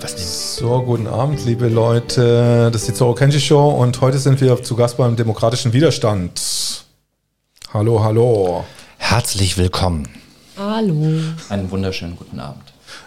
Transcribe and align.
Was 0.00 0.14
nehmen 0.14 0.26
So, 0.26 0.82
guten 0.82 1.06
Abend, 1.06 1.44
liebe 1.44 1.68
Leute. 1.68 2.70
Das 2.72 2.82
ist 2.82 2.88
die 2.88 2.94
Zoro 2.94 3.14
Kenji 3.14 3.40
Show 3.40 3.68
und 3.70 4.00
heute 4.00 4.18
sind 4.18 4.40
wir 4.40 4.62
zu 4.62 4.76
Gast 4.76 4.96
beim 4.96 5.16
Demokratischen 5.16 5.72
Widerstand. 5.72 6.84
Hallo, 7.72 8.02
hallo. 8.02 8.64
Herzlich 8.98 9.58
willkommen. 9.58 10.08
Hallo. 10.56 11.20
Einen 11.48 11.70
wunderschönen 11.70 12.16
guten 12.16 12.38
Abend. 12.38 12.62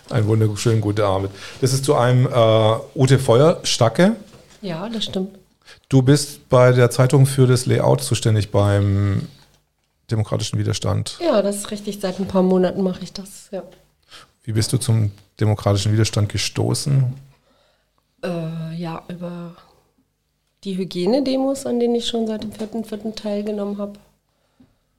Einen 0.09 0.27
wunderschönen 0.27 0.81
guten 0.81 1.01
Abend. 1.01 1.29
Das 1.61 1.73
ist 1.73 1.85
zu 1.85 1.95
einem 1.95 2.27
äh, 2.27 2.75
Ute 2.95 3.19
Feuerstacke. 3.19 4.15
Ja, 4.61 4.89
das 4.89 5.05
stimmt. 5.05 5.37
Du 5.89 6.01
bist 6.01 6.49
bei 6.49 6.71
der 6.73 6.89
Zeitung 6.89 7.25
für 7.25 7.47
das 7.47 7.65
Layout 7.65 8.01
zuständig 8.01 8.51
beim 8.51 9.27
Demokratischen 10.09 10.59
Widerstand. 10.59 11.17
Ja, 11.23 11.41
das 11.41 11.57
ist 11.57 11.71
richtig. 11.71 11.99
Seit 12.01 12.19
ein 12.19 12.27
paar 12.27 12.43
Monaten 12.43 12.83
mache 12.83 13.03
ich 13.03 13.13
das. 13.13 13.47
Ja. 13.51 13.63
Wie 14.43 14.53
bist 14.53 14.73
du 14.73 14.77
zum 14.77 15.11
Demokratischen 15.39 15.93
Widerstand 15.93 16.29
gestoßen? 16.29 17.13
Äh, 18.23 18.75
ja, 18.75 19.03
über 19.07 19.55
die 20.63 20.77
Hygienedemos, 20.77 21.65
an 21.65 21.79
denen 21.79 21.95
ich 21.95 22.07
schon 22.07 22.27
seit 22.27 22.43
dem 22.43 22.51
vierten, 22.51 22.83
vierten 22.83 23.15
teilgenommen 23.15 23.77
habe. 23.77 23.93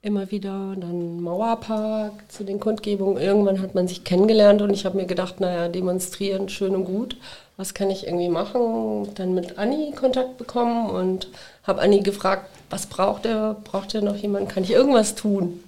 Immer 0.01 0.31
wieder, 0.33 0.75
dann 0.77 1.21
Mauerpark 1.21 2.13
zu 2.29 2.43
den 2.43 2.59
Kundgebungen. 2.59 3.23
Irgendwann 3.23 3.63
hat 3.63 3.77
man 3.77 3.87
sich 3.87 4.03
kennengelernt 4.03 4.61
und 4.61 4.71
ich 4.71 4.85
habe 4.85 4.97
mir 4.97 5.07
gedacht, 5.07 5.39
naja, 5.39 5.69
demonstrieren, 5.69 6.49
schön 6.49 6.75
und 6.75 6.85
gut. 6.85 7.17
Was 7.57 7.75
kann 7.75 7.91
ich 7.91 8.07
irgendwie 8.07 8.29
machen? 8.29 9.15
Dann 9.15 9.35
mit 9.35 9.59
Anni 9.59 9.93
Kontakt 9.93 10.39
bekommen 10.39 10.91
und 10.91 11.29
habe 11.63 11.81
Anni 11.81 12.01
gefragt, 12.01 12.51
was 12.71 12.87
braucht 12.87 13.27
er? 13.27 13.55
Braucht 13.63 13.95
er 13.95 14.03
noch 14.03 14.17
jemanden? 14.17 14.49
Kann 14.49 14.65
ich 14.65 14.71
irgendwas 14.73 15.15
tun? 15.15 15.63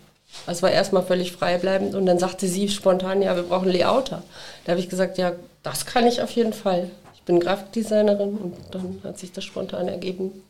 Das 0.47 0.63
war 0.63 0.71
erstmal 0.71 1.03
völlig 1.05 1.33
freibleibend 1.33 1.95
und 1.95 2.07
dann 2.07 2.19
sagte 2.19 2.47
sie 2.47 2.69
spontan, 2.69 3.23
ja, 3.23 3.35
wir 3.35 3.45
brauchen 3.45 3.71
Layouter. 3.71 4.23
Da 4.65 4.73
habe 4.73 4.81
ich 4.81 4.89
gesagt, 4.89 5.17
ja, 5.19 5.33
das 5.63 5.87
kann 5.87 6.07
ich 6.07 6.21
auf 6.23 6.31
jeden 6.31 6.53
Fall. 6.53 6.91
Ich 7.15 7.23
bin 7.23 7.41
Grafikdesignerin 7.41 8.37
und 8.37 8.55
dann 8.71 9.01
hat 9.05 9.19
sich 9.19 9.33
das 9.33 9.45
spontan 9.45 9.89
ergeben. 9.89 10.43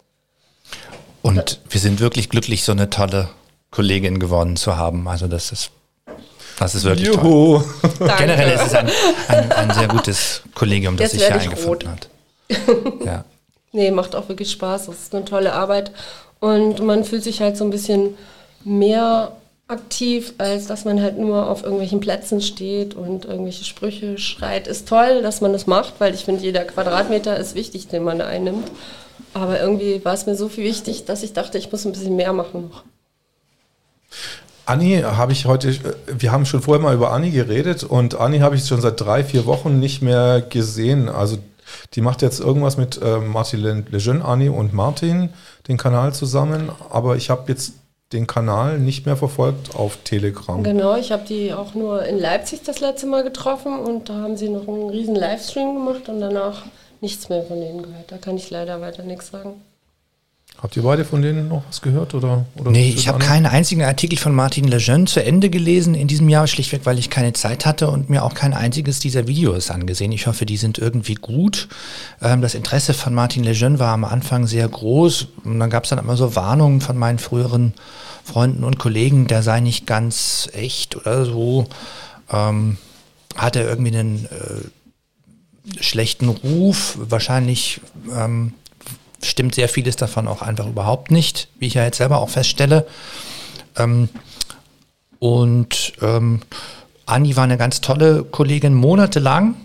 Und 1.23 1.61
wir 1.71 1.81
sind 1.81 2.01
wirklich 2.01 2.29
glücklich, 2.29 2.65
so 2.65 2.73
eine 2.73 2.91
tolle 2.91 3.29
Kollegin 3.71 4.19
geworden 4.19 4.57
zu 4.57 4.77
haben. 4.77 5.07
Also 5.09 5.27
das 5.27 5.53
ist, 5.53 5.71
das 6.59 6.75
ist 6.75 6.85
wirklich 6.85 7.11
toll. 7.11 7.25
Juhu. 7.25 7.63
Danke. 7.99 8.17
Generell 8.19 8.51
ist 8.55 8.67
es 8.67 8.75
ein, 8.75 8.91
ein, 9.29 9.53
ein 9.53 9.71
sehr 9.73 9.89
gutes 9.89 10.43
Kollegium, 10.55 10.97
das 10.97 11.13
Jetzt 11.13 11.21
sich 11.21 11.33
hier 11.33 11.41
eingefunden 11.41 11.89
rot. 11.89 11.97
hat. 11.97 12.09
Ja. 13.05 13.25
Nee, 13.73 13.91
macht 13.91 14.15
auch 14.15 14.29
wirklich 14.29 14.51
Spaß. 14.53 14.87
Das 14.87 14.97
ist 14.97 15.15
eine 15.15 15.25
tolle 15.25 15.53
Arbeit. 15.53 15.91
Und 16.41 16.81
man 16.81 17.05
fühlt 17.05 17.25
sich 17.25 17.41
halt 17.41 17.57
so 17.57 17.65
ein 17.65 17.71
bisschen 17.71 18.17
mehr 18.65 19.33
aktiv, 19.67 20.35
als 20.39 20.67
dass 20.67 20.85
man 20.85 21.01
halt 21.01 21.19
nur 21.19 21.49
auf 21.49 21.63
irgendwelchen 21.63 22.01
Plätzen 22.01 22.41
steht 22.41 22.95
und 22.95 23.25
irgendwelche 23.25 23.65
Sprüche 23.65 24.19
schreit. 24.19 24.67
Ist 24.67 24.89
toll, 24.89 25.23
dass 25.23 25.41
man 25.41 25.53
das 25.53 25.67
macht, 25.67 25.95
weil 25.99 26.15
ich 26.15 26.25
finde, 26.25 26.43
jeder 26.43 26.65
Quadratmeter 26.65 27.37
ist 27.39 27.55
wichtig, 27.55 27.89
den 27.89 28.05
man 28.05 28.21
einnimmt. 28.21 28.71
Aber 29.33 29.61
irgendwie 29.61 30.05
war 30.05 30.15
es 30.15 30.27
mir 30.27 30.37
so 30.37 30.49
viel 30.49 30.65
wichtig, 30.65 31.07
dass 31.07 31.23
ich 31.23 31.33
dachte, 31.33 31.59
ich 31.59 31.73
muss 31.73 31.85
ein 31.85 31.93
bisschen 31.93 32.17
mehr 32.17 32.33
machen 32.33 32.69
noch. 32.71 32.85
Anni 34.67 35.03
habe 35.03 35.33
ich 35.33 35.47
heute, 35.47 35.75
wir 36.07 36.33
haben 36.33 36.47
schon 36.47 36.63
vorher 36.63 36.83
mal 36.83 36.95
über 36.95 37.13
Anni 37.13 37.31
geredet 37.31 37.85
und 37.85 38.15
Anni 38.15 38.39
habe 38.39 38.57
ich 38.57 38.67
schon 38.67 38.81
seit 38.81 39.01
drei, 39.01 39.25
vier 39.25 39.45
Wochen 39.45 39.79
nicht 39.79 40.03
mehr 40.03 40.41
gesehen. 40.41 41.09
Also 41.09 41.39
die 41.95 42.01
macht 42.01 42.23
jetzt 42.23 42.41
irgendwas 42.41 42.77
mit 42.77 43.01
äh, 43.03 43.19
Martin 43.19 43.61
Le- 43.61 43.85
Lejeune, 43.91 44.25
Anni 44.25 44.49
und 44.49 44.73
Martin, 44.73 45.31
den 45.69 45.77
Kanal 45.77 46.15
zusammen, 46.15 46.71
aber 46.91 47.17
ich 47.17 47.31
habe 47.31 47.51
jetzt 47.51 47.73
den 48.15 48.27
Kanal 48.27 48.79
nicht 48.79 49.05
mehr 49.07 49.17
verfolgt 49.17 49.75
auf 49.75 49.99
Telegram. 50.05 50.63
Genau, 50.63 50.97
ich 50.97 51.13
habe 51.13 51.25
die 51.29 51.53
auch 51.53 51.75
nur 51.75 52.05
in 52.05 52.19
Leipzig 52.19 52.63
das 52.65 52.81
letzte 52.81 53.07
Mal 53.07 53.23
getroffen 53.23 53.79
und 53.79 54.09
da 54.09 54.15
haben 54.15 54.37
sie 54.37 54.49
noch 54.49 54.67
einen 54.67 54.89
riesen 54.89 55.17
Livestream 55.17 55.75
gemacht 55.75 56.09
und 56.09 56.21
danach 56.21 56.63
nichts 57.01 57.29
mehr 57.29 57.43
von 57.43 57.61
denen 57.61 57.83
gehört. 57.83 58.11
Da 58.11 58.17
kann 58.17 58.37
ich 58.37 58.49
leider 58.51 58.81
weiter 58.81 59.03
nichts 59.03 59.31
sagen. 59.31 59.61
Habt 60.65 60.77
ihr 60.77 60.83
beide 60.83 61.05
von 61.05 61.21
denen 61.21 61.49
noch 61.49 61.63
was 61.69 61.83
gehört? 61.83 62.15
Oder, 62.15 62.47
oder 62.57 62.71
Nee, 62.71 62.89
ich 62.97 63.09
habe 63.09 63.19
keinen 63.19 63.45
einzigen 63.45 63.83
Artikel 63.83 64.17
von 64.17 64.35
Martin 64.35 64.67
Lejeune 64.67 65.05
zu 65.05 65.23
Ende 65.23 65.51
gelesen 65.51 65.95
in 65.95 66.07
diesem 66.07 66.29
Jahr, 66.29 66.47
schlichtweg, 66.47 66.83
weil 66.85 66.99
ich 66.99 67.11
keine 67.11 67.33
Zeit 67.33 67.67
hatte 67.67 67.91
und 67.91 68.09
mir 68.09 68.25
auch 68.25 68.35
kein 68.35 68.55
einziges 68.55 68.99
dieser 69.01 69.27
Videos 69.27 69.71
angesehen. 69.71 70.13
Ich 70.13 70.27
hoffe, 70.27 70.47
die 70.47 70.57
sind 70.57 70.79
irgendwie 70.79 71.17
gut. 71.17 71.69
Ähm, 72.23 72.41
das 72.41 72.55
Interesse 72.55 72.95
von 72.95 73.13
Martin 73.13 73.45
Lejeune 73.45 73.79
war 73.79 73.93
am 73.93 74.05
Anfang 74.05 74.47
sehr 74.47 74.67
groß. 74.67 75.27
Und 75.45 75.59
dann 75.59 75.71
gab 75.71 75.85
es 75.85 75.91
dann 75.91 75.99
immer 75.99 76.17
so 76.17 76.35
Warnungen 76.37 76.81
von 76.81 76.97
meinen 76.97 77.19
früheren 77.19 77.75
Freunden 78.25 78.65
und 78.65 78.79
Kollegen, 78.79 79.27
der 79.27 79.43
sei 79.43 79.61
nicht 79.61 79.87
ganz 79.87 80.49
echt 80.53 80.97
oder 80.97 81.25
so. 81.25 81.69
Ähm, 82.33 82.79
hat 83.37 83.57
er 83.57 83.69
irgendwie 83.69 83.97
einen 83.97 84.27
äh, 84.27 85.83
schlechten 85.83 86.29
Ruf. 86.29 86.97
Wahrscheinlich 86.99 87.81
ähm, 88.11 88.55
stimmt 89.23 89.55
sehr 89.55 89.69
vieles 89.69 89.97
davon 89.97 90.29
auch 90.29 90.43
einfach 90.43 90.67
überhaupt 90.67 91.11
nicht, 91.11 91.49
wie 91.59 91.67
ich 91.67 91.75
ja 91.75 91.85
jetzt 91.85 91.99
selber 91.99 92.19
auch 92.19 92.31
feststelle. 92.31 92.87
Ähm, 93.77 94.09
und 95.19 95.93
ähm, 96.03 96.41
Anni 97.07 97.37
war 97.37 97.45
eine 97.45 97.59
ganz 97.59 97.81
tolle 97.81 98.25
Kollegin, 98.25 98.75
monatelang. 98.75 99.57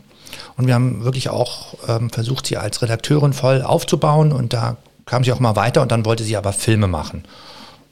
Und 0.58 0.68
wir 0.68 0.74
haben 0.74 1.04
wirklich 1.04 1.30
auch 1.30 1.76
ähm, 1.88 2.10
versucht, 2.10 2.48
sie 2.48 2.58
als 2.58 2.82
Redakteurin 2.82 3.34
voll 3.34 3.62
aufzubauen. 3.62 4.32
Und 4.32 4.54
da 4.54 4.78
kam 5.06 5.24
sie 5.24 5.32
auch 5.32 5.40
mal 5.40 5.56
weiter. 5.56 5.82
Und 5.82 5.92
dann 5.92 6.06
wollte 6.06 6.24
sie 6.24 6.36
aber 6.36 6.52
Filme 6.54 6.88
machen. 6.88 7.24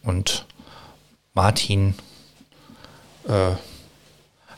Und 0.03 0.45
Martin 1.37 1.93
äh, 3.29 3.51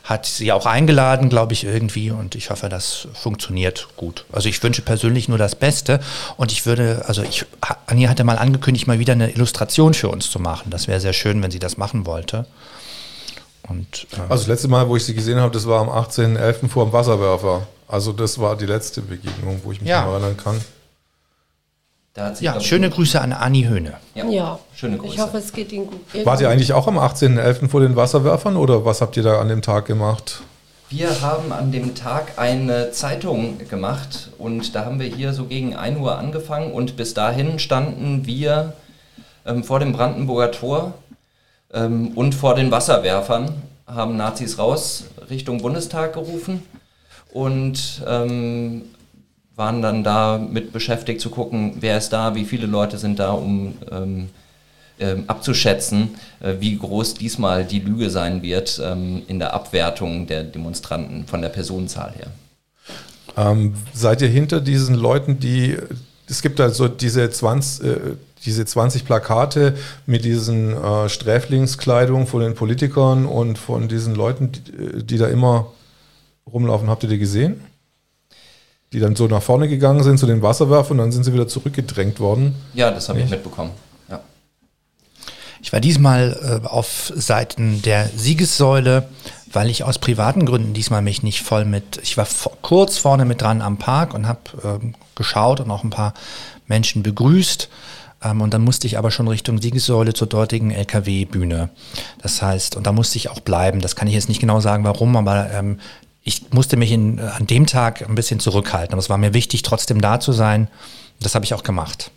hat 0.02 0.24
sie 0.24 0.50
auch 0.50 0.64
eingeladen, 0.64 1.28
glaube 1.28 1.52
ich, 1.52 1.64
irgendwie. 1.64 2.10
Und 2.10 2.34
ich 2.34 2.48
hoffe, 2.50 2.70
das 2.70 3.06
funktioniert 3.12 3.88
gut. 3.98 4.24
Also 4.32 4.48
ich 4.48 4.60
wünsche 4.62 4.80
persönlich 4.82 5.28
nur 5.28 5.36
das 5.36 5.54
Beste. 5.54 6.00
Und 6.38 6.50
ich 6.52 6.64
würde, 6.64 7.04
also 7.06 7.22
ich, 7.22 7.44
Anni 7.86 8.04
hatte 8.04 8.24
mal 8.24 8.38
angekündigt, 8.38 8.86
mal 8.86 8.98
wieder 8.98 9.12
eine 9.12 9.30
Illustration 9.30 9.92
für 9.92 10.08
uns 10.08 10.30
zu 10.30 10.38
machen. 10.40 10.70
Das 10.70 10.88
wäre 10.88 11.00
sehr 11.00 11.12
schön, 11.12 11.42
wenn 11.42 11.50
sie 11.50 11.58
das 11.58 11.76
machen 11.76 12.06
wollte. 12.06 12.46
Und 13.68 14.06
äh, 14.12 14.20
Also 14.22 14.34
das 14.44 14.46
letzte 14.46 14.68
Mal, 14.68 14.88
wo 14.88 14.96
ich 14.96 15.04
sie 15.04 15.14
gesehen 15.14 15.38
habe, 15.38 15.52
das 15.52 15.66
war 15.66 15.80
am 15.82 15.90
18.11. 15.90 16.68
vor 16.70 16.86
dem 16.86 16.92
Wasserwerfer. 16.94 17.68
Also 17.86 18.12
das 18.12 18.38
war 18.38 18.56
die 18.56 18.66
letzte 18.66 19.02
Begegnung, 19.02 19.60
wo 19.64 19.70
ich 19.72 19.80
mich 19.82 19.90
Ja. 19.90 20.10
erinnern 20.10 20.36
kann. 20.36 20.58
Da 22.14 22.26
hat 22.26 22.36
sich, 22.36 22.44
ja, 22.44 22.60
schöne 22.60 22.90
Grüße 22.90 23.20
an 23.20 23.32
Anni 23.32 23.64
Höhne. 23.64 23.94
Ja, 24.14 24.28
Ja, 24.28 24.58
schöne 24.74 24.96
Grüße. 24.98 25.14
ich 25.14 25.20
hoffe, 25.20 25.38
es 25.38 25.52
geht 25.52 25.70
Ihnen 25.70 25.86
gut. 25.86 26.00
Wart 26.24 26.40
ihr 26.40 26.48
eigentlich 26.48 26.72
auch 26.72 26.88
am 26.88 26.98
18.11. 26.98 27.68
vor 27.68 27.80
den 27.80 27.94
Wasserwerfern 27.94 28.56
oder 28.56 28.84
was 28.84 29.00
habt 29.00 29.16
ihr 29.16 29.22
da 29.22 29.40
an 29.40 29.48
dem 29.48 29.62
Tag 29.62 29.86
gemacht? 29.86 30.42
Wir 30.88 31.20
haben 31.20 31.52
an 31.52 31.70
dem 31.70 31.94
Tag 31.94 32.32
eine 32.36 32.90
Zeitung 32.90 33.58
gemacht 33.68 34.30
und 34.38 34.74
da 34.74 34.84
haben 34.84 34.98
wir 34.98 35.06
hier 35.06 35.32
so 35.32 35.44
gegen 35.44 35.76
1 35.76 36.00
Uhr 36.00 36.18
angefangen 36.18 36.72
und 36.72 36.96
bis 36.96 37.14
dahin 37.14 37.60
standen 37.60 38.26
wir 38.26 38.72
ähm, 39.46 39.62
vor 39.62 39.78
dem 39.78 39.92
Brandenburger 39.92 40.50
Tor 40.50 40.94
ähm, 41.72 42.08
und 42.16 42.34
vor 42.34 42.56
den 42.56 42.72
Wasserwerfern, 42.72 43.52
haben 43.86 44.16
Nazis 44.16 44.58
raus 44.58 45.04
Richtung 45.30 45.62
Bundestag 45.62 46.14
gerufen 46.14 46.64
und 47.32 48.02
ähm, 48.08 48.82
waren 49.60 49.82
dann 49.82 50.02
da 50.02 50.38
mit 50.38 50.72
beschäftigt 50.72 51.20
zu 51.20 51.28
gucken, 51.28 51.74
wer 51.80 51.98
ist 51.98 52.08
da, 52.08 52.34
wie 52.34 52.46
viele 52.46 52.66
Leute 52.66 52.96
sind 52.96 53.18
da, 53.18 53.32
um 53.32 53.74
ähm, 53.92 54.30
ähm, 54.98 55.24
abzuschätzen, 55.26 56.16
äh, 56.40 56.54
wie 56.60 56.78
groß 56.78 57.14
diesmal 57.14 57.64
die 57.66 57.80
Lüge 57.80 58.08
sein 58.08 58.42
wird 58.42 58.80
ähm, 58.82 59.22
in 59.28 59.38
der 59.38 59.52
Abwertung 59.52 60.26
der 60.26 60.44
Demonstranten 60.44 61.26
von 61.26 61.42
der 61.42 61.50
Personenzahl 61.50 62.12
her. 62.12 62.28
Ähm, 63.36 63.74
seid 63.92 64.22
ihr 64.22 64.28
hinter 64.28 64.62
diesen 64.62 64.94
Leuten, 64.94 65.38
die, 65.38 65.76
es 66.26 66.40
gibt 66.40 66.58
da 66.58 66.70
so 66.70 66.88
diese 66.88 67.28
20, 67.28 67.84
äh, 67.84 67.96
diese 68.46 68.64
20 68.64 69.04
Plakate 69.04 69.76
mit 70.06 70.24
diesen 70.24 70.72
äh, 70.72 71.10
Sträflingskleidung 71.10 72.26
von 72.26 72.40
den 72.40 72.54
Politikern 72.54 73.26
und 73.26 73.58
von 73.58 73.88
diesen 73.88 74.14
Leuten, 74.14 74.52
die, 74.52 75.04
die 75.04 75.18
da 75.18 75.28
immer 75.28 75.66
rumlaufen. 76.50 76.88
Habt 76.88 77.02
ihr 77.02 77.10
die 77.10 77.18
gesehen? 77.18 77.60
Die 78.92 78.98
dann 79.00 79.14
so 79.14 79.26
nach 79.28 79.42
vorne 79.42 79.68
gegangen 79.68 80.02
sind 80.02 80.18
zu 80.18 80.26
den 80.26 80.42
Wasserwerfern 80.42 80.98
und 80.98 81.04
dann 81.06 81.12
sind 81.12 81.24
sie 81.24 81.32
wieder 81.32 81.46
zurückgedrängt 81.46 82.18
worden. 82.18 82.56
Ja, 82.74 82.90
das 82.90 83.08
habe 83.08 83.20
ich 83.20 83.30
mitbekommen. 83.30 83.70
Ja. 84.08 84.20
Ich 85.62 85.72
war 85.72 85.80
diesmal 85.80 86.60
äh, 86.64 86.66
auf 86.66 87.12
Seiten 87.14 87.82
der 87.82 88.08
Siegessäule, 88.16 89.08
weil 89.52 89.70
ich 89.70 89.84
aus 89.84 89.98
privaten 89.98 90.44
Gründen 90.46 90.74
diesmal 90.74 91.02
mich 91.02 91.22
nicht 91.22 91.40
voll 91.42 91.64
mit, 91.64 92.00
ich 92.02 92.16
war 92.16 92.24
vo- 92.26 92.52
kurz 92.62 92.98
vorne 92.98 93.24
mit 93.24 93.42
dran 93.42 93.62
am 93.62 93.76
Park 93.78 94.12
und 94.14 94.26
habe 94.26 94.40
ähm, 94.64 94.94
geschaut 95.14 95.60
und 95.60 95.70
auch 95.70 95.84
ein 95.84 95.90
paar 95.90 96.14
Menschen 96.66 97.02
begrüßt. 97.04 97.68
Ähm, 98.24 98.40
und 98.40 98.52
dann 98.54 98.62
musste 98.62 98.86
ich 98.88 98.98
aber 98.98 99.10
schon 99.12 99.28
Richtung 99.28 99.60
Siegessäule 99.60 100.14
zur 100.14 100.26
dortigen 100.26 100.70
LKW-Bühne. 100.72 101.68
Das 102.22 102.42
heißt, 102.42 102.76
und 102.76 102.86
da 102.88 102.92
musste 102.92 103.18
ich 103.18 103.28
auch 103.28 103.40
bleiben. 103.40 103.80
Das 103.80 103.94
kann 103.94 104.08
ich 104.08 104.14
jetzt 104.14 104.28
nicht 104.28 104.40
genau 104.40 104.58
sagen, 104.60 104.82
warum, 104.82 105.16
aber 105.16 105.48
ähm, 105.52 105.78
ich 106.22 106.52
musste 106.52 106.76
mich 106.76 106.92
in, 106.92 107.18
äh, 107.18 107.22
an 107.22 107.46
dem 107.46 107.66
Tag 107.66 108.08
ein 108.08 108.14
bisschen 108.14 108.40
zurückhalten. 108.40 108.92
Aber 108.92 109.00
es 109.00 109.10
war 109.10 109.18
mir 109.18 109.34
wichtig, 109.34 109.62
trotzdem 109.62 110.00
da 110.00 110.20
zu 110.20 110.32
sein. 110.32 110.68
Das 111.20 111.34
habe 111.34 111.44
ich 111.44 111.54
auch 111.54 111.62
gemacht. 111.62 112.10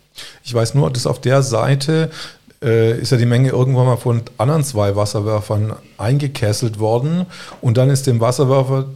Ich 0.44 0.54
weiß 0.54 0.74
nur, 0.74 0.90
dass 0.90 1.06
auf 1.06 1.20
der 1.20 1.42
Seite 1.42 2.10
äh, 2.62 2.98
ist 2.98 3.12
ja 3.12 3.18
die 3.18 3.26
Menge 3.26 3.50
irgendwann 3.50 3.86
mal 3.86 3.96
von 3.96 4.22
anderen 4.38 4.64
zwei 4.64 4.96
Wasserwerfern 4.96 5.74
eingekesselt 5.98 6.78
worden 6.78 7.26
und 7.60 7.76
dann 7.76 7.90
ist 7.90 8.06
dem 8.06 8.20
Wasserwerfer 8.20 8.86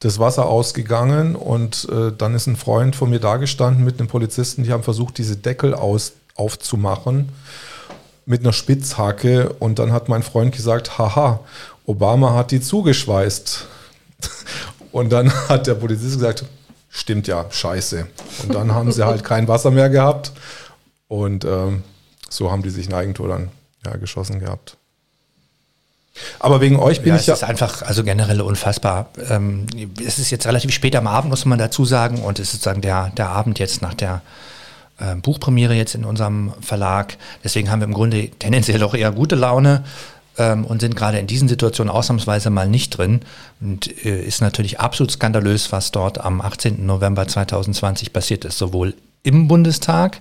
das 0.00 0.18
Wasser 0.18 0.46
ausgegangen 0.46 1.36
und 1.36 1.88
äh, 1.90 2.12
dann 2.16 2.34
ist 2.34 2.46
ein 2.46 2.56
Freund 2.56 2.96
von 2.96 3.10
mir 3.10 3.20
da 3.20 3.36
gestanden 3.36 3.84
mit 3.84 3.98
einem 3.98 4.08
Polizisten, 4.08 4.64
die 4.64 4.72
haben 4.72 4.82
versucht, 4.82 5.18
diese 5.18 5.36
Deckel 5.36 5.74
aus, 5.74 6.12
aufzumachen 6.34 7.30
mit 8.26 8.40
einer 8.40 8.52
Spitzhacke 8.52 9.50
und 9.60 9.78
dann 9.78 9.92
hat 9.92 10.08
mein 10.08 10.22
Freund 10.22 10.54
gesagt, 10.54 10.98
haha, 10.98 11.40
Obama 11.86 12.34
hat 12.34 12.50
die 12.50 12.60
zugeschweißt. 12.60 13.66
Und 14.92 15.10
dann 15.10 15.32
hat 15.48 15.66
der 15.66 15.74
Polizist 15.74 16.14
gesagt, 16.14 16.44
stimmt 16.88 17.26
ja, 17.26 17.46
scheiße. 17.50 18.06
Und 18.42 18.54
dann 18.54 18.72
haben 18.72 18.92
sie 18.92 19.04
halt 19.04 19.24
kein 19.24 19.48
Wasser 19.48 19.70
mehr 19.70 19.90
gehabt 19.90 20.32
und 21.08 21.44
ähm, 21.44 21.82
so 22.30 22.50
haben 22.50 22.62
die 22.62 22.70
sich 22.70 22.88
ein 22.88 22.94
Eigentor 22.94 23.28
dann 23.28 23.50
ja, 23.84 23.96
geschossen 23.96 24.40
gehabt. 24.40 24.76
Aber 26.38 26.60
wegen 26.60 26.76
euch 26.76 27.02
bin 27.02 27.08
ja, 27.08 27.16
ich 27.16 27.22
es 27.22 27.26
ja. 27.26 27.34
Es 27.34 27.42
ist 27.42 27.48
einfach, 27.48 27.82
also 27.82 28.04
generell 28.04 28.40
unfassbar. 28.40 29.08
Ähm, 29.28 29.66
es 30.04 30.18
ist 30.18 30.30
jetzt 30.30 30.46
relativ 30.46 30.72
spät 30.72 30.94
am 30.94 31.06
Abend, 31.06 31.30
muss 31.30 31.44
man 31.44 31.58
dazu 31.58 31.84
sagen. 31.84 32.22
Und 32.22 32.38
es 32.38 32.46
ist 32.46 32.52
sozusagen 32.52 32.80
der, 32.80 33.10
der 33.16 33.30
Abend 33.30 33.58
jetzt 33.58 33.82
nach 33.82 33.94
der 33.94 34.22
äh, 34.98 35.16
Buchpremiere 35.16 35.74
jetzt 35.74 35.94
in 35.96 36.04
unserem 36.04 36.52
Verlag. 36.60 37.16
Deswegen 37.42 37.70
haben 37.70 37.80
wir 37.80 37.88
im 37.88 37.94
Grunde 37.94 38.28
tendenziell 38.30 38.82
auch 38.84 38.94
eher 38.94 39.10
gute 39.10 39.34
Laune 39.34 39.84
ähm, 40.38 40.64
und 40.64 40.80
sind 40.80 40.96
gerade 40.96 41.18
in 41.18 41.26
diesen 41.26 41.48
Situationen 41.48 41.92
ausnahmsweise 41.92 42.50
mal 42.50 42.68
nicht 42.68 42.96
drin. 42.96 43.20
Und 43.60 44.04
äh, 44.04 44.22
ist 44.22 44.40
natürlich 44.40 44.80
absolut 44.80 45.12
skandalös, 45.12 45.72
was 45.72 45.92
dort 45.92 46.20
am 46.20 46.40
18. 46.40 46.84
November 46.84 47.26
2020 47.26 48.12
passiert 48.12 48.44
ist, 48.44 48.58
sowohl 48.58 48.94
im 49.22 49.48
Bundestag 49.48 50.20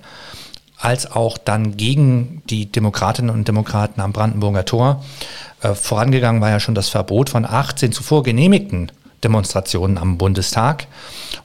als 0.77 1.10
auch 1.10 1.38
dann 1.38 1.77
gegen 1.77 2.44
die 2.50 2.69
Demokratinnen 2.69 3.33
und 3.33 3.48
Demokraten 3.48 4.01
am 4.01 4.12
Brandenburger 4.12 4.65
Tor. 4.65 5.04
Äh, 5.62 5.75
vorangegangen 5.75 6.42
war 6.42 6.50
ja 6.50 6.59
schon 6.59 6.75
das 6.75 6.89
Verbot 6.89 7.30
von 7.30 7.45
18 7.45 7.92
zuvor 7.92 8.24
genehmigten 8.24 8.92
Demonstrationen 9.24 9.98
am 9.98 10.18
Bundestag 10.18 10.88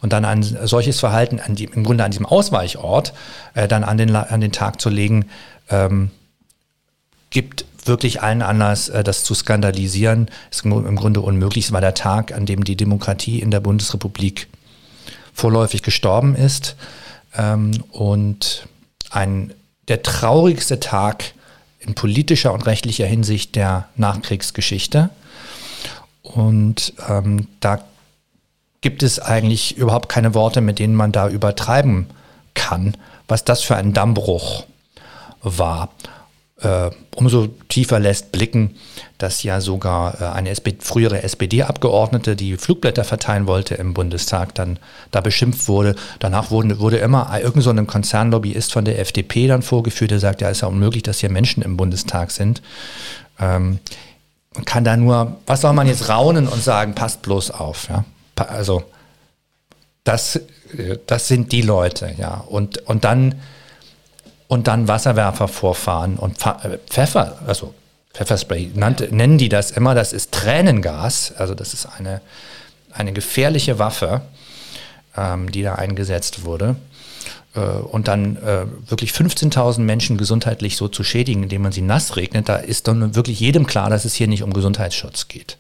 und 0.01 0.13
dann 0.13 0.25
ein 0.25 0.43
solches 0.43 0.99
Verhalten 0.99 1.41
die, 1.55 1.65
im 1.65 1.85
Grunde 1.85 2.05
an 2.05 2.11
diesem 2.11 2.27
Ausweichort 2.27 3.13
äh, 3.55 3.69
dann 3.69 3.85
an 3.85 3.97
den, 3.97 4.15
an 4.15 4.41
den 4.41 4.53
Tag 4.53 4.81
zu 4.81 4.89
legen, 4.89 5.27
ähm, 5.71 6.11
gibt 7.31 7.65
wirklich 7.89 8.23
allen 8.23 8.43
Anlass, 8.43 8.89
äh, 8.89 9.03
das 9.03 9.25
zu 9.25 9.35
skandalisieren. 9.35 10.29
Ist 10.51 10.65
im 10.65 10.97
Grunde 10.97 11.21
unmöglich. 11.21 11.67
Es 11.67 11.73
war 11.73 11.81
der 11.81 11.95
Tag, 11.95 12.33
an 12.33 12.47
dem 12.47 12.65
die 12.65 12.77
Demokratie 12.77 13.41
in 13.41 13.51
der 13.51 13.61
Bundesrepublik 13.61 14.49
vorläufig 15.33 15.83
gestorben 15.83 16.35
ist 16.35 16.77
ähm, 17.37 17.83
und 17.91 18.67
ein, 19.11 19.55
der 19.89 20.03
traurigste 20.03 20.81
Tag 20.81 21.33
in 21.81 21.95
politischer 21.95 22.53
und 22.53 22.67
rechtlicher 22.67 23.07
Hinsicht 23.07 23.57
der 23.57 23.89
Nachkriegsgeschichte. 23.97 25.11
Und 26.23 26.93
ähm, 27.09 27.47
da 27.61 27.81
gibt 28.81 29.03
es 29.03 29.19
eigentlich 29.19 29.77
überhaupt 29.77 30.09
keine 30.09 30.35
Worte, 30.35 30.61
mit 30.61 30.79
denen 30.79 30.95
man 30.95 31.13
da 31.13 31.29
übertreiben 31.29 32.07
kann, 32.55 32.97
was 33.29 33.45
das 33.45 33.63
für 33.63 33.77
ein 33.77 33.93
Dammbruch 33.95 34.65
war. 35.41 35.91
Äh, 36.61 36.91
umso 37.19 37.49
tiefer 37.69 37.99
lässt 37.99 38.31
blicken, 38.31 38.77
dass 39.19 39.43
ja 39.43 39.61
sogar 39.61 40.21
äh, 40.21 40.25
eine 40.27 40.51
SPD, 40.51 40.79
frühere 40.81 41.23
SPD-Abgeordnete, 41.25 42.37
die 42.37 42.57
Flugblätter 42.57 43.03
verteilen 43.03 43.49
wollte 43.49 43.75
im 43.75 43.93
Bundestag, 43.93 44.55
dann 44.55 44.79
da 45.11 45.21
beschimpft 45.21 45.67
wurde. 45.67 45.97
Danach 46.21 46.53
wurde, 46.53 46.79
wurde 46.79 46.99
immer 46.99 47.37
irgend 47.43 47.65
so 47.65 47.71
ein 47.71 47.87
Konzernlobbyist 47.89 48.73
von 48.73 48.85
der 48.85 49.01
FDP 49.01 49.49
dann 49.49 49.63
vorgeführt, 49.63 50.13
der 50.13 50.21
sagt, 50.21 50.41
ja, 50.41 50.49
ist 50.49 50.61
ja 50.61 50.69
unmöglich, 50.69 51.03
dass 51.03 51.19
hier 51.19 51.31
Menschen 51.31 51.63
im 51.63 51.77
Bundestag 51.77 52.31
sind. 52.31 52.63
Ähm, 53.41 53.81
man 54.55 54.65
kann 54.65 54.85
da 54.85 54.97
nur, 54.97 55.39
was 55.47 55.63
soll 55.63 55.73
man 55.73 55.89
jetzt 55.89 56.09
raunen 56.09 56.47
und 56.47 56.63
sagen, 56.63 56.95
passt 56.95 57.23
bloß 57.23 57.51
auf, 57.51 57.89
ja. 57.89 58.05
Also, 58.37 58.85
das, 60.05 60.37
äh, 60.77 60.99
das 61.07 61.27
sind 61.27 61.51
die 61.51 61.63
Leute, 61.63 62.15
ja. 62.17 62.45
Und, 62.47 62.79
und 62.87 63.03
dann, 63.03 63.35
und 64.49 64.67
dann 64.67 64.89
Wasserwerfer 64.89 65.47
vorfahren 65.47 66.17
und 66.17 66.45
äh, 66.45 66.79
Pfeffer, 66.89 67.39
also 67.47 67.75
Pfefferspray, 68.15 68.71
nannte, 68.75 69.15
nennen 69.15 69.39
die 69.39 69.49
das 69.49 69.71
immer, 69.71 69.95
das 69.95 70.13
ist 70.13 70.33
Tränengas, 70.33 71.33
also 71.37 71.55
das 71.55 71.75
ist 71.75 71.87
eine, 71.87 72.21
eine 72.93 73.13
gefährliche 73.13 73.79
Waffe, 73.79 74.23
ähm, 75.17 75.53
die 75.53 75.63
da 75.63 75.77
eingesetzt 75.77 76.45
wurde. 76.45 76.77
Äh, 77.55 77.61
und 77.61 78.09
dann 78.09 78.37
äh, 78.37 78.67
wirklich 78.89 79.13
15.000 79.13 79.81
Menschen 79.81 80.17
gesundheitlich 80.17 80.77
so 80.77 80.89
zu 80.89 81.05
schädigen, 81.05 81.45
indem 81.45 81.63
man 81.63 81.73
sie 81.73 81.83
nass 81.83 82.17
regnet, 82.17 82.49
da 82.49 82.57
ist 82.57 82.89
dann 82.89 83.15
wirklich 83.15 83.41
jedem 83.41 83.67
klar, 83.67 83.91
dass 83.91 84.05
es 84.05 84.15
hier 84.15 84.29
nicht 84.29 84.43
um 84.43 84.53
Gesundheitsschutz 84.53 85.29
geht. 85.29 85.59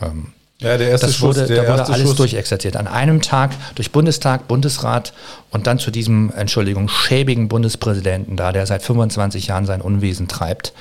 Ähm, 0.00 0.32
ja, 0.60 0.76
der 0.76 0.88
erste 0.88 1.06
das 1.06 1.20
wurde, 1.20 1.46
Schuss, 1.46 1.56
da 1.56 1.68
wurde 1.68 1.86
alles 1.86 2.08
Schuss. 2.08 2.16
durchexerziert. 2.16 2.76
An 2.76 2.88
einem 2.88 3.22
Tag 3.22 3.52
durch 3.76 3.92
Bundestag, 3.92 4.48
Bundesrat 4.48 5.12
und 5.50 5.68
dann 5.68 5.78
zu 5.78 5.92
diesem, 5.92 6.32
Entschuldigung, 6.34 6.88
schäbigen 6.88 7.46
Bundespräsidenten 7.46 8.36
da, 8.36 8.50
der 8.50 8.66
seit 8.66 8.82
25 8.82 9.46
Jahren 9.46 9.66
sein 9.66 9.80
Unwesen 9.80 10.26
treibt. 10.26 10.72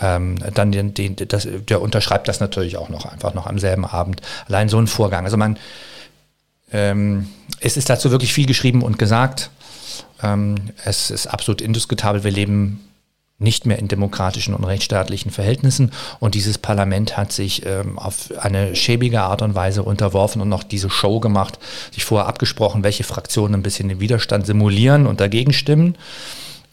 Ähm, 0.00 0.36
dann 0.54 0.72
den, 0.72 0.92
den, 0.92 1.16
das, 1.16 1.48
der 1.68 1.80
unterschreibt 1.80 2.28
das 2.28 2.40
natürlich 2.40 2.76
auch 2.76 2.90
noch 2.90 3.06
einfach 3.06 3.32
noch 3.32 3.46
am 3.46 3.58
selben 3.58 3.86
Abend. 3.86 4.20
Allein 4.46 4.68
so 4.68 4.78
ein 4.78 4.88
Vorgang. 4.88 5.24
Also 5.24 5.38
man, 5.38 5.56
ähm, 6.70 7.28
es 7.60 7.78
ist 7.78 7.88
dazu 7.88 8.10
wirklich 8.10 8.34
viel 8.34 8.46
geschrieben 8.46 8.82
und 8.82 8.98
gesagt. 8.98 9.50
Ähm, 10.22 10.56
es 10.84 11.10
ist 11.10 11.28
absolut 11.28 11.62
indiskutabel. 11.62 12.24
Wir 12.24 12.30
leben 12.30 12.80
nicht 13.38 13.66
mehr 13.66 13.78
in 13.78 13.88
demokratischen 13.88 14.54
und 14.54 14.64
rechtsstaatlichen 14.64 15.30
Verhältnissen. 15.30 15.90
Und 16.20 16.34
dieses 16.34 16.58
Parlament 16.58 17.16
hat 17.16 17.32
sich 17.32 17.66
ähm, 17.66 17.98
auf 17.98 18.30
eine 18.40 18.76
schäbige 18.76 19.22
Art 19.22 19.42
und 19.42 19.54
Weise 19.54 19.82
unterworfen 19.82 20.40
und 20.40 20.48
noch 20.48 20.62
diese 20.62 20.88
Show 20.88 21.18
gemacht, 21.20 21.58
sich 21.92 22.04
vorher 22.04 22.28
abgesprochen, 22.28 22.84
welche 22.84 23.04
Fraktionen 23.04 23.54
ein 23.54 23.62
bisschen 23.62 23.88
den 23.88 24.00
Widerstand 24.00 24.46
simulieren 24.46 25.06
und 25.06 25.20
dagegen 25.20 25.52
stimmen. 25.52 25.96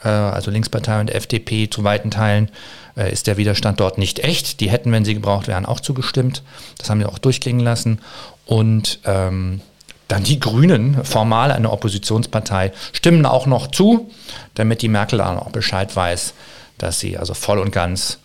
Äh, 0.04 0.10
also 0.10 0.52
Linkspartei 0.52 1.00
und 1.00 1.10
FDP 1.10 1.68
zu 1.70 1.84
weiten 1.84 2.12
Teilen 2.12 2.50
äh, 2.96 3.12
ist 3.12 3.26
der 3.26 3.38
Widerstand 3.38 3.80
dort 3.80 3.98
nicht 3.98 4.20
echt. 4.20 4.60
Die 4.60 4.70
hätten, 4.70 4.92
wenn 4.92 5.06
sie 5.06 5.16
gebraucht 5.16 5.48
wären, 5.48 5.66
auch 5.66 5.80
zugestimmt. 5.80 6.44
Das 6.78 6.90
haben 6.90 7.00
wir 7.00 7.10
auch 7.10 7.20
durchklingen 7.20 7.64
lassen. 7.64 8.00
Und 8.46 9.00
ähm, 9.06 9.62
dann 10.08 10.24
die 10.24 10.40
Grünen, 10.40 11.06
formal 11.06 11.52
eine 11.52 11.72
Oppositionspartei, 11.72 12.74
stimmen 12.92 13.26
auch 13.26 13.46
noch 13.46 13.68
zu, 13.68 14.12
damit 14.56 14.82
die 14.82 14.90
Merkel 14.90 15.22
auch 15.22 15.52
Bescheid 15.52 15.96
weiß, 15.96 16.34
dass 16.82 17.00
sie 17.00 17.18
also 17.18 17.34
voll 17.34 17.60
und 17.60 17.72
ganz 17.72 18.20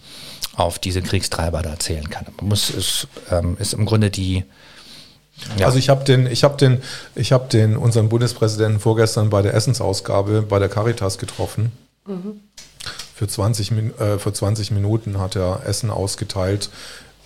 auf 0.54 0.78
diese 0.78 1.02
Kriegstreiber 1.02 1.62
da 1.62 1.78
zählen 1.78 2.08
kann. 2.08 2.26
Man 2.38 2.48
muss 2.48 2.70
es 2.70 3.06
ähm, 3.30 3.56
ist 3.58 3.74
im 3.74 3.84
Grunde 3.84 4.10
die 4.10 4.44
ja. 5.58 5.66
Also 5.66 5.78
ich 5.78 5.90
habe 5.90 6.02
den, 6.04 6.26
ich 6.26 6.44
habe 6.44 6.56
den, 6.56 6.82
ich 7.14 7.30
habe 7.32 7.48
den 7.48 7.76
unseren 7.76 8.08
Bundespräsidenten 8.08 8.80
vorgestern 8.80 9.28
bei 9.28 9.42
der 9.42 9.52
Essensausgabe 9.52 10.42
bei 10.42 10.58
der 10.58 10.70
Caritas 10.70 11.18
getroffen. 11.18 11.72
Mhm. 12.06 12.40
Für 13.14 13.28
20, 13.28 13.72
äh, 13.72 14.18
für 14.18 14.32
20 14.32 14.70
Minuten 14.70 15.18
hat 15.20 15.36
er 15.36 15.60
Essen 15.66 15.90
ausgeteilt 15.90 16.70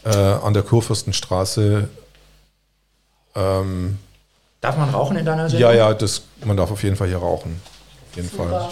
äh, 0.05 0.17
an 0.17 0.55
der 0.55 0.63
Kurfürstenstraße. 0.63 1.89
Ähm, 3.37 3.99
Darf 4.61 4.77
man 4.77 4.91
rauchen 4.91 5.17
in 5.17 5.25
deiner 5.25 5.49
Sendung? 5.49 5.71
Ja, 5.71 5.77
ja, 5.77 5.95
das, 5.95 6.23
man 6.45 6.57
darf 6.57 6.71
auf 6.71 6.83
jeden 6.83 6.97
Fall 6.97 7.09
hier 7.09 7.19
rauchen. 7.19 7.61
Auf 8.11 8.17
jeden 8.17 8.29
Super. 8.29 8.49
Fall. 8.49 8.69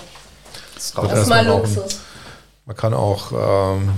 Das, 0.74 0.92
das 0.92 1.20
ist 1.22 1.28
mal 1.28 1.46
Luxus. 1.46 2.00
Man 2.68 2.76
kann 2.76 2.92
auch, 2.92 3.32
ähm, 3.32 3.88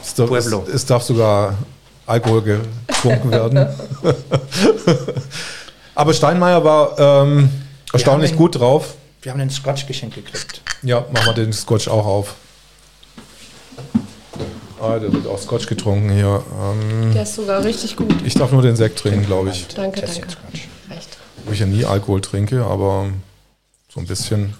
es, 0.00 0.14
darf, 0.14 0.30
es, 0.30 0.46
es, 0.46 0.86
darf 0.86 1.02
sogar 1.02 1.58
Alkohol 2.06 2.40
getrunken 2.40 3.30
werden. 3.30 3.68
Aber 5.94 6.14
Steinmeier 6.14 6.64
war 6.64 6.98
ähm, 6.98 7.50
erstaunlich 7.92 8.30
den, 8.30 8.38
gut 8.38 8.58
drauf. 8.58 8.94
Wir 9.20 9.30
haben 9.30 9.40
den 9.40 9.50
Scotch 9.50 9.86
geschenkt 9.86 10.14
gekriegt. 10.14 10.62
Ja, 10.80 11.04
machen 11.12 11.26
wir 11.26 11.32
den 11.34 11.52
Scotch 11.52 11.86
auch 11.86 12.06
auf. 12.06 12.34
Ah, 14.80 14.98
der 14.98 15.12
wird 15.12 15.26
auch 15.26 15.38
Scotch 15.38 15.66
getrunken 15.66 16.08
hier. 16.08 16.42
Ähm, 16.58 17.12
der 17.12 17.24
ist 17.24 17.34
sogar 17.34 17.62
richtig 17.62 17.94
gut. 17.94 18.14
Ich 18.24 18.32
darf 18.32 18.52
nur 18.52 18.62
den 18.62 18.76
Sekt 18.76 19.00
trinken, 19.00 19.26
glaube 19.26 19.50
ich. 19.50 19.68
Danke, 19.68 20.00
danke. 20.00 20.28
Wo 21.44 21.52
ich 21.52 21.60
ja 21.60 21.66
nie 21.66 21.84
Alkohol 21.84 22.22
trinke, 22.22 22.64
aber 22.64 23.10
so 23.92 24.00
ein 24.00 24.06
bisschen. 24.06 24.54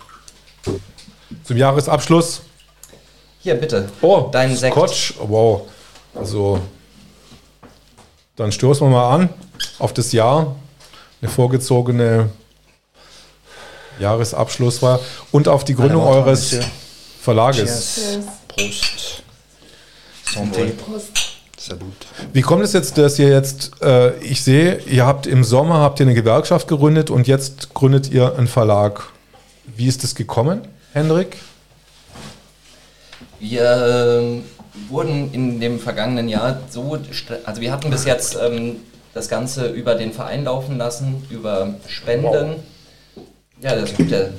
Zum 1.44 1.56
Jahresabschluss. 1.56 2.42
Hier, 3.44 3.56
bitte. 3.56 3.90
Oh, 4.00 4.30
dein 4.32 4.56
Sekt. 4.56 4.74
Scotch. 4.74 5.14
Wow. 5.18 5.68
Also, 6.14 6.58
dann 8.36 8.50
stoßen 8.50 8.86
wir 8.86 8.90
mal 8.90 9.14
an 9.14 9.28
auf 9.78 9.92
das 9.92 10.12
Jahr. 10.12 10.56
Eine 11.20 11.30
vorgezogene 11.30 12.30
Jahresabschluss 14.00 14.80
war 14.80 14.98
und 15.30 15.46
auf 15.46 15.62
die 15.62 15.74
Gründung 15.74 16.04
eures 16.04 16.56
Verlages. 17.20 17.96
Cheers. 17.96 18.26
Prost. 18.48 19.22
Santé. 20.34 20.70
Prost. 20.72 21.10
Salut. 21.58 21.92
Wie 22.32 22.40
kommt 22.40 22.64
es 22.64 22.72
jetzt, 22.72 22.96
dass 22.96 23.18
ihr 23.18 23.28
jetzt, 23.28 23.72
äh, 23.82 24.16
ich 24.20 24.42
sehe, 24.42 24.78
ihr 24.86 25.04
habt 25.04 25.26
im 25.26 25.44
Sommer 25.44 25.80
habt 25.80 26.00
ihr 26.00 26.06
eine 26.06 26.14
Gewerkschaft 26.14 26.66
gegründet 26.66 27.10
und 27.10 27.26
jetzt 27.26 27.74
gründet 27.74 28.10
ihr 28.10 28.38
einen 28.38 28.46
Verlag. 28.46 29.04
Wie 29.76 29.86
ist 29.86 30.02
das 30.02 30.14
gekommen, 30.14 30.66
Hendrik? 30.94 31.36
Wir 33.46 34.22
ähm, 34.22 34.42
wurden 34.88 35.30
in 35.34 35.60
dem 35.60 35.78
vergangenen 35.78 36.30
Jahr 36.30 36.60
so, 36.70 36.98
also 37.44 37.60
wir 37.60 37.72
hatten 37.72 37.90
bis 37.90 38.06
jetzt 38.06 38.38
ähm, 38.40 38.76
das 39.12 39.28
Ganze 39.28 39.66
über 39.68 39.96
den 39.96 40.14
Verein 40.14 40.44
laufen 40.44 40.78
lassen, 40.78 41.22
über 41.28 41.74
Spenden. 41.86 42.56
Wow. 43.14 43.24
Ja, 43.60 43.76
das 43.76 43.90
ist 43.90 44.10
der, 44.10 44.30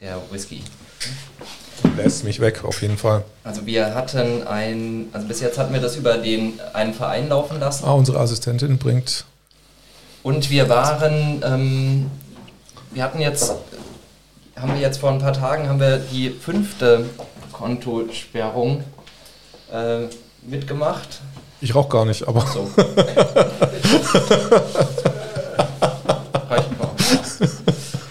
der 0.00 0.16
Whisky. 0.30 0.62
Lässt 1.96 2.22
mich 2.22 2.38
weg, 2.38 2.62
auf 2.62 2.82
jeden 2.82 2.96
Fall. 2.96 3.24
Also 3.42 3.66
wir 3.66 3.96
hatten 3.96 4.46
ein, 4.46 5.08
also 5.12 5.26
bis 5.26 5.40
jetzt 5.40 5.58
hatten 5.58 5.74
wir 5.74 5.80
das 5.80 5.96
über 5.96 6.18
den 6.18 6.60
einen 6.74 6.94
Verein 6.94 7.28
laufen 7.28 7.58
lassen. 7.58 7.84
Ah, 7.84 7.94
unsere 7.94 8.20
Assistentin 8.20 8.78
bringt. 8.78 9.24
Und 10.22 10.50
wir 10.50 10.68
waren, 10.68 11.42
ähm, 11.44 12.10
wir 12.92 13.02
hatten 13.02 13.20
jetzt, 13.20 13.56
haben 14.54 14.72
wir 14.72 14.80
jetzt 14.80 14.98
vor 14.98 15.10
ein 15.10 15.18
paar 15.18 15.32
Tagen 15.32 15.68
haben 15.68 15.80
wir 15.80 15.98
die 15.98 16.30
fünfte 16.30 17.06
Kontosperrung 17.62 18.82
äh, 19.72 20.08
mitgemacht. 20.42 21.20
Ich 21.60 21.72
rauche 21.72 21.90
gar 21.90 22.04
nicht, 22.04 22.26
aber. 22.26 22.40
So. 22.40 22.68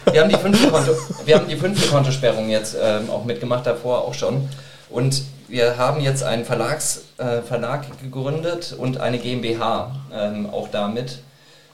wir, 0.10 0.22
haben 0.22 0.30
die 0.30 0.38
fünfte 0.38 0.70
Konto, 0.70 0.94
wir 1.26 1.36
haben 1.36 1.50
die 1.50 1.58
fünfte 1.58 1.90
Kontosperrung 1.90 2.50
jetzt 2.50 2.78
ähm, 2.82 3.10
auch 3.10 3.26
mitgemacht, 3.26 3.68
davor 3.68 4.06
auch 4.06 4.14
schon. 4.14 4.48
Und 4.90 5.24
wir 5.50 5.78
haben 5.78 6.00
jetzt 6.00 6.24
einen 6.24 6.46
Verlags, 6.46 7.02
äh, 7.18 7.42
Verlag 7.42 7.88
gegründet 8.02 8.74
und 8.78 9.02
eine 9.02 9.20
GmbH 9.20 9.94
ähm, 10.14 10.50
auch 10.50 10.70
damit 10.70 11.20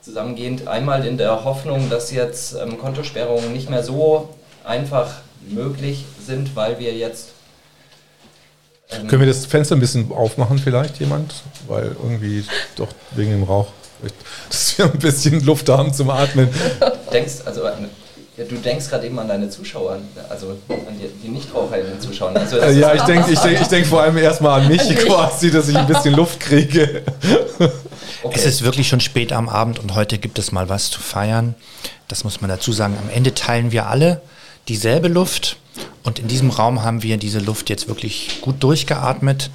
zusammengehend. 0.02 0.68
Einmal 0.68 1.06
in 1.06 1.20
der 1.20 1.44
Hoffnung, 1.44 1.92
dass 1.92 2.10
jetzt 2.10 2.56
ähm, 2.56 2.80
Kontosperrungen 2.80 3.54
nicht 3.54 3.70
mehr 3.70 3.84
so 3.84 4.30
einfach 4.64 5.18
möglich 5.48 6.06
sind, 6.26 6.56
weil 6.56 6.80
wir 6.80 6.96
jetzt 6.96 7.37
Können 8.90 9.20
wir 9.20 9.28
das 9.28 9.46
Fenster 9.46 9.76
ein 9.76 9.82
bisschen 9.82 10.12
aufmachen 10.12 10.60
vielleicht, 10.60 11.00
jemand? 11.00 11.34
Weil 11.68 11.96
irgendwie 12.02 12.46
doch 12.78 12.88
wegen 13.12 13.32
dem 13.32 13.44
Rauch, 13.44 13.68
dass 14.50 14.78
wir 14.78 14.86
ein 14.86 15.00
bisschen 15.00 15.44
Luft 15.46 15.68
haben 15.70 15.94
zum 15.94 16.10
Atmen. 16.10 16.50
denkst, 17.12 17.34
also, 17.46 17.64
ja, 18.38 18.46
du 18.46 18.56
denkst 18.56 18.90
gerade 18.90 19.08
eben 19.08 19.20
an 19.20 19.28
deine 19.28 19.50
Zuschauer, 19.50 20.00
also 20.30 20.52
an 20.70 21.00
die, 21.00 21.10
die 21.22 21.30
Nichtraucher 21.30 21.80
in 21.80 21.88
den 21.88 22.00
Zuschauern. 22.00 22.38
Also 22.38 22.58
ja, 22.58 22.94
ich 22.94 23.02
denke 23.02 23.32
ich 23.32 23.40
denk, 23.40 23.60
ich 23.60 23.68
denk 23.68 23.88
vor 23.88 24.04
allem 24.04 24.18
erstmal 24.18 24.62
an 24.62 24.68
mich 24.70 24.96
quasi, 24.96 25.52
dass 25.52 25.68
ich 25.68 25.76
ein 25.76 25.88
bisschen 25.88 26.14
Luft 26.14 26.40
kriege. 26.40 27.02
Okay. 28.24 28.36
Es 28.36 28.46
ist 28.46 28.64
wirklich 28.64 28.88
schon 28.88 29.00
spät 29.00 29.34
am 29.34 29.50
Abend 29.50 29.80
und 29.80 29.96
heute 29.96 30.18
gibt 30.18 30.40
es 30.40 30.52
mal 30.52 30.70
was 30.70 30.92
zu 30.92 31.00
feiern. 31.02 31.56
Das 32.08 32.24
muss 32.24 32.40
man 32.40 32.50
dazu 32.50 32.72
sagen. 32.72 32.96
Am 33.02 33.10
Ende 33.10 33.34
teilen 33.34 33.72
wir 33.72 33.88
alle 33.88 34.22
dieselbe 34.68 35.08
Luft 35.08 35.58
und 36.04 36.20
in 36.20 36.28
diesem 36.28 36.50
Raum 36.50 36.84
haben 36.84 37.04
wir 37.04 37.18
diese 37.18 37.40
Luft 37.40 37.70
jetzt 37.70 37.88
wirklich 37.88 38.40
gut 38.42 38.64
durchgeatmet 38.64 39.50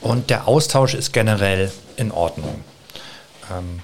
und 0.00 0.30
der 0.30 0.46
Austausch 0.46 0.94
ist 0.94 1.12
generell 1.12 1.72
in 1.96 2.10
Ordnung. 2.10 2.62
Ähm, 3.50 3.80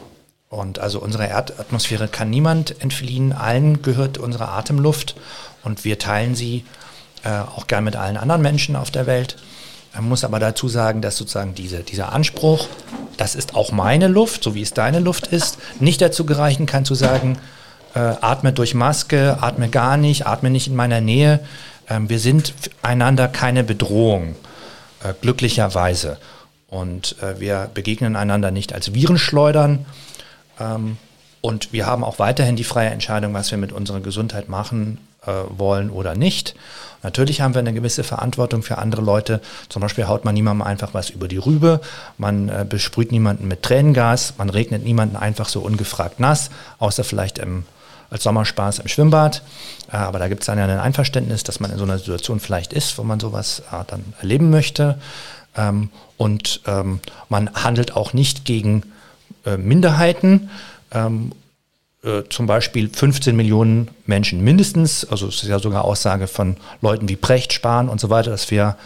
und 0.48 0.78
also 0.78 1.00
unsere 1.00 1.26
Erdatmosphäre 1.26 2.08
kann 2.08 2.28
niemand 2.28 2.82
entfliehen, 2.82 3.32
allen 3.32 3.80
gehört 3.80 4.18
unsere 4.18 4.48
Atemluft 4.48 5.16
und 5.64 5.84
wir 5.84 5.98
teilen 5.98 6.34
sie 6.34 6.64
äh, 7.24 7.30
auch 7.30 7.66
gern 7.66 7.84
mit 7.84 7.96
allen 7.96 8.16
anderen 8.16 8.42
Menschen 8.42 8.76
auf 8.76 8.90
der 8.90 9.06
Welt. 9.06 9.36
Man 9.94 10.08
muss 10.08 10.24
aber 10.24 10.38
dazu 10.38 10.68
sagen, 10.68 11.02
dass 11.02 11.16
sozusagen 11.16 11.54
diese, 11.54 11.82
dieser 11.82 12.12
Anspruch, 12.12 12.68
das 13.16 13.34
ist 13.34 13.54
auch 13.54 13.72
meine 13.72 14.08
Luft, 14.08 14.42
so 14.42 14.54
wie 14.54 14.62
es 14.62 14.74
deine 14.74 15.00
Luft 15.00 15.26
ist, 15.26 15.58
nicht 15.80 16.00
dazu 16.00 16.26
gereichen 16.26 16.66
kann 16.66 16.84
zu 16.84 16.94
sagen, 16.94 17.38
äh, 17.94 17.98
atme 17.98 18.52
durch 18.52 18.74
Maske, 18.74 19.38
atme 19.40 19.68
gar 19.68 19.96
nicht, 19.96 20.26
atme 20.26 20.50
nicht 20.50 20.66
in 20.66 20.76
meiner 20.76 21.00
Nähe. 21.00 21.40
Ähm, 21.92 22.08
wir 22.08 22.18
sind 22.18 22.54
einander 22.82 23.28
keine 23.28 23.64
Bedrohung, 23.64 24.34
äh, 25.04 25.12
glücklicherweise. 25.20 26.18
Und 26.68 27.16
äh, 27.22 27.38
wir 27.38 27.70
begegnen 27.72 28.16
einander 28.16 28.50
nicht 28.50 28.72
als 28.72 28.94
Virenschleudern. 28.94 29.84
Ähm, 30.58 30.96
und 31.42 31.72
wir 31.72 31.86
haben 31.86 32.04
auch 32.04 32.18
weiterhin 32.18 32.56
die 32.56 32.64
freie 32.64 32.90
Entscheidung, 32.90 33.34
was 33.34 33.50
wir 33.50 33.58
mit 33.58 33.72
unserer 33.72 34.00
Gesundheit 34.00 34.48
machen 34.48 34.98
äh, 35.26 35.32
wollen 35.50 35.90
oder 35.90 36.14
nicht. 36.14 36.54
Natürlich 37.02 37.40
haben 37.40 37.54
wir 37.54 37.58
eine 37.58 37.74
gewisse 37.74 38.04
Verantwortung 38.04 38.62
für 38.62 38.78
andere 38.78 39.02
Leute. 39.02 39.40
Zum 39.68 39.82
Beispiel 39.82 40.06
haut 40.06 40.24
man 40.24 40.34
niemandem 40.34 40.66
einfach 40.66 40.94
was 40.94 41.10
über 41.10 41.26
die 41.26 41.38
Rübe, 41.38 41.80
man 42.16 42.48
äh, 42.48 42.64
besprüht 42.66 43.10
niemanden 43.10 43.48
mit 43.48 43.64
Tränengas, 43.64 44.34
man 44.38 44.50
regnet 44.50 44.84
niemanden 44.84 45.16
einfach 45.16 45.48
so 45.48 45.60
ungefragt 45.60 46.20
nass, 46.20 46.50
außer 46.78 47.02
vielleicht 47.02 47.38
im 47.38 47.64
als 48.12 48.22
Sommerspaß 48.22 48.80
im 48.80 48.88
Schwimmbad. 48.88 49.42
Äh, 49.90 49.96
aber 49.96 50.18
da 50.18 50.28
gibt 50.28 50.42
es 50.42 50.46
dann 50.46 50.58
ja 50.58 50.64
ein 50.64 50.78
Einverständnis, 50.78 51.42
dass 51.42 51.60
man 51.60 51.70
in 51.70 51.78
so 51.78 51.84
einer 51.84 51.98
Situation 51.98 52.38
vielleicht 52.38 52.72
ist, 52.72 52.98
wo 52.98 53.02
man 53.02 53.18
sowas 53.18 53.62
äh, 53.72 53.84
dann 53.86 54.04
erleben 54.20 54.50
möchte. 54.50 54.98
Ähm, 55.56 55.90
und 56.16 56.60
ähm, 56.66 57.00
man 57.28 57.50
handelt 57.54 57.96
auch 57.96 58.12
nicht 58.12 58.44
gegen 58.44 58.84
äh, 59.44 59.56
Minderheiten. 59.56 60.50
Ähm, 60.92 61.32
zum 62.30 62.46
Beispiel 62.46 62.88
15 62.88 63.36
Millionen 63.36 63.86
Menschen 64.06 64.42
mindestens, 64.42 65.04
also 65.04 65.28
es 65.28 65.44
ist 65.44 65.48
ja 65.48 65.60
sogar 65.60 65.84
Aussage 65.84 66.26
von 66.26 66.56
Leuten 66.80 67.08
wie 67.08 67.14
Precht, 67.14 67.52
Spahn 67.52 67.88
und 67.88 68.00
so 68.00 68.10
weiter, 68.10 68.32
dass 68.32 68.50
wir 68.50 68.76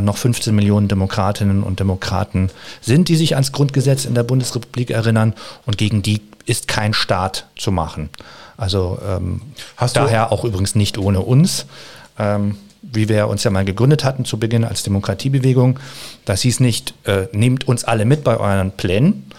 noch 0.00 0.16
15 0.16 0.54
Millionen 0.54 0.86
Demokratinnen 0.86 1.62
und 1.64 1.80
Demokraten 1.80 2.50
sind, 2.80 3.08
die 3.08 3.16
sich 3.16 3.34
ans 3.34 3.50
Grundgesetz 3.50 4.04
in 4.04 4.14
der 4.14 4.22
Bundesrepublik 4.22 4.90
erinnern 4.90 5.34
und 5.66 5.76
gegen 5.76 6.02
die 6.02 6.20
ist 6.46 6.68
kein 6.68 6.94
Staat 6.94 7.46
zu 7.56 7.72
machen. 7.72 8.08
Also 8.56 8.98
ähm, 9.04 9.40
daher 9.94 10.30
auch 10.30 10.44
übrigens 10.44 10.74
nicht 10.74 10.98
ohne 10.98 11.20
uns. 11.20 11.66
Ähm, 12.18 12.56
wie 12.82 13.08
wir 13.08 13.28
uns 13.28 13.44
ja 13.44 13.50
mal 13.50 13.64
gegründet 13.64 14.04
hatten 14.04 14.24
zu 14.24 14.38
Beginn 14.38 14.64
als 14.64 14.82
Demokratiebewegung. 14.82 15.78
Das 16.24 16.42
hieß 16.42 16.60
nicht, 16.60 16.94
äh, 17.04 17.28
nehmt 17.32 17.66
uns 17.66 17.84
alle 17.84 18.04
mit 18.04 18.24
bei 18.24 18.36
euren 18.36 18.72
Plänen, 18.72 19.30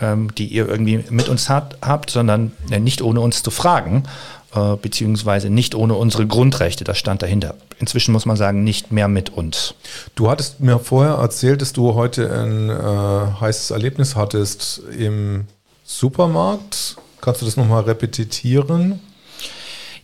ähm, 0.00 0.34
die 0.34 0.46
ihr 0.46 0.68
irgendwie 0.68 1.04
mit 1.10 1.28
uns 1.28 1.48
hat, 1.48 1.76
habt, 1.82 2.10
sondern 2.10 2.52
äh, 2.70 2.80
nicht 2.80 3.02
ohne 3.02 3.20
uns 3.20 3.42
zu 3.42 3.50
fragen, 3.50 4.04
äh, 4.56 4.76
beziehungsweise 4.76 5.50
nicht 5.50 5.74
ohne 5.74 5.94
unsere 5.94 6.26
Grundrechte. 6.26 6.84
Das 6.84 6.98
stand 6.98 7.22
dahinter. 7.22 7.54
Inzwischen 7.78 8.12
muss 8.12 8.26
man 8.26 8.36
sagen, 8.36 8.64
nicht 8.64 8.92
mehr 8.92 9.08
mit 9.08 9.30
uns. 9.30 9.74
Du 10.14 10.30
hattest 10.30 10.60
mir 10.60 10.78
vorher 10.78 11.14
erzählt, 11.14 11.60
dass 11.60 11.72
du 11.72 11.94
heute 11.94 12.32
ein 12.32 12.70
äh, 12.70 13.40
heißes 13.40 13.70
Erlebnis 13.70 14.16
hattest 14.16 14.80
im 14.98 15.44
Supermarkt. 15.84 16.96
Kannst 17.20 17.42
du 17.42 17.46
das 17.46 17.56
nochmal 17.56 17.82
repetitieren? 17.82 19.00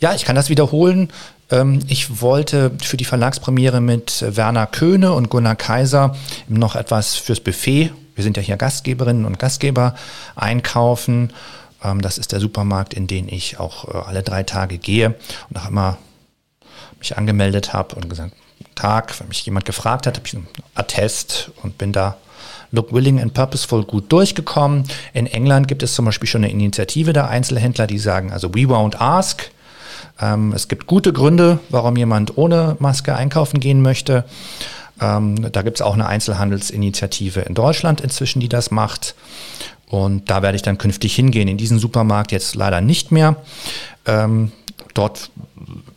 Ja, 0.01 0.15
ich 0.15 0.25
kann 0.25 0.37
das 0.37 0.49
wiederholen. 0.49 1.11
Ähm, 1.51 1.81
ich 1.87 2.21
wollte 2.21 2.73
für 2.83 2.97
die 2.97 3.05
Verlagspremiere 3.05 3.81
mit 3.81 4.25
Werner 4.27 4.67
Köhne 4.67 5.13
und 5.13 5.31
Gunnar 5.31 5.57
Kaiser 5.57 6.17
noch 6.49 6.75
etwas 6.75 7.15
fürs 7.15 7.41
Buffet. 7.41 7.91
Wir 8.15 8.25
sind 8.25 8.37
ja 8.37 8.43
hier 8.43 8.57
Gastgeberinnen 8.57 9.25
und 9.25 9.39
Gastgeber 9.39 9.95
einkaufen. 10.35 11.33
Ähm, 11.85 12.01
das 12.01 12.19
ist 12.19 12.33
der 12.33 12.41
Supermarkt, 12.41 12.95
in 12.95 13.07
den 13.07 13.29
ich 13.29 13.59
auch 13.59 13.89
äh, 13.89 13.99
alle 13.99 14.23
drei 14.23 14.43
Tage 14.43 14.79
gehe 14.79 15.15
und 15.51 15.59
auch 15.59 15.69
immer 15.69 15.99
mich 16.99 17.17
angemeldet 17.17 17.73
habe 17.73 17.97
und 17.97 18.09
gesagt, 18.09 18.33
Tag, 18.75 19.19
wenn 19.21 19.29
mich 19.29 19.45
jemand 19.45 19.65
gefragt 19.65 20.07
hat, 20.07 20.17
habe 20.17 20.27
ich 20.27 20.35
einen 20.35 20.47
Attest 20.75 21.51
und 21.63 21.79
bin 21.79 21.93
da 21.93 22.17
Look 22.71 22.93
Willing 22.93 23.21
and 23.21 23.35
Purposeful 23.35 23.85
gut 23.85 24.11
durchgekommen. 24.11 24.85
In 25.13 25.27
England 25.27 25.69
gibt 25.69 25.83
es 25.83 25.95
zum 25.95 26.07
Beispiel 26.07 26.29
schon 26.29 26.43
eine 26.43 26.53
Initiative 26.53 27.13
der 27.13 27.29
Einzelhändler, 27.29 27.87
die 27.87 27.99
sagen, 27.99 28.33
also 28.33 28.49
we 28.55 28.61
won't 28.61 28.97
ask. 28.97 29.51
Ähm, 30.21 30.53
es 30.55 30.69
gibt 30.69 30.87
gute 30.87 31.13
Gründe, 31.13 31.59
warum 31.69 31.97
jemand 31.97 32.39
ohne 32.39 32.77
Maske 32.79 33.15
einkaufen 33.15 33.61
gehen 33.61 33.83
möchte. 33.83 34.25
Ähm, 35.01 35.53
da 35.53 35.63
gibt 35.63 35.79
es 35.79 35.83
auch 35.83 35.95
eine 35.95 36.07
Einzelhandelsinitiative 36.07 37.41
in 37.41 37.55
Deutschland 37.55 38.01
inzwischen, 38.01 38.41
die 38.41 38.49
das 38.49 38.71
macht. 38.71 39.15
Und 39.93 40.31
da 40.31 40.41
werde 40.41 40.57
ich 40.57 40.63
dann 40.63 40.79
künftig 40.79 41.15
hingehen. 41.15 41.49
In 41.49 41.59
diesen 41.59 41.79
Supermarkt 41.79 42.33
jetzt 42.33 42.55
leider 42.55 42.81
nicht 42.81 43.13
mehr. 43.13 43.37
Ähm, 44.07 44.51
dort. 44.95 45.31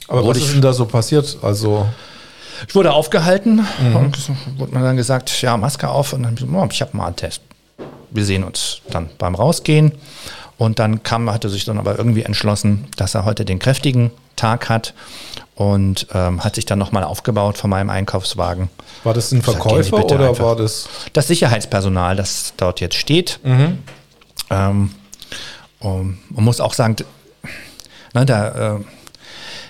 Aber 0.09 0.27
was 0.27 0.37
ist 0.37 0.53
denn 0.53 0.61
da 0.61 0.73
so 0.73 0.85
passiert? 0.85 1.37
Also 1.41 1.87
ich 2.67 2.75
wurde 2.75 2.91
aufgehalten 2.91 3.65
mhm. 3.79 3.95
und 3.95 4.17
wurde 4.57 4.75
mir 4.75 4.83
dann 4.83 4.97
gesagt, 4.97 5.41
ja, 5.41 5.55
Maske 5.55 5.87
auf 5.87 6.11
und 6.11 6.23
dann 6.23 6.37
oh, 6.53 6.67
ich 6.69 6.81
habe 6.81 6.95
mal 6.97 7.07
einen 7.07 7.15
Test. 7.15 7.41
Wir 8.11 8.25
sehen 8.25 8.43
uns 8.43 8.81
dann 8.89 9.09
beim 9.17 9.33
Rausgehen. 9.33 9.93
Und 10.57 10.79
dann 10.79 11.01
kam, 11.03 11.31
hatte 11.31 11.47
sich 11.47 11.63
dann 11.63 11.79
aber 11.79 11.97
irgendwie 11.97 12.23
entschlossen, 12.23 12.87
dass 12.97 13.15
er 13.15 13.23
heute 13.23 13.45
den 13.45 13.59
kräftigen 13.59 14.11
Tag 14.35 14.67
hat 14.67 14.93
und 15.55 16.07
ähm, 16.13 16.43
hat 16.43 16.55
sich 16.55 16.65
dann 16.65 16.79
nochmal 16.79 17.03
aufgebaut 17.03 17.57
von 17.57 17.69
meinem 17.69 17.89
Einkaufswagen. 17.89 18.69
War 19.03 19.13
das 19.13 19.31
ein 19.31 19.41
Verkäufer 19.41 19.97
sag, 19.97 20.11
oder 20.11 20.37
war 20.39 20.55
das? 20.55 20.87
Das 21.13 21.27
Sicherheitspersonal, 21.27 22.15
das 22.15 22.53
dort 22.57 22.81
jetzt 22.81 22.95
steht. 22.95 23.39
Mhm. 23.43 23.79
Ähm, 24.49 24.91
man 25.81 26.43
muss 26.43 26.59
auch 26.59 26.73
sagen, 26.73 26.95
ne, 28.13 28.25
da, 28.25 28.75
äh, 28.75 28.79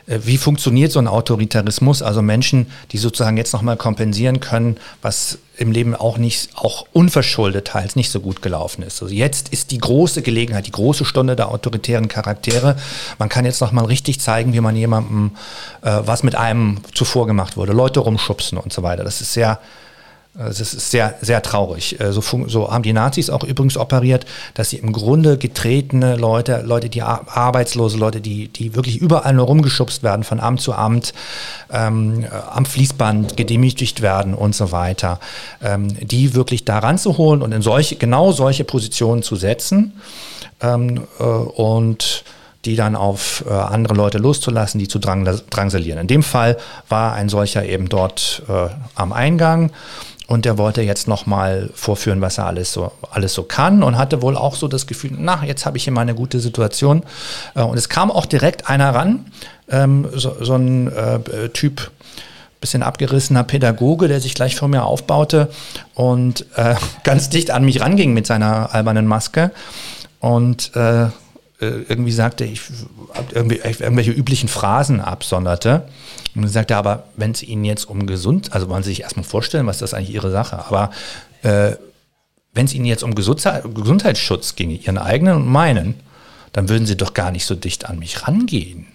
wie 0.08 0.38
funktioniert 0.38 0.92
so 0.92 1.00
ein 1.00 1.08
Autoritarismus? 1.08 2.04
Also 2.04 2.22
Menschen, 2.22 2.68
die 2.92 3.00
sozusagen 3.00 3.38
jetzt 3.38 3.54
nochmal 3.54 3.76
kompensieren 3.76 4.40
können, 4.40 4.78
was 5.02 5.40
im 5.58 5.72
Leben 5.72 5.96
auch 5.96 6.18
nicht, 6.18 6.50
auch 6.56 6.86
unverschuldet 6.94 7.68
teils 7.68 7.96
nicht 7.96 8.12
so 8.12 8.20
gut 8.20 8.42
gelaufen 8.42 8.84
ist. 8.84 9.02
Also 9.02 9.14
jetzt 9.14 9.50
ist 9.50 9.72
die 9.72 9.80
große 9.80 10.22
Gelegenheit, 10.22 10.68
die 10.68 10.72
große 10.72 11.06
Stunde 11.06 11.36
der 11.36 11.50
autoritären 11.50 12.08
Charaktere. 12.08 12.76
Man 13.18 13.30
kann 13.30 13.46
jetzt 13.46 13.62
nochmal 13.62 13.86
richtig 13.86 14.20
zeigen, 14.20 14.54
wie 14.54 14.60
man 14.60 14.76
jemandem, 14.76 15.32
äh, 15.82 16.02
was 16.06 16.22
mit 16.22 16.36
einem 16.36 16.82
zuvor 16.94 17.26
gemacht 17.26 17.58
wurde, 17.58 17.74
Leute 17.74 18.02
rumschubsen 18.02 18.58
und 18.58 18.72
so 18.72 18.84
weiter. 18.84 19.04
Das 19.04 19.22
ist 19.22 19.34
sehr, 19.34 19.60
Das 20.38 20.60
ist 20.60 20.92
sehr, 20.92 21.15
sehr 21.22 21.42
traurig. 21.42 22.00
Äh, 22.01 22.12
so, 22.12 22.22
so, 22.48 22.70
haben 22.70 22.84
die 22.84 22.92
Nazis 22.92 23.30
auch 23.30 23.44
übrigens 23.44 23.77
operiert, 23.77 24.25
dass 24.54 24.70
sie 24.70 24.77
im 24.77 24.92
Grunde 24.92 25.38
getretene 25.38 26.18
Leute, 26.18 26.62
Leute, 26.65 26.89
die 26.89 27.01
arbeitslose 27.01 27.98
Leute, 27.98 28.20
die, 28.20 28.50
die 28.50 28.75
wirklich 28.75 28.98
überall 28.98 29.34
nur 29.34 29.46
rumgeschubst 29.46 30.04
werden, 30.04 30.24
von 30.24 30.42
Amt 30.42 30.60
zu 30.60 30.74
Amt, 30.74 31.13
ähm, 31.72 32.25
am 32.51 32.65
Fließband 32.65 33.38
gedemütigt 33.38 34.01
werden 34.01 34.34
und 34.34 34.54
so 34.54 34.74
weiter, 34.74 35.22
ähm, 35.63 35.88
die 36.06 36.36
wirklich 36.36 36.65
da 36.65 36.80
ranzuholen 36.80 37.42
und 37.42 37.54
in 37.54 37.62
solche, 37.62 37.96
genau 37.96 38.34
solche 38.34 38.65
Positionen 38.65 39.24
zu 39.24 39.38
setzen. 39.38 39.94
Ähm, 40.62 41.08
äh, 41.20 41.24
und 41.24 42.25
die 42.65 42.75
dann 42.75 42.96
auf 42.96 43.46
äh, 43.48 43.54
andere 43.54 43.94
Leute 43.94 44.18
loszulassen, 44.18 44.80
die 44.80 44.88
zu 44.88 45.00
drang, 45.00 45.24
drangsalieren. 45.51 46.00
In 46.01 46.08
dem 46.08 46.24
Fall 46.24 46.58
war 46.89 47.13
ein 47.13 47.30
solcher 47.30 47.63
eben 47.63 47.89
dort 47.89 48.42
äh, 48.50 48.70
am 48.96 49.13
Eingang 49.13 49.72
und 50.27 50.46
der 50.46 50.58
wollte 50.58 50.82
jetzt 50.82 51.08
nochmal 51.08 51.70
vorführen, 51.74 52.22
was 52.22 52.38
er 52.38 52.48
alles 52.48 52.74
so, 52.74 52.91
alles 53.12 53.34
so 53.34 53.44
kann 53.44 53.84
und 53.84 53.98
hatte 53.98 54.22
wohl 54.22 54.36
auch 54.36 54.55
so 54.55 54.67
das 54.67 54.88
Gefühl, 54.88 55.12
na, 55.17 55.44
jetzt 55.46 55.65
habe 55.65 55.77
ich 55.77 55.84
hier 55.84 55.94
mal 55.94 56.01
eine 56.01 56.15
gute 56.15 56.39
Situation. 56.39 57.03
Äh, 57.55 57.62
und 57.62 57.77
es 57.77 57.89
kam 57.89 58.12
auch 58.12 58.25
direkt 58.25 58.70
einer 58.70 58.94
ran, 58.94 59.25
ähm, 59.70 60.08
so, 60.13 60.36
so, 60.41 60.55
ein 60.55 60.91
äh, 60.91 61.50
Typ, 61.50 61.91
bisschen 62.62 62.84
abgerissener 62.84 63.44
Pädagoge, 63.44 64.08
der 64.08 64.20
sich 64.20 64.34
gleich 64.34 64.55
vor 64.55 64.67
mir 64.67 64.86
aufbaute 64.86 65.50
und 65.94 66.46
äh, 66.55 66.75
ganz 67.03 67.29
dicht 67.29 67.51
an 67.51 67.63
mich 67.63 67.82
ranging 67.82 68.13
mit 68.13 68.25
seiner 68.25 68.74
albernen 68.74 69.05
Maske 69.05 69.51
und 70.20 70.75
äh, 70.75 71.03
äh, 71.03 71.10
irgendwie 71.60 72.12
sagte, 72.12 72.44
ich 72.44 72.62
irgendwelche 73.34 74.12
üblichen 74.12 74.50
Phrasen 74.50 75.00
absonderte. 75.00 75.88
Und 76.36 76.42
dann 76.42 76.52
sagte 76.52 76.74
er 76.74 76.80
aber, 76.80 77.04
wenn 77.16 77.32
es 77.32 77.44
Ihnen 77.44 77.64
jetzt 77.64 77.86
um 77.86 78.06
gesund, 78.08 78.54
also 78.54 78.68
wollen 78.70 78.84
Sie 78.84 78.90
sich 78.90 79.02
erstmal 79.02 79.24
vorstellen, 79.24 79.68
was 79.68 79.78
das 79.78 79.94
eigentlich 79.94 80.14
Ihre 80.14 80.32
Sache, 80.32 80.66
aber 80.66 80.92
äh, 81.44 81.78
wenn 82.54 82.66
es 82.66 82.74
Ihnen 82.74 82.86
jetzt 82.86 83.04
um 83.04 83.16
Gesundheit, 83.16 83.64
Gesundheitsschutz 83.74 84.56
ginge, 84.56 84.76
Ihren 84.76 84.98
eigenen 84.98 85.36
und 85.36 85.48
meinen, 85.48 85.96
dann 86.54 86.70
würden 86.70 86.86
Sie 86.86 86.98
doch 86.98 87.14
gar 87.14 87.32
nicht 87.32 87.46
so 87.46 87.56
dicht 87.56 87.88
an 87.90 88.00
mich 88.00 88.28
rangehen. 88.28 88.88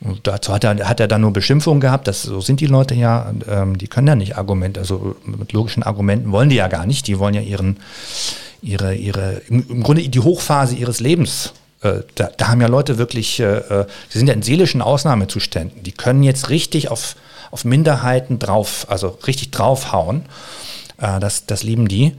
Und 0.00 0.26
dazu 0.26 0.52
hat 0.52 0.64
er, 0.64 0.88
hat 0.88 1.00
er 1.00 1.08
dann 1.08 1.22
nur 1.22 1.32
Beschimpfungen 1.32 1.80
gehabt, 1.80 2.06
das, 2.06 2.22
so 2.22 2.40
sind 2.40 2.60
die 2.60 2.66
Leute 2.66 2.94
ja, 2.94 3.32
ähm, 3.48 3.78
die 3.78 3.88
können 3.88 4.06
ja 4.06 4.14
nicht 4.14 4.36
Argumente, 4.36 4.80
also 4.80 5.16
mit 5.24 5.52
logischen 5.52 5.82
Argumenten 5.82 6.32
wollen 6.32 6.50
die 6.50 6.56
ja 6.56 6.68
gar 6.68 6.86
nicht, 6.86 7.06
die 7.06 7.18
wollen 7.18 7.34
ja 7.34 7.40
ihren, 7.40 7.78
ihre, 8.62 8.94
ihre, 8.94 9.42
im, 9.48 9.82
Grunde 9.82 10.08
die 10.08 10.20
Hochphase 10.20 10.74
ihres 10.74 11.00
Lebens. 11.00 11.52
Äh, 11.82 12.00
da, 12.14 12.30
da, 12.36 12.48
haben 12.48 12.60
ja 12.60 12.68
Leute 12.68 12.98
wirklich, 12.98 13.40
äh, 13.40 13.58
äh, 13.58 13.86
sie 14.08 14.18
sind 14.18 14.28
ja 14.28 14.34
in 14.34 14.42
seelischen 14.42 14.82
Ausnahmezuständen. 14.82 15.82
Die 15.82 15.92
können 15.92 16.22
jetzt 16.22 16.48
richtig 16.50 16.90
auf, 16.90 17.16
auf 17.50 17.64
Minderheiten 17.64 18.38
drauf, 18.38 18.86
also 18.88 19.18
richtig 19.26 19.50
draufhauen. 19.50 20.24
Äh, 20.98 21.20
das, 21.20 21.46
das 21.46 21.62
lieben 21.62 21.88
die. 21.88 22.16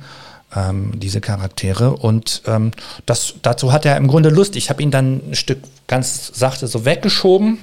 Ähm, 0.56 0.98
diese 0.98 1.20
Charaktere. 1.20 1.92
Und 1.92 2.42
ähm, 2.46 2.72
das, 3.06 3.36
dazu 3.42 3.74
hat 3.74 3.86
er 3.86 3.98
im 3.98 4.08
Grunde 4.08 4.30
Lust. 4.30 4.56
Ich 4.56 4.70
habe 4.70 4.82
ihn 4.82 4.92
dann 4.92 5.32
ein 5.32 5.36
Stück 5.36 5.60
ganz 5.88 6.32
sachte 6.34 6.68
so 6.68 6.86
weggeschoben 6.86 7.60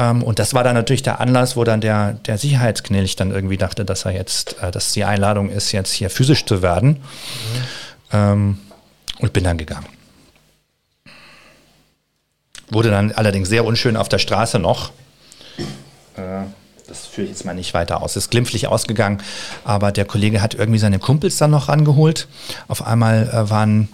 und 0.00 0.38
das 0.38 0.54
war 0.54 0.64
dann 0.64 0.74
natürlich 0.74 1.02
der 1.02 1.20
Anlass, 1.20 1.56
wo 1.56 1.64
dann 1.64 1.80
der, 1.80 2.12
der 2.12 2.38
Sicherheitsknilch 2.38 3.16
dann 3.16 3.30
irgendwie 3.30 3.56
dachte, 3.56 3.84
dass 3.84 4.04
er 4.04 4.12
jetzt, 4.12 4.56
äh, 4.62 4.70
dass 4.70 4.92
die 4.92 5.04
Einladung 5.04 5.50
ist, 5.50 5.72
jetzt 5.72 5.92
hier 5.92 6.10
physisch 6.10 6.44
zu 6.44 6.62
werden. 6.62 6.88
Mhm. 6.90 6.98
Ähm, 8.12 8.58
und 9.18 9.32
bin 9.32 9.44
dann 9.44 9.58
gegangen. 9.58 9.86
Wurde 12.70 12.90
dann 12.90 13.12
allerdings 13.12 13.48
sehr 13.48 13.64
unschön 13.64 13.96
auf 13.96 14.08
der 14.08 14.18
Straße 14.18 14.58
noch. 14.58 14.92
Äh, 16.16 16.44
das 16.86 17.06
führe 17.06 17.26
ich 17.26 17.30
jetzt 17.30 17.44
mal 17.44 17.54
nicht 17.54 17.74
weiter 17.74 18.02
aus. 18.02 18.16
Ist 18.16 18.30
glimpflich 18.30 18.66
ausgegangen, 18.66 19.22
aber 19.64 19.92
der 19.92 20.04
Kollege 20.04 20.42
hat 20.42 20.54
irgendwie 20.54 20.78
seine 20.78 20.98
Kumpels 20.98 21.36
dann 21.36 21.50
noch 21.50 21.68
rangeholt. 21.68 22.26
Auf 22.68 22.86
einmal 22.86 23.28
äh, 23.28 23.50
waren 23.50 23.88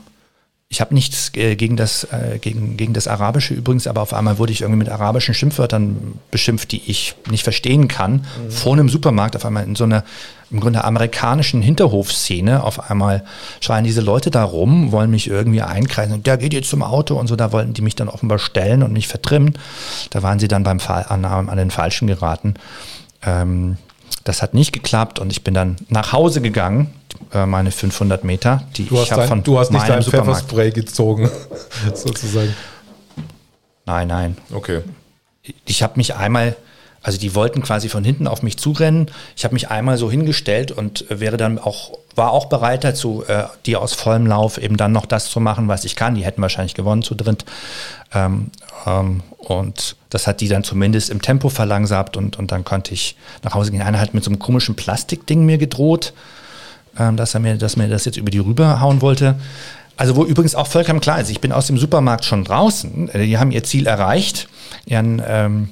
ich 0.68 0.80
habe 0.80 0.94
nichts 0.94 1.30
äh, 1.34 1.54
gegen 1.54 1.76
das, 1.76 2.04
äh, 2.04 2.38
gegen, 2.40 2.76
gegen 2.76 2.92
das 2.92 3.06
Arabische 3.06 3.54
übrigens, 3.54 3.86
aber 3.86 4.02
auf 4.02 4.12
einmal 4.12 4.38
wurde 4.38 4.52
ich 4.52 4.62
irgendwie 4.62 4.78
mit 4.78 4.88
arabischen 4.88 5.32
Schimpfwörtern 5.32 6.18
beschimpft, 6.32 6.72
die 6.72 6.82
ich 6.86 7.14
nicht 7.30 7.44
verstehen 7.44 7.86
kann. 7.86 8.12
Mhm. 8.14 8.50
Vor 8.50 8.72
einem 8.72 8.88
Supermarkt, 8.88 9.36
auf 9.36 9.44
einmal 9.44 9.64
in 9.64 9.76
so 9.76 9.84
einer 9.84 10.02
im 10.50 10.60
Grunde 10.60 10.84
amerikanischen 10.84 11.62
Hinterhofszene. 11.62 12.62
Auf 12.62 12.90
einmal 12.90 13.24
schreien 13.60 13.84
diese 13.84 14.00
Leute 14.00 14.30
da 14.30 14.44
rum, 14.44 14.92
wollen 14.92 15.10
mich 15.10 15.28
irgendwie 15.28 15.62
einkreisen 15.62 16.14
und 16.14 16.26
der 16.26 16.36
geht 16.36 16.52
jetzt 16.52 16.70
zum 16.70 16.82
Auto 16.82 17.16
und 17.16 17.26
so. 17.26 17.36
Da 17.36 17.52
wollten 17.52 17.72
die 17.72 17.82
mich 17.82 17.96
dann 17.96 18.08
offenbar 18.08 18.38
stellen 18.38 18.82
und 18.82 18.92
mich 18.92 19.08
vertrimmen. 19.08 19.54
Da 20.10 20.22
waren 20.22 20.38
sie 20.38 20.48
dann 20.48 20.62
beim 20.62 20.80
Fall, 20.80 21.06
an, 21.08 21.24
an 21.24 21.56
den 21.56 21.70
Falschen 21.70 22.06
geraten. 22.06 22.54
Ähm, 23.24 23.76
das 24.26 24.42
hat 24.42 24.54
nicht 24.54 24.72
geklappt 24.72 25.18
und 25.18 25.30
ich 25.30 25.44
bin 25.44 25.54
dann 25.54 25.76
nach 25.88 26.12
Hause 26.12 26.40
gegangen, 26.40 26.92
äh, 27.32 27.46
meine 27.46 27.70
500 27.70 28.24
Meter, 28.24 28.64
die 28.76 28.86
du 28.86 29.00
ich 29.00 29.12
habe 29.12 29.26
von 29.26 29.42
Du 29.42 29.58
hast 29.58 29.70
nicht 29.70 29.88
dein 29.88 30.02
Pfefferspray 30.02 30.72
gezogen, 30.72 31.30
sozusagen. 31.94 32.54
Nein, 33.84 34.08
nein. 34.08 34.36
Okay. 34.52 34.82
Ich 35.64 35.82
habe 35.84 35.94
mich 35.96 36.16
einmal, 36.16 36.56
also 37.06 37.18
die 37.18 37.36
wollten 37.36 37.62
quasi 37.62 37.88
von 37.88 38.02
hinten 38.02 38.26
auf 38.26 38.42
mich 38.42 38.58
zurennen. 38.58 39.06
Ich 39.36 39.44
habe 39.44 39.54
mich 39.54 39.70
einmal 39.70 39.96
so 39.96 40.10
hingestellt 40.10 40.72
und 40.72 41.04
wäre 41.08 41.36
dann 41.36 41.60
auch, 41.60 41.92
war 42.16 42.32
auch 42.32 42.46
bereit 42.46 42.82
dazu, 42.82 43.22
äh, 43.28 43.44
die 43.64 43.76
aus 43.76 43.92
vollem 43.92 44.26
Lauf 44.26 44.58
eben 44.58 44.76
dann 44.76 44.90
noch 44.90 45.06
das 45.06 45.30
zu 45.30 45.38
machen, 45.38 45.68
was 45.68 45.84
ich 45.84 45.94
kann. 45.94 46.16
Die 46.16 46.24
hätten 46.24 46.42
wahrscheinlich 46.42 46.74
gewonnen 46.74 47.02
zu 47.02 47.14
dritt. 47.14 47.44
Ähm, 48.12 48.50
ähm, 48.86 49.22
und 49.38 49.94
das 50.10 50.26
hat 50.26 50.40
die 50.40 50.48
dann 50.48 50.64
zumindest 50.64 51.10
im 51.10 51.22
Tempo 51.22 51.48
verlangsamt 51.48 52.16
und, 52.16 52.40
und 52.40 52.50
dann 52.50 52.64
konnte 52.64 52.92
ich 52.92 53.14
nach 53.44 53.54
Hause 53.54 53.70
gehen. 53.70 53.82
Einer 53.82 54.00
hat 54.00 54.12
mit 54.12 54.24
so 54.24 54.30
einem 54.30 54.40
komischen 54.40 54.74
Plastikding 54.74 55.46
mir 55.46 55.58
gedroht, 55.58 56.12
ähm, 56.98 57.16
dass 57.16 57.34
er 57.34 57.40
mir, 57.40 57.56
dass 57.56 57.76
mir 57.76 57.86
das 57.86 58.04
jetzt 58.04 58.16
über 58.16 58.32
die 58.32 58.40
Rüber 58.40 58.80
hauen 58.80 59.00
wollte. 59.00 59.36
Also 59.96 60.16
wo 60.16 60.24
übrigens 60.24 60.56
auch 60.56 60.66
vollkommen 60.66 61.00
klar 61.00 61.20
ist, 61.20 61.30
ich 61.30 61.40
bin 61.40 61.52
aus 61.52 61.68
dem 61.68 61.78
Supermarkt 61.78 62.24
schon 62.24 62.42
draußen. 62.42 63.10
Äh, 63.10 63.26
die 63.26 63.38
haben 63.38 63.52
ihr 63.52 63.62
Ziel 63.62 63.86
erreicht, 63.86 64.48
ihren 64.86 65.22
ähm, 65.24 65.68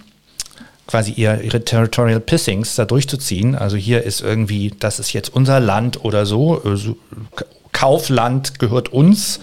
quasi 0.87 1.13
ihr, 1.13 1.41
ihre 1.41 1.65
Territorial 1.65 2.21
Pissings 2.21 2.75
da 2.75 2.85
durchzuziehen. 2.85 3.55
Also 3.55 3.77
hier 3.77 4.03
ist 4.03 4.21
irgendwie, 4.21 4.73
das 4.79 4.99
ist 4.99 5.13
jetzt 5.13 5.35
unser 5.35 5.61
Land 5.61 6.05
oder 6.05 6.27
so, 6.27 6.63
äh, 6.65 6.95
Kaufland 7.73 8.59
gehört 8.59 8.93
uns 8.93 9.41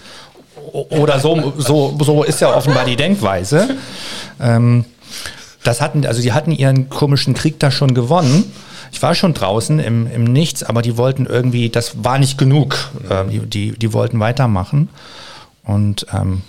oder 0.72 1.20
so, 1.20 1.52
so, 1.58 1.96
so 2.00 2.22
ist 2.22 2.40
ja 2.40 2.54
offenbar 2.54 2.84
die 2.84 2.96
Denkweise. 2.96 3.76
Ähm, 4.40 4.84
das 5.64 5.80
hatten, 5.80 6.06
also 6.06 6.22
die 6.22 6.32
hatten 6.32 6.50
ihren 6.50 6.88
komischen 6.88 7.34
Krieg 7.34 7.58
da 7.60 7.70
schon 7.70 7.94
gewonnen. 7.94 8.52
Ich 8.90 9.00
war 9.02 9.14
schon 9.14 9.32
draußen 9.34 9.78
im, 9.78 10.10
im 10.10 10.24
Nichts, 10.24 10.62
aber 10.62 10.82
die 10.82 10.96
wollten 10.96 11.26
irgendwie, 11.26 11.70
das 11.70 12.04
war 12.04 12.18
nicht 12.18 12.38
genug. 12.38 12.90
Ähm, 13.08 13.30
die, 13.30 13.38
die, 13.40 13.78
die, 13.78 13.92
wollten 13.92 14.20
weitermachen. 14.20 14.88
Und 15.64 16.06
ähm, 16.12 16.42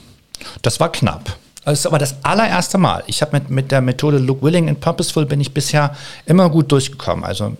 das 0.62 0.80
war 0.80 0.92
knapp. 0.92 1.38
Das 1.66 1.80
ist 1.80 1.86
aber 1.86 1.98
das 1.98 2.16
allererste 2.24 2.78
Mal. 2.78 3.04
Ich 3.08 3.22
habe 3.22 3.40
mit, 3.40 3.50
mit 3.50 3.72
der 3.72 3.82
Methode 3.82 4.18
Look 4.18 4.42
Willing 4.42 4.70
and 4.70 4.82
Purposeful 4.82 5.26
bin 5.26 5.40
ich 5.40 5.54
bisher 5.54 5.96
immer 6.26 6.50
gut 6.50 6.72
durchgekommen. 6.72 7.24
Also 7.24 7.56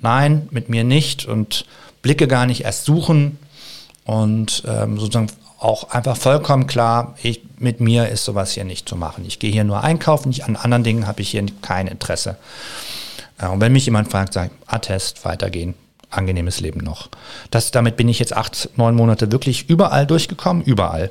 nein, 0.00 0.48
mit 0.50 0.68
mir 0.68 0.84
nicht 0.84 1.26
und 1.26 1.66
Blicke 2.02 2.28
gar 2.28 2.46
nicht 2.46 2.64
erst 2.64 2.84
suchen 2.84 3.38
und 4.04 4.62
ähm, 4.66 4.98
sozusagen 4.98 5.28
auch 5.58 5.90
einfach 5.90 6.16
vollkommen 6.16 6.66
klar, 6.66 7.14
ich, 7.22 7.42
mit 7.58 7.80
mir 7.80 8.08
ist 8.08 8.24
sowas 8.24 8.52
hier 8.52 8.64
nicht 8.64 8.88
zu 8.88 8.96
machen. 8.96 9.24
Ich 9.26 9.38
gehe 9.38 9.50
hier 9.50 9.64
nur 9.64 9.82
einkaufen, 9.82 10.30
ich, 10.30 10.44
an 10.44 10.56
anderen 10.56 10.84
Dingen 10.84 11.06
habe 11.06 11.20
ich 11.20 11.30
hier 11.30 11.44
kein 11.62 11.88
Interesse. 11.88 12.36
Äh, 13.38 13.48
und 13.48 13.60
wenn 13.60 13.72
mich 13.72 13.84
jemand 13.84 14.10
fragt, 14.10 14.32
sage 14.32 14.50
ich, 14.52 14.72
Attest, 14.72 15.24
weitergehen, 15.24 15.74
angenehmes 16.10 16.60
Leben 16.60 16.80
noch. 16.80 17.08
Das, 17.50 17.72
damit 17.72 17.96
bin 17.96 18.08
ich 18.08 18.20
jetzt 18.20 18.36
acht, 18.36 18.70
neun 18.76 18.94
Monate 18.94 19.32
wirklich 19.32 19.68
überall 19.68 20.06
durchgekommen, 20.06 20.62
überall. 20.62 21.10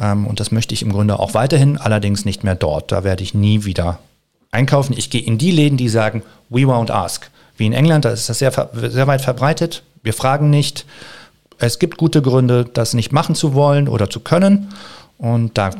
Ähm, 0.00 0.26
und 0.26 0.40
das 0.40 0.50
möchte 0.50 0.74
ich 0.74 0.82
im 0.82 0.92
Grunde 0.92 1.18
auch 1.18 1.34
weiterhin, 1.34 1.78
allerdings 1.78 2.24
nicht 2.24 2.44
mehr 2.44 2.54
dort. 2.54 2.92
Da 2.92 3.04
werde 3.04 3.22
ich 3.22 3.34
nie 3.34 3.64
wieder 3.64 3.98
einkaufen. 4.50 4.94
Ich 4.96 5.10
gehe 5.10 5.22
in 5.22 5.38
die 5.38 5.50
Läden, 5.50 5.76
die 5.76 5.88
sagen, 5.88 6.22
we 6.48 6.62
won't 6.62 6.90
ask. 6.90 7.30
Wie 7.56 7.66
in 7.66 7.72
England, 7.72 8.04
da 8.04 8.10
ist 8.10 8.28
das 8.28 8.38
sehr, 8.38 8.52
sehr 8.72 9.06
weit 9.06 9.20
verbreitet. 9.20 9.82
Wir 10.02 10.14
fragen 10.14 10.48
nicht. 10.50 10.86
Es 11.58 11.78
gibt 11.80 11.96
gute 11.96 12.22
Gründe, 12.22 12.64
das 12.64 12.94
nicht 12.94 13.12
machen 13.12 13.34
zu 13.34 13.52
wollen 13.54 13.88
oder 13.88 14.08
zu 14.08 14.20
können. 14.20 14.68
Und 15.18 15.58
da 15.58 15.70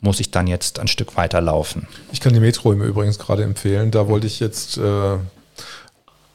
muss 0.00 0.20
ich 0.20 0.30
dann 0.30 0.46
jetzt 0.46 0.78
ein 0.78 0.86
Stück 0.86 1.16
weiter 1.16 1.40
laufen. 1.40 1.88
Ich 2.12 2.20
kann 2.20 2.32
die 2.32 2.40
Metro 2.40 2.72
im 2.72 2.82
Übrigen 2.82 3.12
gerade 3.12 3.42
empfehlen. 3.42 3.90
Da 3.90 4.06
wollte 4.06 4.28
ich 4.28 4.38
jetzt 4.38 4.78
äh, 4.78 5.16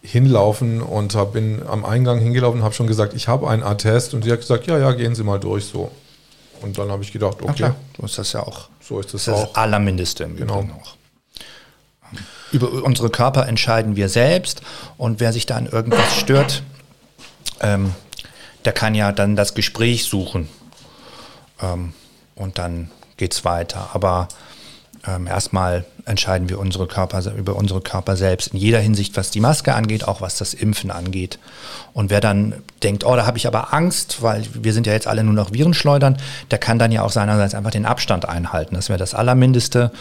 hinlaufen 0.01 0.81
und 0.81 1.15
hab, 1.15 1.31
bin 1.31 1.61
am 1.65 1.85
Eingang 1.85 2.19
hingelaufen 2.19 2.59
und 2.59 2.65
habe 2.65 2.75
schon 2.75 2.87
gesagt, 2.87 3.13
ich 3.13 3.29
habe 3.29 3.49
einen 3.49 3.63
Attest. 3.63 4.13
Und 4.13 4.25
sie 4.25 4.31
hat 4.33 4.41
gesagt, 4.41 4.67
ja, 4.67 4.77
ja, 4.77 4.91
gehen 4.91 5.15
Sie 5.15 5.23
mal 5.23 5.39
durch 5.39 5.63
so. 5.63 5.91
Und 6.63 6.77
dann 6.77 6.89
habe 6.89 7.03
ich 7.03 7.11
gedacht, 7.11 7.41
okay. 7.41 7.71
so 7.97 8.05
ist 8.05 8.17
das 8.17 8.33
ja 8.33 8.41
auch. 8.41 8.69
So 8.79 8.99
ist 8.99 9.13
das, 9.13 9.25
das 9.25 9.35
auch. 9.35 9.47
Das 9.47 9.55
Allermindeste 9.55 10.23
im 10.23 10.37
genau. 10.37 10.61
Übrigen 10.61 10.79
auch. 10.81 10.95
Über 12.51 12.71
unsere 12.83 13.09
Körper 13.09 13.47
entscheiden 13.47 13.95
wir 13.95 14.07
selbst 14.07 14.61
und 14.97 15.19
wer 15.19 15.33
sich 15.33 15.45
da 15.45 15.57
an 15.57 15.65
irgendwas 15.65 16.15
stört, 16.15 16.63
ähm, 17.59 17.93
der 18.63 18.71
kann 18.71 18.95
ja 18.95 19.11
dann 19.11 19.35
das 19.35 19.55
Gespräch 19.55 20.05
suchen 20.05 20.47
ähm, 21.61 21.93
und 22.35 22.59
dann 22.59 22.91
geht 23.17 23.33
es 23.33 23.43
weiter. 23.43 23.89
Aber 23.93 24.29
ähm, 25.05 25.27
erstmal 25.27 25.85
entscheiden 26.05 26.49
wir 26.49 26.59
unsere 26.59 26.87
Körper, 26.87 27.21
über 27.35 27.55
unsere 27.55 27.81
Körper 27.81 28.15
selbst 28.15 28.53
in 28.53 28.59
jeder 28.59 28.79
Hinsicht, 28.79 29.15
was 29.17 29.31
die 29.31 29.39
Maske 29.39 29.73
angeht, 29.73 30.07
auch 30.07 30.21
was 30.21 30.37
das 30.37 30.53
Impfen 30.53 30.91
angeht. 30.91 31.39
Und 31.93 32.09
wer 32.09 32.21
dann 32.21 32.55
denkt, 32.83 33.05
oh, 33.05 33.15
da 33.15 33.25
habe 33.25 33.37
ich 33.37 33.47
aber 33.47 33.73
Angst, 33.73 34.21
weil 34.21 34.45
wir 34.53 34.73
sind 34.73 34.87
ja 34.87 34.93
jetzt 34.93 35.07
alle 35.07 35.23
nur 35.23 35.33
noch 35.33 35.51
Virenschleudern, 35.51 36.17
der 36.51 36.57
kann 36.57 36.79
dann 36.79 36.91
ja 36.91 37.03
auch 37.03 37.11
seinerseits 37.11 37.55
einfach 37.55 37.71
den 37.71 37.85
Abstand 37.85 38.27
einhalten. 38.27 38.75
Das 38.75 38.89
wäre 38.89 38.99
das 38.99 39.13
Allermindeste. 39.13 39.91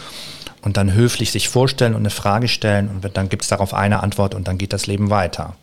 Und 0.62 0.76
dann 0.76 0.92
höflich 0.92 1.32
sich 1.32 1.48
vorstellen 1.48 1.94
und 1.94 2.02
eine 2.02 2.10
Frage 2.10 2.46
stellen 2.46 2.88
und 2.88 3.16
dann 3.16 3.28
gibt 3.28 3.42
es 3.42 3.48
darauf 3.48 3.74
eine 3.74 4.00
Antwort 4.00 4.32
und 4.32 4.46
dann 4.46 4.58
geht 4.58 4.72
das 4.72 4.86
Leben 4.86 5.10
weiter. 5.10 5.56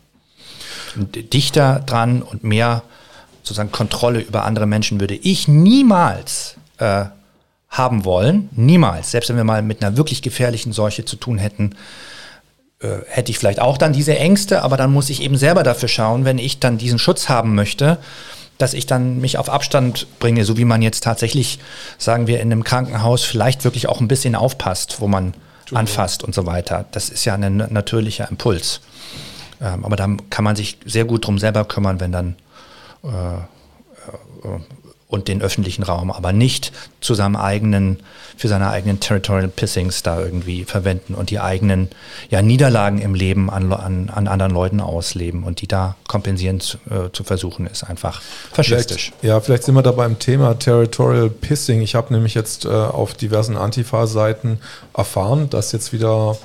Und 0.94 1.32
dichter 1.32 1.80
dran 1.86 2.20
und 2.20 2.44
mehr 2.44 2.82
sozusagen 3.42 3.72
Kontrolle 3.72 4.20
über 4.20 4.44
andere 4.44 4.66
Menschen 4.66 5.00
würde 5.00 5.14
ich 5.14 5.48
niemals 5.48 6.56
äh, 6.76 7.06
haben 7.70 8.04
wollen. 8.04 8.48
Niemals. 8.52 9.12
Selbst 9.12 9.28
wenn 9.28 9.36
wir 9.36 9.44
mal 9.44 9.62
mit 9.62 9.82
einer 9.82 9.96
wirklich 9.96 10.22
gefährlichen 10.22 10.72
Seuche 10.72 11.04
zu 11.04 11.16
tun 11.16 11.38
hätten, 11.38 11.76
äh, 12.80 12.98
hätte 13.08 13.30
ich 13.30 13.38
vielleicht 13.38 13.60
auch 13.60 13.78
dann 13.78 13.92
diese 13.92 14.18
Ängste, 14.18 14.62
aber 14.62 14.76
dann 14.76 14.92
muss 14.92 15.08
ich 15.08 15.22
eben 15.22 15.36
selber 15.36 15.62
dafür 15.62 15.88
schauen, 15.88 16.24
wenn 16.24 16.38
ich 16.38 16.58
dann 16.58 16.78
diesen 16.78 16.98
Schutz 16.98 17.28
haben 17.28 17.54
möchte, 17.54 17.98
dass 18.58 18.74
ich 18.74 18.86
dann 18.86 19.20
mich 19.20 19.38
auf 19.38 19.48
Abstand 19.48 20.06
bringe, 20.18 20.44
so 20.44 20.56
wie 20.56 20.64
man 20.64 20.82
jetzt 20.82 21.04
tatsächlich, 21.04 21.60
sagen 21.96 22.26
wir, 22.26 22.40
in 22.40 22.52
einem 22.52 22.64
Krankenhaus 22.64 23.24
vielleicht 23.24 23.64
wirklich 23.64 23.88
auch 23.88 24.00
ein 24.00 24.08
bisschen 24.08 24.34
aufpasst, 24.34 25.00
wo 25.00 25.08
man 25.08 25.34
anfasst 25.72 26.24
und 26.24 26.34
so 26.34 26.46
weiter. 26.46 26.86
Das 26.90 27.08
ist 27.08 27.24
ja 27.24 27.34
ein 27.34 27.56
natürlicher 27.70 28.28
Impuls. 28.28 28.80
Ähm, 29.62 29.84
aber 29.84 29.96
da 29.96 30.08
kann 30.30 30.44
man 30.44 30.56
sich 30.56 30.78
sehr 30.84 31.04
gut 31.04 31.26
drum 31.26 31.38
selber 31.38 31.64
kümmern, 31.64 32.00
wenn 32.00 32.12
dann 32.12 32.36
äh, 33.04 33.08
äh, 33.08 34.60
und 35.10 35.26
den 35.28 35.42
öffentlichen 35.42 35.82
Raum, 35.82 36.10
aber 36.10 36.32
nicht 36.32 36.72
zu 37.00 37.14
seinem 37.14 37.36
eigenen, 37.36 37.98
für 38.36 38.48
seine 38.48 38.70
eigenen 38.70 39.00
Territorial 39.00 39.48
Pissings 39.48 40.02
da 40.02 40.20
irgendwie 40.20 40.64
verwenden 40.64 41.14
und 41.14 41.30
die 41.30 41.40
eigenen 41.40 41.88
ja, 42.30 42.42
Niederlagen 42.42 43.00
im 43.00 43.14
Leben 43.14 43.50
an, 43.50 43.72
an, 43.72 44.08
an 44.08 44.28
anderen 44.28 44.52
Leuten 44.52 44.80
ausleben 44.80 45.42
und 45.42 45.60
die 45.60 45.66
da 45.66 45.96
kompensieren 46.06 46.60
zu, 46.60 46.78
äh, 46.88 47.10
zu 47.12 47.24
versuchen, 47.24 47.66
ist 47.66 47.82
einfach 47.82 48.22
faschistisch. 48.52 49.12
Vielleicht, 49.20 49.24
ja, 49.24 49.40
vielleicht 49.40 49.64
sind 49.64 49.74
wir 49.74 49.82
da 49.82 49.92
beim 49.92 50.18
Thema 50.18 50.58
Territorial 50.58 51.28
Pissing. 51.28 51.82
Ich 51.82 51.96
habe 51.96 52.12
nämlich 52.14 52.34
jetzt 52.34 52.64
äh, 52.64 52.68
auf 52.68 53.14
diversen 53.14 53.56
Antifa-Seiten 53.56 54.60
erfahren, 54.94 55.50
dass 55.50 55.72
jetzt 55.72 55.92
wieder 55.92 56.38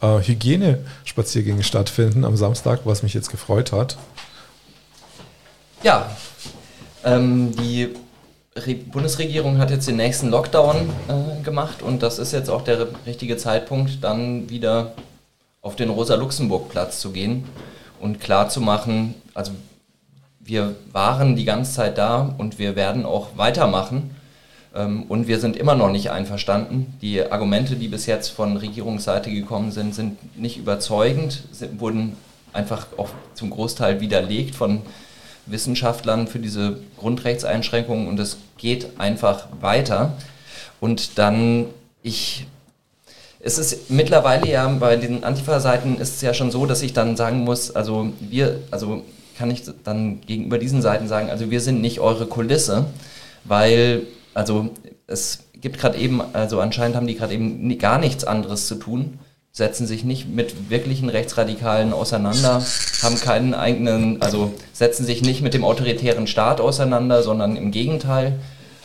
äh, 0.00 0.20
Hygienespaziergänge 0.20 1.64
stattfinden 1.64 2.24
am 2.24 2.36
Samstag, 2.36 2.80
was 2.84 3.02
mich 3.02 3.14
jetzt 3.14 3.30
gefreut 3.30 3.72
hat. 3.72 3.98
Ja, 5.82 6.10
ähm, 7.06 7.54
die 7.56 7.94
Re 8.54 8.74
Bundesregierung 8.74 9.58
hat 9.58 9.70
jetzt 9.70 9.88
den 9.88 9.96
nächsten 9.96 10.28
Lockdown 10.28 10.90
äh, 11.08 11.42
gemacht 11.42 11.82
und 11.82 12.02
das 12.02 12.18
ist 12.18 12.32
jetzt 12.32 12.50
auch 12.50 12.62
der 12.62 12.88
richtige 13.06 13.36
Zeitpunkt, 13.36 14.02
dann 14.02 14.50
wieder 14.50 14.92
auf 15.62 15.76
den 15.76 15.88
Rosa-Luxemburg-Platz 15.88 17.00
zu 17.00 17.12
gehen 17.12 17.44
und 18.00 18.20
klar 18.20 18.48
zu 18.48 18.60
machen, 18.60 19.14
also 19.34 19.52
wir 20.40 20.76
waren 20.92 21.36
die 21.36 21.44
ganze 21.44 21.72
Zeit 21.72 21.98
da 21.98 22.34
und 22.38 22.58
wir 22.58 22.76
werden 22.76 23.04
auch 23.04 23.36
weitermachen. 23.36 24.14
Ähm, 24.74 25.04
und 25.08 25.26
wir 25.26 25.40
sind 25.40 25.56
immer 25.56 25.74
noch 25.74 25.90
nicht 25.90 26.10
einverstanden. 26.10 26.94
Die 27.00 27.20
Argumente, 27.20 27.76
die 27.76 27.88
bis 27.88 28.06
jetzt 28.06 28.28
von 28.28 28.56
Regierungsseite 28.56 29.30
gekommen 29.30 29.72
sind, 29.72 29.94
sind 29.94 30.38
nicht 30.38 30.56
überzeugend, 30.56 31.42
sind, 31.50 31.80
wurden 31.80 32.16
einfach 32.52 32.86
auch 32.96 33.10
zum 33.34 33.50
Großteil 33.50 34.00
widerlegt 34.00 34.54
von 34.54 34.82
Wissenschaftlern 35.46 36.26
für 36.26 36.38
diese 36.38 36.78
Grundrechtseinschränkungen 36.98 38.08
und 38.08 38.18
es 38.20 38.38
geht 38.58 38.98
einfach 38.98 39.48
weiter. 39.60 40.16
Und 40.80 41.18
dann, 41.18 41.66
ich, 42.02 42.46
es 43.40 43.58
ist 43.58 43.90
mittlerweile 43.90 44.48
ja 44.48 44.66
bei 44.68 44.96
den 44.96 45.24
Antifa-Seiten 45.24 45.98
ist 45.98 46.16
es 46.16 46.22
ja 46.22 46.34
schon 46.34 46.50
so, 46.50 46.66
dass 46.66 46.82
ich 46.82 46.92
dann 46.92 47.16
sagen 47.16 47.40
muss, 47.40 47.74
also 47.74 48.12
wir, 48.20 48.60
also 48.70 49.02
kann 49.38 49.50
ich 49.50 49.62
dann 49.84 50.20
gegenüber 50.22 50.58
diesen 50.58 50.82
Seiten 50.82 51.08
sagen, 51.08 51.30
also 51.30 51.50
wir 51.50 51.60
sind 51.60 51.80
nicht 51.80 52.00
eure 52.00 52.26
Kulisse, 52.26 52.86
weil, 53.44 54.02
also 54.34 54.70
es 55.06 55.44
gibt 55.60 55.78
gerade 55.78 55.98
eben, 55.98 56.22
also 56.32 56.60
anscheinend 56.60 56.96
haben 56.96 57.06
die 57.06 57.16
gerade 57.16 57.34
eben 57.34 57.78
gar 57.78 57.98
nichts 57.98 58.24
anderes 58.24 58.66
zu 58.66 58.76
tun 58.76 59.18
setzen 59.56 59.86
sich 59.86 60.04
nicht 60.04 60.28
mit 60.28 60.68
wirklichen 60.68 61.08
Rechtsradikalen 61.08 61.94
auseinander, 61.94 62.62
haben 63.02 63.18
keinen 63.18 63.54
eigenen, 63.54 64.20
also 64.20 64.52
setzen 64.74 65.06
sich 65.06 65.22
nicht 65.22 65.40
mit 65.40 65.54
dem 65.54 65.64
autoritären 65.64 66.26
Staat 66.26 66.60
auseinander, 66.60 67.22
sondern 67.22 67.56
im 67.56 67.70
Gegenteil, 67.70 68.38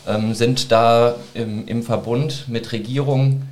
ähm, 0.08 0.32
sind 0.32 0.72
da 0.72 1.16
im, 1.34 1.68
im 1.68 1.82
Verbund 1.82 2.46
mit 2.48 2.72
Regierungen, 2.72 3.46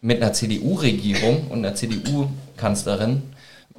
mit 0.00 0.22
einer 0.22 0.32
CDU-Regierung 0.32 1.48
und 1.48 1.64
einer 1.64 1.74
CDU-Kanzlerin. 1.74 3.22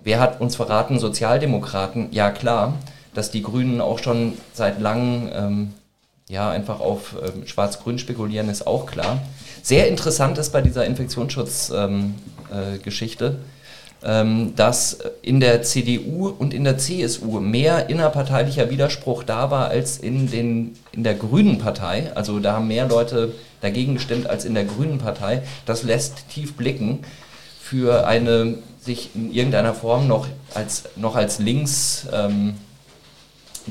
Wer 0.04 0.20
hat 0.20 0.42
uns 0.42 0.58
verraten? 0.58 1.00
Sozialdemokraten. 1.00 2.10
Ja 2.12 2.32
klar, 2.32 2.74
dass 3.14 3.32
die 3.32 3.44
Grünen 3.44 3.80
auch 3.80 4.00
schon 4.00 4.34
seit 4.52 4.82
langem 4.82 5.30
ähm, 5.34 5.74
ja, 6.28 6.50
einfach 6.50 6.82
auf 6.82 7.16
ähm, 7.22 7.48
Schwarz-Grün 7.48 7.98
spekulieren, 7.98 8.50
ist 8.50 8.68
auch 8.68 8.88
klar. 8.88 9.22
Sehr 9.64 9.88
interessant 9.88 10.38
ist 10.38 10.52
bei 10.52 10.62
dieser 10.62 10.86
Infektionsschutzgeschichte, 10.86 11.76
ähm, 11.78 12.16
ähm, 14.04 14.56
dass 14.56 14.98
in 15.22 15.40
der 15.40 15.62
CDU 15.62 16.28
und 16.28 16.54
in 16.54 16.64
der 16.64 16.78
CSU 16.78 17.40
mehr 17.40 17.90
innerparteilicher 17.90 18.70
Widerspruch 18.70 19.24
da 19.24 19.52
war 19.52 19.68
als 19.68 19.98
in, 19.98 20.30
den, 20.30 20.76
in 20.92 21.04
der 21.04 21.14
Grünen 21.14 21.60
Partei. 21.60 22.12
Also 22.16 22.40
da 22.40 22.54
haben 22.54 22.68
mehr 22.68 22.88
Leute 22.88 23.34
dagegen 23.62 23.96
gestimmt 23.96 24.28
als 24.28 24.46
in 24.46 24.56
der 24.56 24.66
Grünen 24.66 24.98
Partei. 24.98 25.44
Das 25.66 25.84
lässt 25.84 26.30
tief 26.30 26.56
blicken 26.56 27.00
für 27.62 28.08
eine 28.08 28.56
sich 28.84 29.12
in 29.14 29.32
irgendeiner 29.32 29.76
Form 29.76 30.08
noch 30.08 30.28
als, 30.56 30.86
noch 30.96 31.16
als 31.16 31.38
links 31.38 32.08
ähm, 32.12 32.56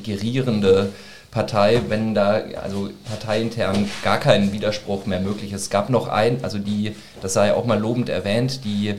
gerierende 0.04 0.90
Partei, 1.30 1.80
wenn 1.88 2.14
da 2.14 2.42
also 2.60 2.90
parteiintern 3.04 3.88
gar 4.02 4.18
kein 4.18 4.52
Widerspruch 4.52 5.06
mehr 5.06 5.20
möglich 5.20 5.52
ist. 5.52 5.62
Es 5.62 5.70
gab 5.70 5.88
noch 5.88 6.08
ein, 6.08 6.42
also 6.42 6.58
die, 6.58 6.96
das 7.22 7.34
sei 7.34 7.54
auch 7.54 7.64
mal 7.64 7.78
lobend 7.78 8.08
erwähnt, 8.08 8.64
die 8.64 8.94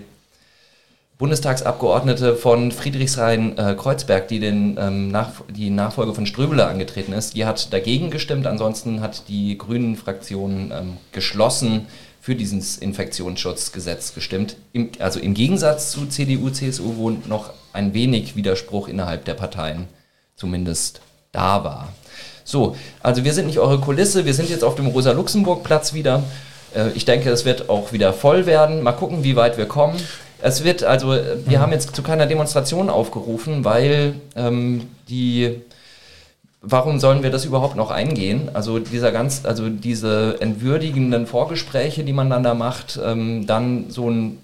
Bundestagsabgeordnete 1.18 2.36
von 2.36 2.72
Friedrichshain-Kreuzberg, 2.72 4.24
äh, 4.24 4.28
die 4.28 4.40
den, 4.40 4.78
ähm, 4.80 5.10
nach, 5.10 5.34
die 5.50 5.70
Nachfolge 5.70 6.16
von 6.16 6.26
Ströbele 6.26 6.66
angetreten 6.66 7.14
ist, 7.14 7.36
die 7.36 7.46
hat 7.46 7.72
dagegen 7.72 8.10
gestimmt. 8.10 8.48
Ansonsten 8.48 9.02
hat 9.02 9.28
die 9.28 9.56
Grünen-Fraktion 9.56 10.72
ähm, 10.74 10.98
geschlossen 11.12 11.86
für 12.22 12.36
dieses 12.36 12.78
Infektionsschutzgesetz 12.78 14.16
gestimmt. 14.16 14.56
Im, 14.74 14.90
also 14.98 15.20
im 15.20 15.36
Gegensatz 15.36 15.92
zu 15.92 16.08
CDU, 16.08 16.50
CSU, 16.50 16.96
wo 16.96 17.12
noch 17.12 17.54
ein 17.72 17.94
wenig 17.94 18.36
Widerspruch 18.36 18.88
innerhalb 18.88 19.26
der 19.26 19.36
Parteien 19.36 19.88
zumindest 20.36 21.02
da 21.32 21.64
war. 21.64 21.90
So, 22.52 22.76
also 23.02 23.24
wir 23.24 23.34
sind 23.34 23.48
nicht 23.48 23.60
eure 23.60 23.80
Kulisse, 23.80 24.26
wir 24.26 24.34
sind 24.34 24.50
jetzt 24.50 24.66
auf 24.66 24.76
dem 24.76 24.88
Rosa-Luxemburg-Platz 24.88 25.94
wieder. 25.94 26.24
Äh, 26.76 26.90
ich 26.96 27.06
denke, 27.06 27.30
es 27.30 27.46
wird 27.46 27.70
auch 27.70 27.94
wieder 27.94 28.12
voll 28.12 28.46
werden. 28.46 28.84
Mal 28.84 28.92
gucken, 28.92 29.24
wie 29.24 29.38
weit 29.38 29.58
wir 29.58 29.68
kommen. 29.68 29.96
Es 30.42 30.66
wird, 30.66 30.84
also, 30.84 31.14
äh, 31.14 31.38
wir 31.46 31.60
mhm. 31.60 31.62
haben 31.62 31.72
jetzt 31.72 31.96
zu 31.96 32.04
keiner 32.04 32.26
Demonstration 32.26 32.90
aufgerufen, 32.90 33.64
weil 33.64 34.16
ähm, 34.36 34.90
die 35.08 35.62
warum 36.64 37.00
sollen 37.00 37.24
wir 37.24 37.32
das 37.32 37.46
überhaupt 37.46 37.76
noch 37.76 37.90
eingehen? 37.90 38.52
Also 38.54 38.78
dieser 38.80 39.12
ganz, 39.12 39.46
also 39.46 39.70
diese 39.70 40.38
entwürdigenden 40.42 41.26
Vorgespräche, 41.26 42.04
die 42.04 42.14
man 42.14 42.30
dann 42.30 42.44
da 42.44 42.54
macht, 42.54 43.00
ähm, 43.04 43.48
dann 43.48 43.86
so 43.90 44.12
ein 44.12 44.38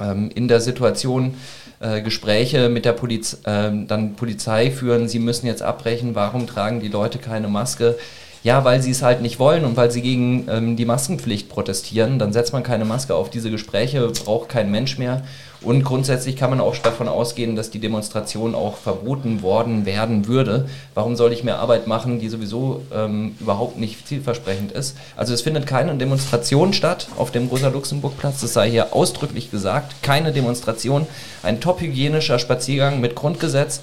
ähm, 0.00 0.30
in 0.34 0.48
der 0.48 0.60
Situation 0.60 1.34
äh, 1.80 2.02
Gespräche 2.02 2.68
mit 2.68 2.84
der 2.84 2.92
Poliz 2.92 3.38
äh, 3.44 3.70
dann 3.86 4.14
Polizei 4.14 4.70
führen, 4.70 5.08
sie 5.08 5.18
müssen 5.18 5.46
jetzt 5.46 5.62
abbrechen, 5.62 6.14
warum 6.14 6.46
tragen 6.46 6.80
die 6.80 6.88
Leute 6.88 7.18
keine 7.18 7.48
Maske? 7.48 7.98
Ja, 8.42 8.64
weil 8.64 8.80
sie 8.80 8.90
es 8.90 9.02
halt 9.02 9.20
nicht 9.20 9.38
wollen 9.38 9.64
und 9.64 9.76
weil 9.76 9.90
sie 9.90 10.00
gegen 10.00 10.46
ähm, 10.48 10.76
die 10.76 10.86
Maskenpflicht 10.86 11.48
protestieren, 11.48 12.18
dann 12.18 12.32
setzt 12.32 12.52
man 12.52 12.62
keine 12.62 12.86
Maske 12.86 13.14
auf. 13.14 13.28
Diese 13.28 13.50
Gespräche 13.50 14.06
braucht 14.08 14.48
kein 14.48 14.70
Mensch 14.70 14.98
mehr. 14.98 15.22
Und 15.62 15.84
grundsätzlich 15.84 16.36
kann 16.36 16.50
man 16.50 16.60
auch 16.60 16.76
davon 16.76 17.06
ausgehen, 17.06 17.54
dass 17.54 17.70
die 17.70 17.80
Demonstration 17.80 18.54
auch 18.54 18.76
verboten 18.76 19.42
worden 19.42 19.84
werden 19.84 20.26
würde. 20.26 20.68
Warum 20.94 21.16
soll 21.16 21.32
ich 21.32 21.44
mehr 21.44 21.58
Arbeit 21.58 21.86
machen, 21.86 22.18
die 22.18 22.30
sowieso 22.30 22.82
ähm, 22.94 23.36
überhaupt 23.40 23.78
nicht 23.78 24.08
zielversprechend 24.08 24.72
ist? 24.72 24.96
Also 25.16 25.34
es 25.34 25.42
findet 25.42 25.66
keine 25.66 25.94
Demonstration 25.94 26.72
statt 26.72 27.08
auf 27.18 27.30
dem 27.30 27.48
Rosa-Luxemburg-Platz. 27.48 28.40
Das 28.40 28.54
sei 28.54 28.70
hier 28.70 28.94
ausdrücklich 28.94 29.50
gesagt. 29.50 30.02
Keine 30.02 30.32
Demonstration. 30.32 31.06
Ein 31.42 31.60
top 31.60 31.80
hygienischer 31.80 32.38
Spaziergang 32.38 33.00
mit 33.00 33.14
Grundgesetz 33.14 33.82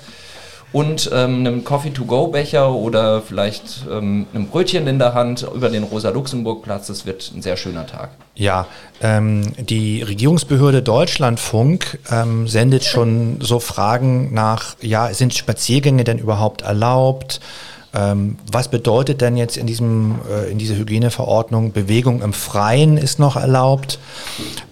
und 0.74 1.10
ähm, 1.14 1.40
einem 1.40 1.64
Coffee-to-go-Becher 1.64 2.72
oder 2.72 3.22
vielleicht 3.22 3.86
ähm, 3.90 4.28
einem 4.34 4.48
Brötchen 4.48 4.88
in 4.88 5.00
der 5.00 5.14
Hand 5.14 5.48
über 5.56 5.70
den 5.70 5.84
Rosa-Luxemburg-Platz. 5.84 6.88
Das 6.88 7.06
wird 7.06 7.32
ein 7.36 7.42
sehr 7.42 7.56
schöner 7.56 7.88
Tag. 7.88 8.12
Ja, 8.36 8.68
ähm, 9.02 9.54
die 9.58 10.02
Regierungsbehörde 10.02 10.82
Deutschlandfunk 10.82 12.00
ähm, 12.12 12.48
sendet 12.48 12.84
schon 12.84 13.40
so 13.42 13.60
Fragen 13.60 14.34
nach, 14.34 14.76
ja, 14.82 15.14
sind 15.14 15.34
Spaziergänge 15.34 16.04
denn 16.04 16.20
überhaupt 16.20 16.64
erlaubt? 16.64 17.40
Ähm, 17.98 18.38
was 18.52 18.68
bedeutet 18.68 19.22
denn 19.22 19.38
jetzt 19.38 19.58
in, 19.58 19.66
diesem, 19.66 20.20
äh, 20.30 20.52
in 20.52 20.60
dieser 20.60 20.76
Hygieneverordnung? 20.76 21.72
Bewegung 21.72 22.22
im 22.22 22.34
Freien 22.34 22.98
ist 22.98 23.18
noch 23.18 23.36
erlaubt. 23.36 23.98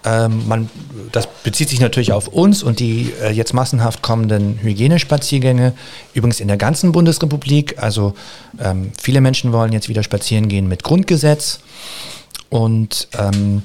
Ähm, 0.04 0.46
man, 0.46 0.70
das 1.10 1.26
bezieht 1.42 1.68
sich 1.68 1.80
natürlich 1.80 2.12
auf 2.12 2.28
uns 2.28 2.62
und 2.62 2.78
die 2.78 3.12
äh, 3.20 3.30
jetzt 3.32 3.52
massenhaft 3.52 4.02
kommenden 4.02 4.60
Hygienespaziergänge. 4.62 5.72
Übrigens 6.14 6.38
in 6.38 6.46
der 6.46 6.56
ganzen 6.56 6.92
Bundesrepublik. 6.92 7.82
Also 7.82 8.14
ähm, 8.60 8.92
viele 9.00 9.20
Menschen 9.20 9.52
wollen 9.52 9.72
jetzt 9.72 9.88
wieder 9.88 10.04
spazieren 10.04 10.48
gehen 10.48 10.68
mit 10.68 10.84
Grundgesetz. 10.84 11.60
Und 12.48 13.08
ähm, 13.18 13.62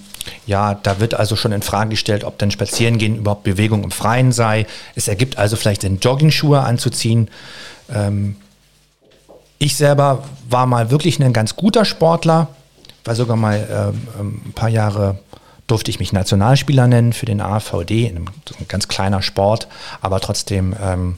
ja, 0.48 0.74
da 0.74 1.00
wird 1.00 1.14
also 1.14 1.36
schon 1.36 1.52
in 1.52 1.62
Frage 1.62 1.92
gestellt, 1.92 2.24
ob 2.24 2.40
denn 2.40 2.50
Spazierengehen 2.50 3.18
überhaupt 3.18 3.44
Bewegung 3.44 3.84
im 3.84 3.92
Freien 3.92 4.32
sei. 4.32 4.66
Es 4.96 5.08
ergibt 5.08 5.38
also 5.38 5.56
vielleicht 5.56 5.84
den 5.84 6.00
Jogging-Schuhe 6.00 6.62
anzuziehen. 6.62 7.30
Ähm, 7.94 8.38
ich 9.62 9.76
selber 9.76 10.24
war 10.50 10.66
mal 10.66 10.90
wirklich 10.90 11.22
ein 11.22 11.34
ganz 11.34 11.56
guter 11.56 11.86
Sportler, 11.86 12.48
war 13.06 13.16
sogar 13.16 13.38
mal 13.38 13.58
äh, 13.58 14.20
ein 14.20 14.54
paar 14.54 14.70
Jahre 14.70 15.20
durfte 15.68 15.92
ich 15.92 16.00
mich 16.00 16.12
Nationalspieler 16.12 16.88
nennen 16.88 17.14
für 17.14 17.28
den 17.28 17.40
AVD, 17.40 18.08
ein 18.08 18.26
ganz 18.68 18.88
kleiner 18.88 19.22
Sport, 19.22 19.68
aber 20.02 20.20
trotzdem 20.20 20.76
ähm, 20.84 21.18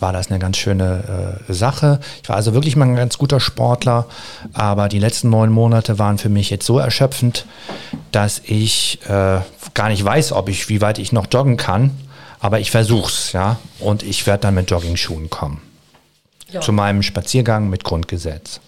war 0.00 0.14
das 0.14 0.30
eine 0.30 0.38
ganz 0.38 0.56
schöne 0.56 1.38
äh, 1.48 1.52
Sache. 1.52 2.00
Ich 2.22 2.28
war 2.30 2.36
also 2.36 2.54
wirklich 2.54 2.76
mal 2.76 2.88
ein 2.88 2.96
ganz 2.96 3.18
guter 3.18 3.40
Sportler, 3.40 4.06
aber 4.54 4.88
die 4.88 4.98
letzten 4.98 5.28
neun 5.28 5.50
Monate 5.50 5.98
waren 5.98 6.16
für 6.16 6.30
mich 6.30 6.48
jetzt 6.48 6.64
so 6.64 6.78
erschöpfend, 6.78 7.44
dass 8.10 8.40
ich 8.44 9.00
äh, 9.06 9.40
gar 9.74 9.88
nicht 9.90 10.04
weiß, 10.04 10.32
ob 10.32 10.48
ich, 10.48 10.70
wie 10.70 10.80
weit 10.80 10.98
ich 10.98 11.12
noch 11.12 11.26
joggen 11.30 11.58
kann. 11.58 11.90
Aber 12.40 12.58
ich 12.58 12.70
versuch's, 12.70 13.32
ja, 13.32 13.58
und 13.80 14.02
ich 14.02 14.26
werde 14.26 14.42
dann 14.42 14.54
mit 14.54 14.70
Jogging-Schuhen 14.70 15.28
kommen 15.30 15.60
ja. 16.54 16.60
zu 16.60 16.72
meinem 16.72 17.02
Spaziergang 17.02 17.68
mit 17.68 17.84
Grundgesetz. 17.84 18.60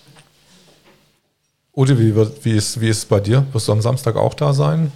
Ute, 1.75 1.99
wie, 1.99 2.15
wie, 2.45 2.57
ist, 2.57 2.81
wie 2.81 2.89
ist 2.89 2.99
es 2.99 3.05
bei 3.05 3.21
dir? 3.21 3.47
Wirst 3.53 3.69
du 3.69 3.73
am 3.73 3.83
Samstag 3.83 4.17
auch 4.17 4.35
da 4.35 4.53
sein? 4.53 4.93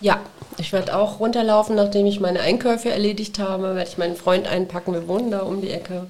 Ja, 0.00 0.20
ich 0.58 0.72
werde 0.72 0.96
auch 0.96 1.20
runterlaufen, 1.20 1.76
nachdem 1.76 2.06
ich 2.06 2.20
meine 2.20 2.40
Einkäufe 2.40 2.90
erledigt 2.90 3.38
habe, 3.38 3.74
werde 3.74 3.88
ich 3.88 3.98
meinen 3.98 4.16
Freund 4.16 4.46
einpacken. 4.46 4.92
Wir 4.92 5.08
wohnen 5.08 5.30
da 5.30 5.40
um 5.40 5.60
die 5.60 5.70
Ecke 5.70 6.06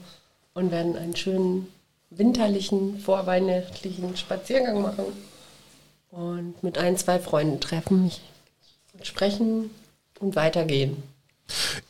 und 0.55 0.71
werden 0.71 0.97
einen 0.97 1.17
schönen 1.17 1.69
winterlichen, 2.11 2.99
vorweihnachtlichen 2.99 4.17
Spaziergang 4.17 4.83
machen 4.83 5.05
und 6.11 6.63
mit 6.63 6.79
ein, 6.79 6.97
zwei 6.97 7.19
Freunden 7.19 7.61
treffen, 7.61 8.05
mich 8.05 8.21
sprechen 9.03 9.71
und 10.21 10.37
weitergehen. 10.37 11.03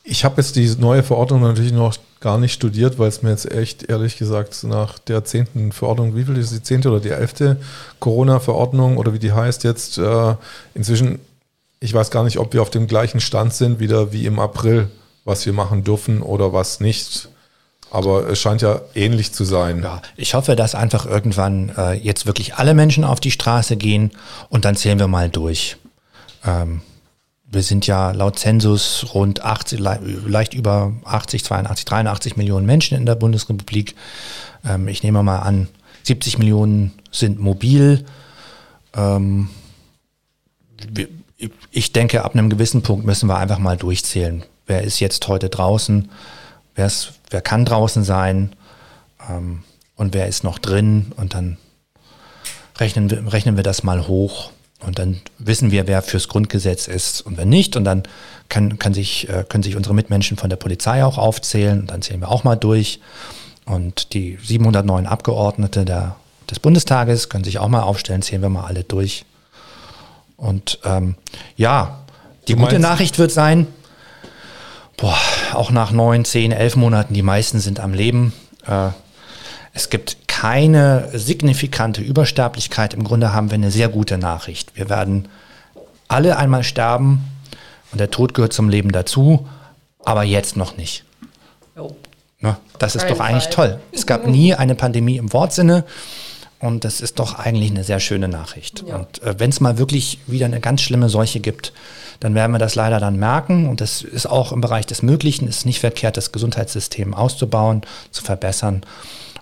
Ich 0.03 0.25
habe 0.25 0.41
jetzt 0.41 0.57
die 0.57 0.69
neue 0.79 1.03
Verordnung 1.03 1.41
natürlich 1.43 1.73
noch 1.73 1.97
gar 2.21 2.39
nicht 2.39 2.53
studiert, 2.53 2.99
weil 2.99 3.09
es 3.09 3.23
mir 3.23 3.31
jetzt 3.31 3.51
echt 3.51 3.85
ehrlich 3.85 4.17
gesagt 4.17 4.65
nach 4.65 4.99
der 4.99 5.25
zehnten 5.25 5.73
Verordnung, 5.73 6.17
wie 6.17 6.25
viel 6.25 6.37
ist 6.39 6.53
die 6.53 6.63
zehnte 6.63 6.91
oder 6.91 7.01
die 7.01 7.11
elfte 7.11 7.59
Corona-Verordnung 8.01 8.97
oder 8.97 9.13
wie 9.13 9.19
die 9.19 9.33
heißt 9.33 9.63
jetzt, 9.65 9.99
äh, 9.99 10.35
inzwischen, 10.75 11.19
ich 11.81 11.93
weiß 11.93 12.11
gar 12.11 12.25
nicht, 12.25 12.39
ob 12.39 12.53
wir 12.55 12.63
auf 12.63 12.71
dem 12.71 12.87
gleichen 12.87 13.21
Stand 13.21 13.53
sind 13.53 13.79
wieder 13.79 14.13
wie 14.13 14.27
im 14.27 14.39
April, 14.39 14.89
was 15.25 15.45
wir 15.45 15.53
machen 15.53 15.85
dürfen 15.85 16.23
oder 16.23 16.53
was 16.53 16.81
nicht. 16.81 17.29
Aber 17.91 18.29
es 18.29 18.41
scheint 18.41 18.63
ja 18.63 18.81
ähnlich 18.95 19.33
zu 19.33 19.45
sein. 19.45 19.83
Ja, 19.83 20.03
ich 20.17 20.35
hoffe, 20.35 20.57
dass 20.57 20.75
einfach 20.75 21.07
irgendwann 21.07 21.73
äh, 21.77 21.93
jetzt 21.93 22.27
wirklich 22.27 22.55
alle 22.55 22.75
Menschen 22.75 23.05
auf 23.05 23.21
die 23.21 23.31
Straße 23.31 23.77
gehen 23.77 24.11
und 24.49 24.65
dann 24.65 24.77
zählen 24.77 24.99
wir 24.99 25.09
mal 25.09 25.29
durch. 25.29 25.77
Ähm, 26.45 26.81
wir 27.55 27.63
sind 27.63 27.87
ja 27.87 28.11
laut 28.11 28.39
Zensus 28.39 29.07
rund 29.15 29.43
80, 29.43 29.81
leicht 29.81 30.55
über 30.55 30.93
80, 31.05 31.45
82, 31.45 31.85
83 31.85 32.37
Millionen 32.37 32.67
Menschen 32.67 32.97
in 32.97 33.07
der 33.07 33.15
Bundesrepublik. 33.15 33.95
Ähm, 34.65 34.89
ich 34.89 35.03
nehme 35.03 35.23
mal 35.23 35.39
an, 35.39 35.69
70 36.03 36.39
Millionen 36.39 36.93
sind 37.11 37.39
mobil. 37.39 38.05
Ähm, 38.95 39.49
ich 41.71 41.93
denke, 41.93 42.25
ab 42.25 42.35
einem 42.35 42.51
gewissen 42.51 42.83
Punkt 42.83 43.07
müssen 43.07 43.29
wir 43.29 43.39
einfach 43.39 43.59
mal 43.59 43.77
durchzählen. 43.77 44.45
Wer 44.67 44.83
ist 44.83 45.01
jetzt 45.01 45.27
heute 45.29 45.49
draußen? 45.49 46.11
Wer, 46.75 46.87
ist, 46.87 47.13
wer 47.31 47.41
kann 47.41 47.65
draußen 47.65 48.05
sein? 48.05 48.55
Ähm, 49.29 49.63
und 49.97 50.15
wer 50.15 50.27
ist 50.27 50.45
noch 50.45 50.59
drin? 50.59 51.13
Und 51.17 51.35
dann 51.35 51.57
rechnen 52.79 53.11
wir, 53.11 53.33
rechnen 53.33 53.57
wir 53.57 53.63
das 53.63 53.83
mal 53.83 54.07
hoch. 54.09 54.51
Und 54.87 54.99
dann 54.99 55.21
wissen 55.39 55.71
wir, 55.71 55.87
wer 55.87 56.03
fürs 56.03 56.29
Grundgesetz 56.29 56.89
ist 56.89 57.23
und 57.23 57.37
wer 57.37 57.47
nicht. 57.47 57.77
Und 57.77 57.85
dann 57.85 58.03
kann, 58.49 58.79
kann 58.79 58.95
sich, 58.95 59.29
äh, 59.29 59.45
können 59.49 59.63
sich 59.63 59.77
unsere 59.77 59.95
Mitmenschen 59.95 60.37
von 60.37 60.51
der 60.51 60.57
Polizei 60.57 61.05
auch 61.05 61.19
aufzählen. 61.19 61.81
Und 61.81 61.91
dann 61.91 62.03
zählen 62.03 62.21
wir 62.21 62.31
auch 62.31 62.45
mal 62.45 62.57
durch. 62.57 63.01
Und 63.65 64.13
die 64.13 64.39
709 64.43 65.07
Abgeordnete 65.07 65.85
der, 65.85 66.17
des 66.51 66.61
Bundestages 66.61 67.29
können 67.29 67.45
sich 67.45 67.59
auch 67.59 67.69
mal 67.69 67.83
aufstellen, 67.83 68.23
zählen 68.23 68.43
wir 68.43 68.51
mal 68.51 68.65
alle 68.65 68.85
durch. 68.85 69.25
Und 70.37 70.79
ähm, 70.85 71.15
ja, 71.57 72.01
die 72.49 72.55
gute 72.55 72.79
Nachricht 72.79 73.19
wird 73.19 73.33
sein, 73.33 73.67
boah, 74.97 75.17
auch 75.55 75.71
nach 75.71 75.93
neun, 75.93 76.25
zehn, 76.25 76.53
elf 76.53 76.77
Monaten, 76.77 77.15
die 77.15 77.23
meisten 77.23 77.61
sind 77.61 77.81
am 77.81 77.95
Leben. 77.95 78.33
Äh, 78.67 78.89
es 79.75 79.91
gibt 79.91 80.29
keine 80.29 81.11
signifikante 81.13 82.01
Übersterblichkeit. 82.01 82.95
Im 82.95 83.05
Grunde 83.05 83.33
haben 83.33 83.51
wir 83.51 83.57
eine 83.57 83.71
sehr 83.73 83.89
gute 83.89 84.19
Nachricht. 84.19 84.77
Wir 84.77 84.89
werden 84.89 85.29
alle 86.09 86.37
einmal 86.37 86.63
sterben 86.63 87.25
und 87.93 87.99
der 87.99 88.11
Tod 88.11 88.35
gehört 88.35 88.53
zum 88.53 88.69
Leben 88.69 88.93
dazu, 88.93 89.49
aber 90.05 90.23
jetzt 90.23 90.57
noch 90.57 90.77
nicht. 90.77 91.05
Oh. 91.77 91.95
Das 92.79 92.95
ist 92.97 93.09
doch 93.09 93.21
eigentlich 93.21 93.49
toll. 93.49 93.81
Es 93.93 94.07
gab 94.07 94.27
nie 94.29 94.55
eine 94.55 94.75
Pandemie 94.75 95.17
im 95.17 95.33
Wortsinne. 95.33 95.85
Und 96.61 96.85
das 96.85 97.01
ist 97.01 97.19
doch 97.19 97.39
eigentlich 97.39 97.71
eine 97.71 97.85
sehr 97.85 98.01
schöne 98.01 98.29
Nachricht. 98.29 98.85
Ja. 98.87 98.97
Und 98.97 99.23
äh, 99.23 99.39
wenn 99.39 99.51
es 99.51 99.61
mal 99.61 99.77
wirklich 99.77 100.19
wieder 100.27 100.47
eine 100.47 100.61
ganz 100.61 100.81
schlimme 100.81 101.09
Seuche 101.09 101.41
gibt, 101.41 101.73
dann 102.21 102.35
werden 102.35 102.53
wir 102.53 102.59
das 102.59 102.75
leider 102.75 103.01
dann 103.01 103.17
merken. 103.17 103.69
Und 103.69 103.81
das 103.81 104.03
ist 104.03 104.27
auch 104.27 104.51
im 104.53 104.61
Bereich 104.61 104.87
des 104.87 105.03
Möglichen, 105.03 105.47
ist 105.47 105.67
nicht 105.67 105.81
verkehrt, 105.81 106.17
das 106.17 106.33
Gesundheitssystem 106.33 107.13
auszubauen, 107.13 107.83
zu 108.13 108.23
verbessern 108.23 108.83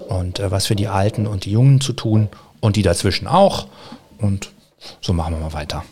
und 0.09 0.41
äh, 0.41 0.51
was 0.51 0.67
für 0.67 0.77
die 0.77 0.89
Alten 0.89 1.27
und 1.27 1.45
die 1.45 1.53
Jungen 1.53 1.81
zu 1.81 1.93
tun 1.93 2.29
und 2.61 2.77
die 2.77 2.83
dazwischen 2.83 3.27
auch. 3.27 3.67
Und 4.19 4.51
so 5.01 5.13
machen 5.13 5.35
wir 5.35 5.41
mal 5.41 5.53
weiter. 5.53 5.85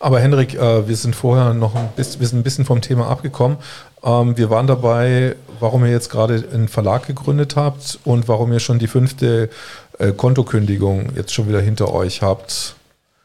Aber 0.00 0.20
Henrik, 0.20 0.54
äh, 0.54 0.88
wir 0.88 0.96
sind 0.96 1.14
vorher 1.14 1.54
noch 1.54 1.74
ein 1.74 1.88
bisschen, 1.96 2.20
wir 2.20 2.28
sind 2.28 2.38
ein 2.38 2.42
bisschen 2.42 2.64
vom 2.64 2.80
Thema 2.80 3.08
abgekommen. 3.08 3.58
Ähm, 4.02 4.36
wir 4.36 4.50
waren 4.50 4.66
dabei, 4.66 5.36
warum 5.60 5.84
ihr 5.84 5.90
jetzt 5.90 6.10
gerade 6.10 6.44
einen 6.52 6.68
Verlag 6.68 7.06
gegründet 7.06 7.56
habt 7.56 7.98
und 8.04 8.28
warum 8.28 8.52
ihr 8.52 8.60
schon 8.60 8.78
die 8.78 8.86
fünfte 8.86 9.50
äh, 9.98 10.12
Kontokündigung 10.12 11.10
jetzt 11.16 11.34
schon 11.34 11.48
wieder 11.48 11.60
hinter 11.60 11.92
euch 11.92 12.22
habt. 12.22 12.76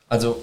Also 0.09 0.37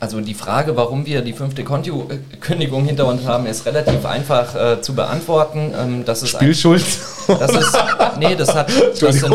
also 0.00 0.20
die 0.20 0.34
Frage, 0.34 0.76
warum 0.76 1.06
wir 1.06 1.22
die 1.22 1.32
fünfte 1.32 1.64
Kündigung 1.64 2.84
hinter 2.84 3.06
uns 3.06 3.24
haben, 3.24 3.46
ist 3.46 3.64
relativ 3.64 4.04
einfach 4.04 4.54
äh, 4.54 4.82
zu 4.82 4.94
beantworten. 4.94 5.72
Ähm, 5.74 6.04
das 6.04 6.22
ist 6.22 6.30
Spielschuld? 6.30 6.84
Das 7.26 7.52
ist, 7.52 7.78
nee, 8.18 8.34
das 8.34 8.54
hat 8.54 8.68
das 9.00 9.20
sind, 9.20 9.34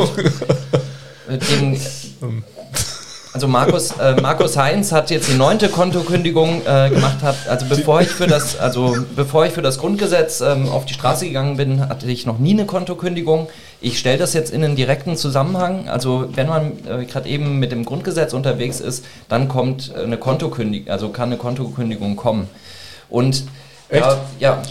den, 1.27 1.79
also 3.31 3.47
Markus, 3.47 3.91
äh, 3.91 4.19
Markus 4.19 4.57
Heinz 4.57 4.91
hat 4.91 5.11
jetzt 5.11 5.29
die 5.29 5.35
neunte 5.35 5.69
Kontokündigung 5.69 6.61
äh, 6.65 6.89
gemacht. 6.89 7.21
Hat, 7.21 7.35
also 7.47 7.67
bevor 7.67 8.01
ich 8.01 8.07
für 8.07 8.25
das, 8.25 8.59
also 8.59 8.97
bevor 9.15 9.45
ich 9.45 9.53
für 9.53 9.61
das 9.61 9.77
Grundgesetz 9.77 10.41
ähm, 10.41 10.67
auf 10.67 10.85
die 10.85 10.95
Straße 10.95 11.25
gegangen 11.27 11.55
bin, 11.55 11.87
hatte 11.87 12.07
ich 12.07 12.25
noch 12.25 12.39
nie 12.39 12.53
eine 12.53 12.65
Kontokündigung. 12.65 13.47
Ich 13.81 13.99
stelle 13.99 14.17
das 14.17 14.33
jetzt 14.33 14.51
in 14.51 14.63
einen 14.63 14.75
direkten 14.75 15.15
Zusammenhang. 15.15 15.87
Also 15.87 16.27
wenn 16.33 16.47
man 16.47 16.71
äh, 16.87 17.05
gerade 17.05 17.29
eben 17.29 17.59
mit 17.59 17.71
dem 17.71 17.85
Grundgesetz 17.85 18.33
unterwegs 18.33 18.79
ist, 18.79 19.05
dann 19.29 19.47
kommt 19.47 19.93
eine 19.95 20.17
Kontokündigung, 20.17 20.91
also 20.91 21.09
kann 21.09 21.29
eine 21.29 21.37
Kontokündigung 21.37 22.15
kommen. 22.15 22.49
Und 23.09 23.43
Echt? 23.89 24.05
ja 24.39 24.61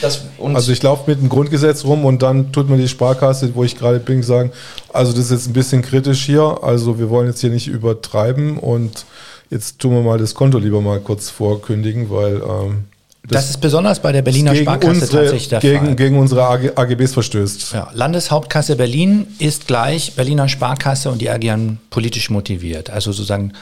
das, 0.00 0.22
also 0.54 0.72
ich 0.72 0.82
laufe 0.82 1.10
mit 1.10 1.20
dem 1.20 1.28
Grundgesetz 1.28 1.84
rum 1.84 2.04
und 2.04 2.22
dann 2.22 2.52
tut 2.52 2.68
mir 2.68 2.76
die 2.76 2.88
Sparkasse, 2.88 3.54
wo 3.54 3.64
ich 3.64 3.76
gerade 3.76 4.00
bin, 4.00 4.22
sagen, 4.22 4.52
also 4.92 5.12
das 5.12 5.26
ist 5.26 5.30
jetzt 5.30 5.48
ein 5.48 5.52
bisschen 5.52 5.82
kritisch 5.82 6.24
hier, 6.24 6.58
also 6.62 6.98
wir 6.98 7.10
wollen 7.10 7.26
jetzt 7.28 7.40
hier 7.40 7.50
nicht 7.50 7.68
übertreiben 7.68 8.58
und 8.58 9.04
jetzt 9.50 9.78
tun 9.78 9.92
wir 9.92 10.02
mal 10.02 10.18
das 10.18 10.34
Konto 10.34 10.58
lieber 10.58 10.80
mal 10.80 11.00
kurz 11.00 11.30
vorkündigen, 11.30 12.10
weil 12.10 12.36
ähm, 12.36 12.84
das, 13.22 13.42
das, 13.42 13.50
ist 13.50 13.60
besonders 13.60 14.00
bei 14.00 14.12
der 14.12 14.22
Berliner 14.22 14.54
Sparkasse 14.54 14.92
unsere, 14.92 15.22
tatsächlich 15.22 15.48
der 15.48 15.60
gegen, 15.60 15.86
Fall. 15.86 15.96
Gegen 15.96 16.18
unsere 16.18 16.44
AG, 16.44 16.72
AGBs 16.74 17.12
verstößt. 17.12 17.72
Ja, 17.74 17.90
Landeshauptkasse 17.92 18.76
Berlin 18.76 19.26
ist 19.38 19.66
gleich 19.66 20.14
Berliner 20.14 20.48
Sparkasse 20.48 21.10
und 21.10 21.20
die 21.20 21.28
agieren 21.28 21.78
politisch 21.90 22.30
motiviert. 22.30 22.88
Also 22.88 23.12
sozusagen 23.12 23.52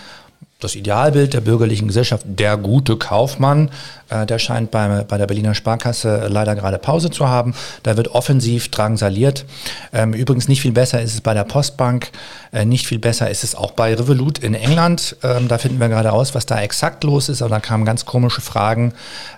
das 0.60 0.74
Idealbild 0.74 1.34
der 1.34 1.40
bürgerlichen 1.40 1.88
Gesellschaft, 1.88 2.24
der 2.26 2.56
gute 2.56 2.96
Kaufmann, 2.96 3.70
der 4.10 4.38
scheint 4.38 4.70
bei, 4.70 5.04
bei 5.04 5.18
der 5.18 5.26
Berliner 5.26 5.54
Sparkasse 5.54 6.28
leider 6.28 6.54
gerade 6.54 6.78
Pause 6.78 7.10
zu 7.10 7.28
haben. 7.28 7.54
Da 7.82 7.96
wird 7.96 8.08
offensiv 8.08 8.68
drangsaliert. 8.70 9.44
Ähm, 9.92 10.12
übrigens 10.14 10.48
nicht 10.48 10.62
viel 10.62 10.72
besser 10.72 11.02
ist 11.02 11.14
es 11.14 11.20
bei 11.20 11.34
der 11.34 11.44
Postbank, 11.44 12.10
äh, 12.52 12.64
nicht 12.64 12.86
viel 12.86 12.98
besser 12.98 13.30
ist 13.30 13.44
es 13.44 13.54
auch 13.54 13.72
bei 13.72 13.94
Revolut 13.94 14.38
in 14.38 14.54
England. 14.54 15.16
Ähm, 15.22 15.48
da 15.48 15.58
finden 15.58 15.80
wir 15.80 15.88
gerade 15.88 16.12
aus, 16.12 16.34
was 16.34 16.46
da 16.46 16.60
exakt 16.60 17.04
los 17.04 17.28
ist, 17.28 17.42
aber 17.42 17.50
da 17.50 17.60
kamen 17.60 17.84
ganz 17.84 18.06
komische 18.06 18.40
Fragen. 18.40 18.92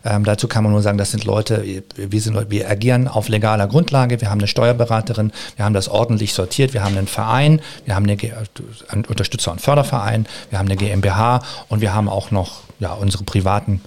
Ähm, 0.04 0.24
dazu 0.24 0.48
kann 0.48 0.62
man 0.62 0.72
nur 0.72 0.83
sagen, 0.83 0.98
das 0.98 1.11
sind 1.11 1.24
Leute, 1.24 1.64
wir, 1.96 2.20
sind, 2.20 2.50
wir 2.50 2.68
agieren 2.68 3.09
auf 3.09 3.28
legaler 3.28 3.66
Grundlage, 3.66 4.20
wir 4.20 4.30
haben 4.30 4.40
eine 4.40 4.48
Steuerberaterin, 4.48 5.33
wir 5.56 5.64
haben 5.64 5.74
das 5.74 5.88
ordentlich 5.88 6.35
sortiert, 6.35 6.74
wir 6.74 6.85
haben 6.85 6.96
einen 6.96 7.09
Verein, 7.09 7.61
wir 7.85 7.94
haben 7.94 8.04
eine, 8.04 8.16
einen 8.88 9.04
Unterstützer- 9.04 9.52
und 9.52 9.61
Förderverein, 9.61 10.26
wir 10.50 10.59
haben 10.59 10.66
eine 10.66 10.76
GmbH 10.76 11.42
und 11.68 11.80
wir 11.80 11.94
haben 11.94 12.09
auch 12.09 12.30
noch 12.30 12.61
ja, 12.78 12.92
unsere 12.94 13.24
privaten 13.24 13.80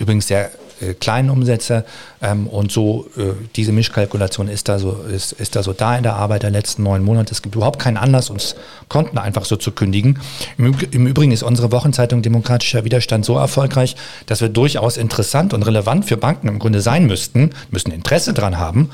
übrigens 0.00 0.26
sehr 0.26 0.50
äh, 0.80 0.94
kleinen 0.94 1.30
Umsätze. 1.30 1.84
Ähm, 2.22 2.46
und 2.46 2.72
so, 2.72 3.06
äh, 3.16 3.32
diese 3.56 3.72
Mischkalkulation 3.72 4.48
ist 4.48 4.68
da, 4.68 4.78
so, 4.78 4.92
ist, 4.92 5.32
ist 5.32 5.56
da 5.56 5.62
so 5.62 5.72
da 5.72 5.96
in 5.96 6.02
der 6.02 6.16
Arbeit 6.16 6.42
der 6.42 6.50
letzten 6.50 6.82
neun 6.82 7.02
Monate. 7.02 7.32
Es 7.32 7.42
gibt 7.42 7.54
überhaupt 7.54 7.78
keinen 7.78 7.96
Anlass, 7.96 8.30
uns 8.30 8.56
Konten 8.88 9.18
einfach 9.18 9.44
so 9.44 9.56
zu 9.56 9.72
kündigen. 9.72 10.18
Im, 10.58 10.74
Im, 10.90 11.06
Übrigen 11.06 11.32
ist 11.32 11.42
unsere 11.42 11.72
Wochenzeitung 11.72 12.22
Demokratischer 12.22 12.84
Widerstand 12.84 13.24
so 13.24 13.36
erfolgreich, 13.36 13.96
dass 14.26 14.40
wir 14.40 14.48
durchaus 14.48 14.96
interessant 14.96 15.54
und 15.54 15.62
relevant 15.62 16.04
für 16.04 16.16
Banken 16.16 16.48
im 16.48 16.58
Grunde 16.58 16.80
sein 16.80 17.06
müssten, 17.06 17.50
müssen 17.70 17.92
Interesse 17.92 18.32
daran 18.32 18.58
haben, 18.58 18.90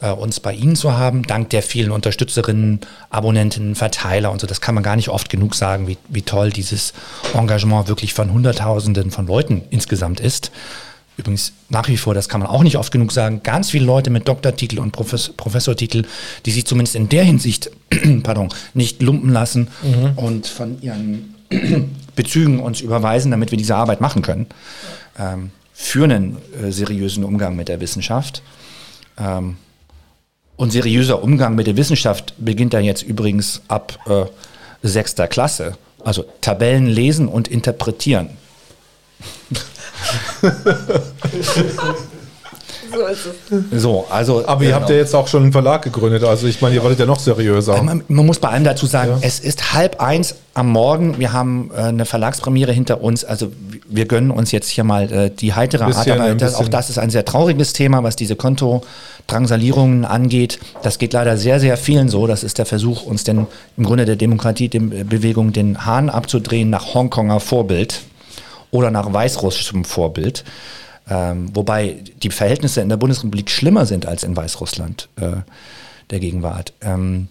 äh, 0.00 0.10
uns 0.10 0.40
bei 0.40 0.54
Ihnen 0.54 0.76
zu 0.76 0.96
haben, 0.96 1.24
dank 1.24 1.50
der 1.50 1.62
vielen 1.62 1.90
Unterstützerinnen, 1.90 2.80
Abonnentinnen, 3.10 3.74
Verteiler 3.74 4.32
und 4.32 4.40
so. 4.40 4.46
Das 4.46 4.60
kann 4.60 4.74
man 4.74 4.84
gar 4.84 4.96
nicht 4.96 5.08
oft 5.08 5.28
genug 5.28 5.54
sagen, 5.54 5.86
wie, 5.86 5.98
wie 6.08 6.22
toll 6.22 6.50
dieses 6.50 6.92
Engagement 7.34 7.88
wirklich 7.88 8.14
von 8.14 8.32
Hunderttausenden 8.32 9.10
von 9.10 9.26
Leuten 9.26 9.62
insgesamt 9.70 10.20
ist. 10.20 10.50
Übrigens 11.16 11.52
nach 11.68 11.88
wie 11.88 11.96
vor, 11.96 12.12
das 12.12 12.28
kann 12.28 12.40
man 12.40 12.50
auch 12.50 12.62
nicht 12.62 12.76
oft 12.76 12.92
genug 12.92 13.12
sagen, 13.12 13.42
ganz 13.42 13.70
viele 13.70 13.84
Leute 13.84 14.10
mit 14.10 14.26
Doktortitel 14.26 14.80
und 14.80 14.90
Profes 14.90 15.30
Professortitel, 15.36 16.02
die 16.44 16.50
sich 16.50 16.66
zumindest 16.66 16.96
in 16.96 17.08
der 17.08 17.22
Hinsicht 17.22 17.70
pardon, 18.22 18.48
nicht 18.74 19.00
lumpen 19.00 19.30
lassen 19.30 19.68
mhm. 19.82 20.12
und 20.16 20.46
von 20.46 20.82
ihren 20.82 21.34
Bezügen 22.16 22.60
uns 22.60 22.80
überweisen, 22.80 23.30
damit 23.30 23.50
wir 23.50 23.58
diese 23.58 23.76
Arbeit 23.76 24.00
machen 24.00 24.22
können, 24.22 24.46
ähm, 25.18 25.50
für 25.72 26.04
einen 26.04 26.36
äh, 26.60 26.70
seriösen 26.70 27.24
Umgang 27.24 27.56
mit 27.56 27.68
der 27.68 27.80
Wissenschaft. 27.80 28.42
Ähm, 29.18 29.56
und 30.56 30.70
seriöser 30.70 31.22
Umgang 31.22 31.54
mit 31.56 31.66
der 31.66 31.76
Wissenschaft 31.76 32.34
beginnt 32.38 32.74
dann 32.74 32.84
jetzt 32.84 33.02
übrigens 33.02 33.62
ab 33.66 33.98
äh, 34.06 34.26
sechster 34.86 35.26
Klasse. 35.26 35.76
Also 36.04 36.24
Tabellen 36.40 36.86
lesen 36.86 37.28
und 37.28 37.48
interpretieren. 37.48 38.30
so 42.94 43.06
ist 43.06 43.26
es. 43.26 43.82
So, 43.82 44.06
also, 44.10 44.46
Aber 44.46 44.62
ihr 44.62 44.68
genau. 44.68 44.80
habt 44.80 44.90
ja 44.90 44.96
jetzt 44.96 45.14
auch 45.14 45.28
schon 45.28 45.42
einen 45.42 45.52
Verlag 45.52 45.82
gegründet. 45.82 46.24
Also 46.24 46.46
ich 46.46 46.60
meine, 46.60 46.74
ihr 46.74 46.82
wolltet 46.82 47.00
ja 47.00 47.06
noch 47.06 47.18
seriöser. 47.18 47.82
Man, 47.82 48.02
man 48.08 48.26
muss 48.26 48.38
bei 48.38 48.48
allem 48.48 48.64
dazu 48.64 48.86
sagen, 48.86 49.12
ja. 49.12 49.18
es 49.22 49.40
ist 49.40 49.74
halb 49.74 50.00
eins 50.00 50.36
am 50.54 50.70
Morgen. 50.70 51.18
Wir 51.18 51.32
haben 51.32 51.70
äh, 51.74 51.80
eine 51.80 52.04
Verlagspremiere 52.04 52.72
hinter 52.72 53.02
uns. 53.02 53.24
Also 53.24 53.52
wir 53.88 54.06
gönnen 54.06 54.30
uns 54.30 54.52
jetzt 54.52 54.68
hier 54.68 54.84
mal 54.84 55.10
äh, 55.12 55.30
die 55.30 55.54
heitere 55.54 55.84
bisschen, 55.86 56.12
Art. 56.12 56.20
Aber 56.20 56.34
das, 56.34 56.54
auch 56.54 56.68
das 56.68 56.90
ist 56.90 56.98
ein 56.98 57.10
sehr 57.10 57.24
trauriges 57.24 57.72
Thema, 57.72 58.02
was 58.02 58.16
diese 58.16 58.36
Kontodrangsalierungen 58.36 60.04
angeht. 60.04 60.58
Das 60.82 60.98
geht 60.98 61.12
leider 61.12 61.36
sehr, 61.36 61.60
sehr 61.60 61.76
vielen 61.76 62.08
so. 62.08 62.26
Das 62.26 62.44
ist 62.44 62.58
der 62.58 62.66
Versuch, 62.66 63.02
uns 63.02 63.24
denn 63.24 63.46
im 63.76 63.84
Grunde 63.84 64.04
der 64.04 64.16
Demokratie, 64.16 64.68
der 64.68 64.80
Bewegung 64.80 65.52
den 65.52 65.84
Hahn 65.84 66.10
abzudrehen 66.10 66.70
nach 66.70 66.94
Hongkonger 66.94 67.40
Vorbild 67.40 68.02
oder 68.74 68.90
nach 68.90 69.10
weißrussischem 69.12 69.84
Vorbild. 69.84 70.44
Ähm, 71.08 71.54
wobei 71.54 71.98
die 72.22 72.30
Verhältnisse 72.30 72.80
in 72.80 72.88
der 72.88 72.96
Bundesrepublik 72.96 73.50
schlimmer 73.50 73.86
sind 73.86 74.06
als 74.06 74.24
in 74.24 74.36
Weißrussland 74.36 75.08
äh, 75.16 75.36
der 76.10 76.18
Gegenwart. 76.18 76.72
Ähm, 76.80 77.28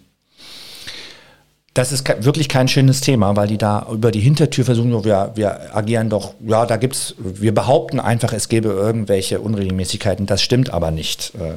das 1.73 1.91
ist 1.91 2.07
wirklich 2.23 2.49
kein 2.49 2.67
schönes 2.67 3.01
Thema, 3.01 3.35
weil 3.35 3.47
die 3.47 3.57
da 3.57 3.87
über 3.91 4.11
die 4.11 4.19
Hintertür 4.19 4.63
versuchen, 4.63 5.03
wir, 5.03 5.31
wir 5.35 5.75
agieren 5.75 6.09
doch, 6.09 6.35
ja, 6.45 6.65
da 6.65 6.77
gibt's, 6.77 7.15
wir 7.17 7.53
behaupten 7.53 7.99
einfach, 7.99 8.31
es 8.31 8.47
gäbe 8.47 8.69
irgendwelche 8.69 9.41
Unregelmäßigkeiten. 9.41 10.27
Das 10.27 10.41
stimmt 10.41 10.69
aber 10.69 10.91
nicht. 10.91 11.33
Äh, 11.35 11.55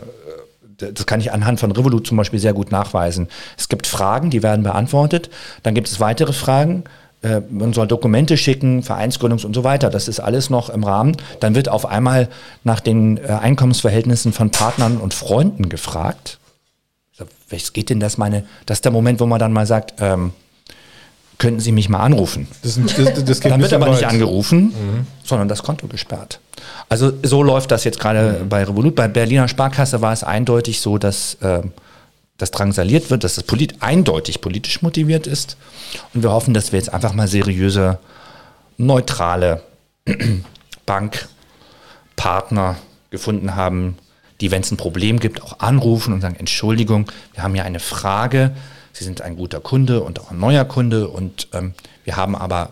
das 0.78 1.06
kann 1.06 1.20
ich 1.20 1.32
anhand 1.32 1.60
von 1.60 1.70
Revolut 1.70 2.06
zum 2.06 2.16
Beispiel 2.16 2.40
sehr 2.40 2.54
gut 2.54 2.72
nachweisen. 2.72 3.28
Es 3.56 3.68
gibt 3.68 3.86
Fragen, 3.86 4.30
die 4.30 4.42
werden 4.42 4.62
beantwortet. 4.62 5.30
Dann 5.62 5.74
gibt 5.74 5.88
es 5.88 6.00
weitere 6.00 6.32
Fragen, 6.32 6.84
äh, 7.22 7.40
man 7.50 7.72
soll 7.72 7.86
Dokumente 7.86 8.36
schicken, 8.36 8.82
Vereinsgründungs 8.82 9.44
und 9.44 9.54
so 9.54 9.64
weiter. 9.64 9.90
Das 9.90 10.08
ist 10.08 10.20
alles 10.20 10.50
noch 10.50 10.70
im 10.70 10.84
Rahmen. 10.84 11.16
Dann 11.40 11.54
wird 11.54 11.68
auf 11.68 11.86
einmal 11.86 12.28
nach 12.64 12.80
den 12.80 13.16
äh, 13.18 13.28
Einkommensverhältnissen 13.28 14.32
von 14.32 14.50
Partnern 14.50 14.98
und 14.98 15.14
Freunden 15.14 15.68
gefragt. 15.68 16.38
Was 17.48 17.72
geht 17.72 17.90
denn 17.90 18.00
das 18.00 18.18
meine? 18.18 18.44
Das 18.66 18.78
ist 18.78 18.84
der 18.84 18.92
Moment, 18.92 19.20
wo 19.20 19.26
man 19.26 19.38
dann 19.38 19.52
mal 19.52 19.66
sagt, 19.66 19.94
ähm, 20.00 20.32
könnten 21.38 21.60
Sie 21.60 21.72
mich 21.72 21.88
mal 21.88 22.00
anrufen? 22.00 22.48
Das, 22.62 22.78
das, 22.96 23.24
das 23.24 23.40
dann 23.40 23.60
wird 23.60 23.72
aber 23.72 23.86
weit. 23.86 23.94
nicht 23.94 24.06
angerufen, 24.06 24.64
mhm. 24.66 25.06
sondern 25.22 25.48
das 25.48 25.62
Konto 25.62 25.86
gesperrt. 25.86 26.40
Also 26.88 27.12
so 27.22 27.42
läuft 27.42 27.70
das 27.70 27.84
jetzt 27.84 28.00
gerade 28.00 28.40
mhm. 28.42 28.48
bei 28.48 28.64
Revolut. 28.64 28.94
Bei 28.94 29.08
Berliner 29.08 29.48
Sparkasse 29.48 30.00
war 30.00 30.12
es 30.12 30.24
eindeutig 30.24 30.80
so, 30.80 30.98
dass 30.98 31.34
äh, 31.40 31.60
das 32.38 32.50
drangsaliert 32.50 33.10
wird, 33.10 33.24
dass 33.24 33.36
das 33.36 33.44
polit 33.44 33.82
eindeutig 33.82 34.40
politisch 34.40 34.82
motiviert 34.82 35.26
ist. 35.26 35.56
Und 36.12 36.22
wir 36.22 36.32
hoffen, 36.32 36.54
dass 36.54 36.72
wir 36.72 36.78
jetzt 36.78 36.92
einfach 36.92 37.14
mal 37.14 37.28
seriöse, 37.28 37.98
neutrale 38.76 39.62
Bankpartner 40.86 42.76
gefunden 43.10 43.54
haben, 43.56 43.96
die, 44.40 44.50
wenn 44.50 44.60
es 44.60 44.70
ein 44.70 44.76
Problem 44.76 45.18
gibt, 45.18 45.42
auch 45.42 45.60
anrufen 45.60 46.12
und 46.12 46.20
sagen, 46.20 46.36
Entschuldigung, 46.36 47.10
wir 47.32 47.42
haben 47.42 47.54
hier 47.54 47.64
eine 47.64 47.80
Frage, 47.80 48.52
Sie 48.92 49.04
sind 49.04 49.20
ein 49.20 49.36
guter 49.36 49.60
Kunde 49.60 50.02
und 50.02 50.18
auch 50.20 50.30
ein 50.30 50.38
neuer 50.38 50.64
Kunde 50.64 51.08
und 51.08 51.48
ähm, 51.52 51.74
wir 52.04 52.16
haben 52.16 52.34
aber 52.34 52.70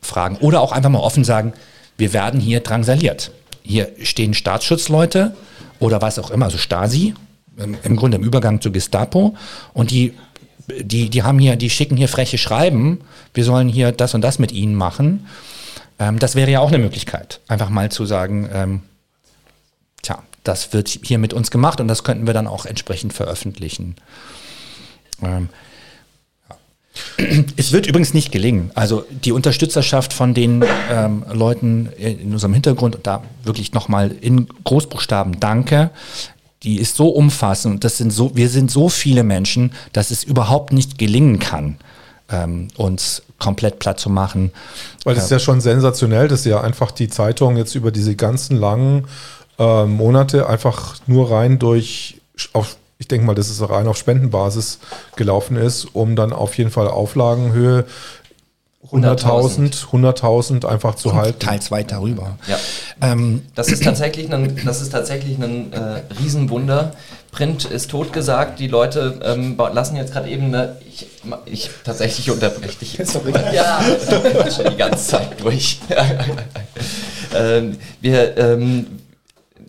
Fragen. 0.00 0.36
Oder 0.36 0.62
auch 0.62 0.72
einfach 0.72 0.88
mal 0.88 1.00
offen 1.00 1.22
sagen, 1.22 1.52
wir 1.98 2.14
werden 2.14 2.40
hier 2.40 2.60
drangsaliert. 2.60 3.30
Hier 3.62 3.92
stehen 4.02 4.32
Staatsschutzleute 4.32 5.36
oder 5.80 6.00
was 6.00 6.18
auch 6.18 6.30
immer, 6.30 6.46
also 6.46 6.56
Stasi, 6.56 7.14
im 7.56 7.96
Grunde 7.96 8.16
im 8.16 8.24
Übergang 8.24 8.60
zur 8.60 8.72
Gestapo 8.72 9.36
und 9.72 9.90
die 9.90 10.14
die, 10.68 11.10
die 11.10 11.22
haben 11.22 11.38
hier, 11.38 11.56
die 11.56 11.70
schicken 11.70 11.96
hier 11.96 12.08
freche 12.08 12.38
Schreiben, 12.38 13.00
wir 13.34 13.44
sollen 13.44 13.68
hier 13.68 13.92
das 13.92 14.14
und 14.14 14.22
das 14.22 14.38
mit 14.38 14.52
ihnen 14.52 14.74
machen. 14.74 15.26
Ähm, 15.98 16.18
das 16.18 16.34
wäre 16.34 16.50
ja 16.50 16.60
auch 16.60 16.68
eine 16.68 16.78
Möglichkeit, 16.78 17.40
einfach 17.48 17.68
mal 17.68 17.90
zu 17.90 18.06
sagen, 18.06 18.48
ähm, 18.52 18.82
tja, 20.02 20.22
das 20.42 20.72
wird 20.72 20.88
hier 20.88 21.18
mit 21.18 21.32
uns 21.32 21.50
gemacht 21.50 21.80
und 21.80 21.88
das 21.88 22.04
könnten 22.04 22.26
wir 22.26 22.34
dann 22.34 22.46
auch 22.46 22.66
entsprechend 22.66 23.12
veröffentlichen. 23.12 23.96
Ähm, 25.22 25.48
es 27.56 27.72
wird 27.72 27.86
übrigens 27.86 28.14
nicht 28.14 28.30
gelingen. 28.30 28.70
Also 28.74 29.04
die 29.10 29.32
Unterstützerschaft 29.32 30.12
von 30.12 30.32
den 30.32 30.64
ähm, 30.90 31.24
Leuten 31.32 31.88
in 31.96 32.32
unserem 32.32 32.54
Hintergrund, 32.54 32.94
und 32.94 33.06
da 33.06 33.22
wirklich 33.42 33.72
nochmal 33.72 34.12
in 34.20 34.46
Großbuchstaben 34.62 35.40
Danke, 35.40 35.90
die 36.64 36.78
ist 36.80 36.96
so 36.96 37.08
umfassend, 37.08 37.84
das 37.84 37.98
sind 37.98 38.10
so, 38.10 38.34
wir 38.34 38.48
sind 38.48 38.70
so 38.70 38.88
viele 38.88 39.22
Menschen, 39.22 39.72
dass 39.92 40.10
es 40.10 40.24
überhaupt 40.24 40.72
nicht 40.72 40.98
gelingen 40.98 41.38
kann, 41.38 41.76
ähm, 42.30 42.68
uns 42.76 43.22
komplett 43.38 43.78
platt 43.78 44.00
zu 44.00 44.08
machen. 44.08 44.50
Weil 45.04 45.14
das 45.14 45.24
ist 45.24 45.30
ja 45.30 45.38
schon 45.38 45.60
sensationell, 45.60 46.26
dass 46.26 46.44
ja 46.46 46.62
einfach 46.62 46.90
die 46.90 47.08
Zeitung 47.08 47.56
jetzt 47.56 47.74
über 47.74 47.90
diese 47.90 48.16
ganzen 48.16 48.56
langen 48.56 49.06
äh, 49.58 49.84
Monate 49.84 50.48
einfach 50.48 50.96
nur 51.06 51.30
rein 51.30 51.58
durch, 51.58 52.20
auf, 52.54 52.76
ich 52.98 53.08
denke 53.08 53.26
mal, 53.26 53.34
dass 53.34 53.50
es 53.50 53.68
rein 53.68 53.86
auf 53.86 53.98
Spendenbasis 53.98 54.78
gelaufen 55.16 55.56
ist, 55.56 55.84
um 55.92 56.16
dann 56.16 56.32
auf 56.32 56.56
jeden 56.56 56.70
Fall 56.70 56.88
Auflagenhöhe 56.88 57.84
100.000 58.92 59.86
100.000 59.90 60.66
einfach 60.66 60.94
zu 60.94 61.14
halten. 61.14 61.38
Teils 61.38 61.70
weiter 61.70 62.00
rüber. 62.02 62.36
Ja. 62.46 62.58
Ähm, 63.00 63.42
das 63.54 63.68
ist 63.68 63.82
tatsächlich 63.82 64.32
ein, 64.32 64.60
das 64.64 64.82
ist 64.82 64.90
tatsächlich 64.90 65.38
ein 65.38 65.72
äh, 65.72 66.02
Riesenwunder. 66.20 66.92
Print 67.30 67.64
ist 67.64 67.90
totgesagt. 67.90 68.60
Die 68.60 68.68
Leute 68.68 69.20
ähm, 69.24 69.56
lassen 69.72 69.96
jetzt 69.96 70.12
gerade 70.12 70.28
eben 70.28 70.46
eine. 70.46 70.76
Ich, 70.86 71.06
ich 71.46 71.70
tatsächlich 71.82 72.30
unterbreche 72.30 72.78
dich 72.78 72.96
jetzt. 72.96 73.12
Sorry. 73.12 73.32
Ja, 73.52 73.80
schon 74.50 74.70
die 74.70 74.76
ganze 74.76 75.06
Zeit 75.06 75.40
durch. 75.42 75.80
ähm, 77.36 77.76
wir, 78.00 78.36
ähm, 78.36 78.86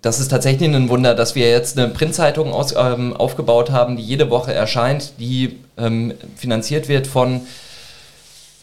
das 0.02 0.20
ist 0.20 0.30
tatsächlich 0.30 0.70
ein 0.70 0.90
Wunder, 0.90 1.16
dass 1.16 1.34
wir 1.34 1.50
jetzt 1.50 1.78
eine 1.78 1.88
Printzeitung 1.88 2.54
aus, 2.54 2.76
ähm, 2.78 3.16
aufgebaut 3.16 3.72
haben, 3.72 3.98
die 3.98 4.04
jede 4.04 4.30
Woche 4.30 4.54
erscheint, 4.54 5.14
die 5.20 5.60
ähm, 5.78 6.14
finanziert 6.36 6.88
wird 6.88 7.08
von 7.08 7.42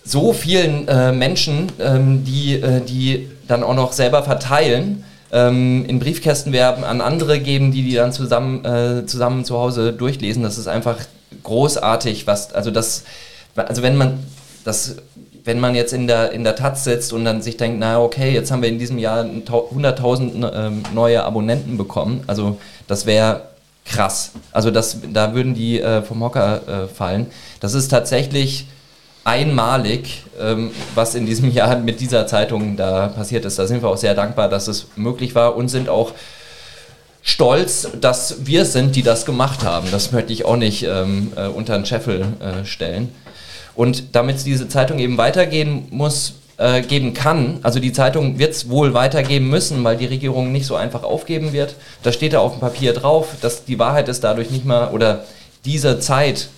so 0.04 0.32
vielen 0.32 0.88
äh, 0.88 1.12
Menschen, 1.12 1.70
ähm, 1.78 2.24
die, 2.24 2.54
äh, 2.54 2.80
die 2.80 3.28
dann 3.48 3.62
auch 3.62 3.74
noch 3.74 3.92
selber 3.92 4.22
verteilen, 4.22 5.04
ähm, 5.32 5.84
in 5.86 5.98
Briefkästen 5.98 6.52
werben, 6.52 6.84
an 6.84 7.00
andere 7.00 7.40
geben, 7.40 7.72
die 7.72 7.82
die 7.82 7.94
dann 7.94 8.12
zusammen, 8.12 8.64
äh, 8.64 9.06
zusammen 9.06 9.44
zu 9.44 9.58
Hause 9.58 9.92
durchlesen. 9.92 10.42
Das 10.42 10.58
ist 10.58 10.66
einfach 10.66 10.96
großartig, 11.42 12.26
was, 12.26 12.52
also 12.52 12.70
das, 12.70 13.04
also 13.56 13.82
wenn 13.82 13.96
man 13.96 14.18
das 14.64 14.96
wenn 15.44 15.58
man 15.58 15.74
jetzt 15.74 15.92
in 15.92 16.06
der, 16.06 16.30
in 16.30 16.44
der 16.44 16.54
Taz 16.54 16.84
sitzt 16.84 17.12
und 17.12 17.24
dann 17.24 17.42
sich 17.42 17.56
denkt, 17.56 17.78
na 17.80 18.00
okay, 18.00 18.32
jetzt 18.32 18.52
haben 18.52 18.62
wir 18.62 18.68
in 18.68 18.78
diesem 18.78 18.98
Jahr 18.98 19.24
100.000 19.24 20.52
ähm, 20.54 20.82
neue 20.94 21.24
Abonnenten 21.24 21.76
bekommen, 21.76 22.22
also 22.26 22.58
das 22.86 23.06
wäre 23.06 23.42
krass. 23.84 24.32
Also 24.52 24.70
das, 24.70 24.98
da 25.12 25.34
würden 25.34 25.54
die 25.54 25.80
äh, 25.80 26.02
vom 26.02 26.22
Hocker 26.22 26.84
äh, 26.84 26.86
fallen. 26.86 27.26
Das 27.58 27.74
ist 27.74 27.88
tatsächlich 27.88 28.66
einmalig, 29.24 30.24
ähm, 30.40 30.70
was 30.94 31.14
in 31.14 31.26
diesem 31.26 31.50
Jahr 31.52 31.76
mit 31.76 32.00
dieser 32.00 32.26
Zeitung 32.26 32.76
da 32.76 33.08
passiert 33.08 33.44
ist. 33.44 33.58
Da 33.58 33.66
sind 33.66 33.82
wir 33.82 33.88
auch 33.88 33.96
sehr 33.96 34.14
dankbar, 34.14 34.48
dass 34.48 34.68
es 34.68 34.86
möglich 34.96 35.34
war 35.34 35.56
und 35.56 35.68
sind 35.68 35.88
auch 35.88 36.12
stolz, 37.22 37.88
dass 38.00 38.46
wir 38.46 38.64
sind, 38.64 38.96
die 38.96 39.02
das 39.02 39.24
gemacht 39.24 39.64
haben. 39.64 39.88
Das 39.90 40.12
möchte 40.12 40.32
ich 40.32 40.44
auch 40.44 40.56
nicht 40.56 40.82
ähm, 40.82 41.32
äh, 41.36 41.46
unter 41.46 41.76
den 41.76 41.86
Scheffel 41.86 42.26
äh, 42.40 42.64
stellen. 42.64 43.14
Und 43.74 44.14
damit 44.14 44.44
diese 44.44 44.68
Zeitung 44.68 44.98
eben 44.98 45.16
weitergehen 45.16 45.86
muss, 45.90 46.34
äh, 46.58 46.82
geben 46.82 47.14
kann, 47.14 47.60
also 47.62 47.80
die 47.80 47.92
Zeitung 47.92 48.38
wird 48.38 48.52
es 48.52 48.68
wohl 48.68 48.92
weitergeben 48.92 49.48
müssen, 49.48 49.82
weil 49.84 49.96
die 49.96 50.06
Regierung 50.06 50.52
nicht 50.52 50.66
so 50.66 50.76
einfach 50.76 51.04
aufgeben 51.04 51.52
wird. 51.52 51.76
Da 52.02 52.12
steht 52.12 52.34
da 52.34 52.40
auf 52.40 52.52
dem 52.52 52.60
Papier 52.60 52.92
drauf, 52.92 53.28
dass 53.40 53.64
die 53.64 53.78
Wahrheit 53.78 54.08
ist 54.08 54.22
dadurch 54.22 54.50
nicht 54.50 54.64
mehr, 54.64 54.92
oder 54.92 55.24
diese 55.64 56.00
Zeit, 56.00 56.48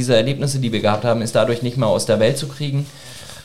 diese 0.00 0.16
Erlebnisse, 0.16 0.60
die 0.60 0.72
wir 0.72 0.80
gehabt 0.80 1.04
haben, 1.04 1.20
ist 1.20 1.34
dadurch 1.34 1.60
nicht 1.62 1.76
mehr 1.76 1.88
aus 1.88 2.06
der 2.06 2.18
Welt 2.20 2.38
zu 2.38 2.48
kriegen. 2.48 2.86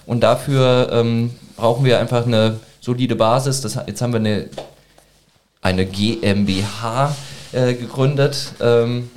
Und 0.06 0.22
dafür 0.24 0.88
ähm, 0.90 1.32
brauchen 1.58 1.84
wir 1.84 2.00
einfach 2.00 2.26
eine 2.26 2.62
solide 2.80 3.18
Basis. 3.18 3.60
Das, 3.60 3.78
jetzt 3.88 4.02
haben 4.02 4.14
wir 4.14 4.22
eine, 4.22 4.50
eine 5.62 5.86
GmbH 5.86 7.14
äh, 7.52 7.74
gegründet. 7.74 8.54
Ähm, 8.62 9.12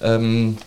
ähm, 0.00 0.58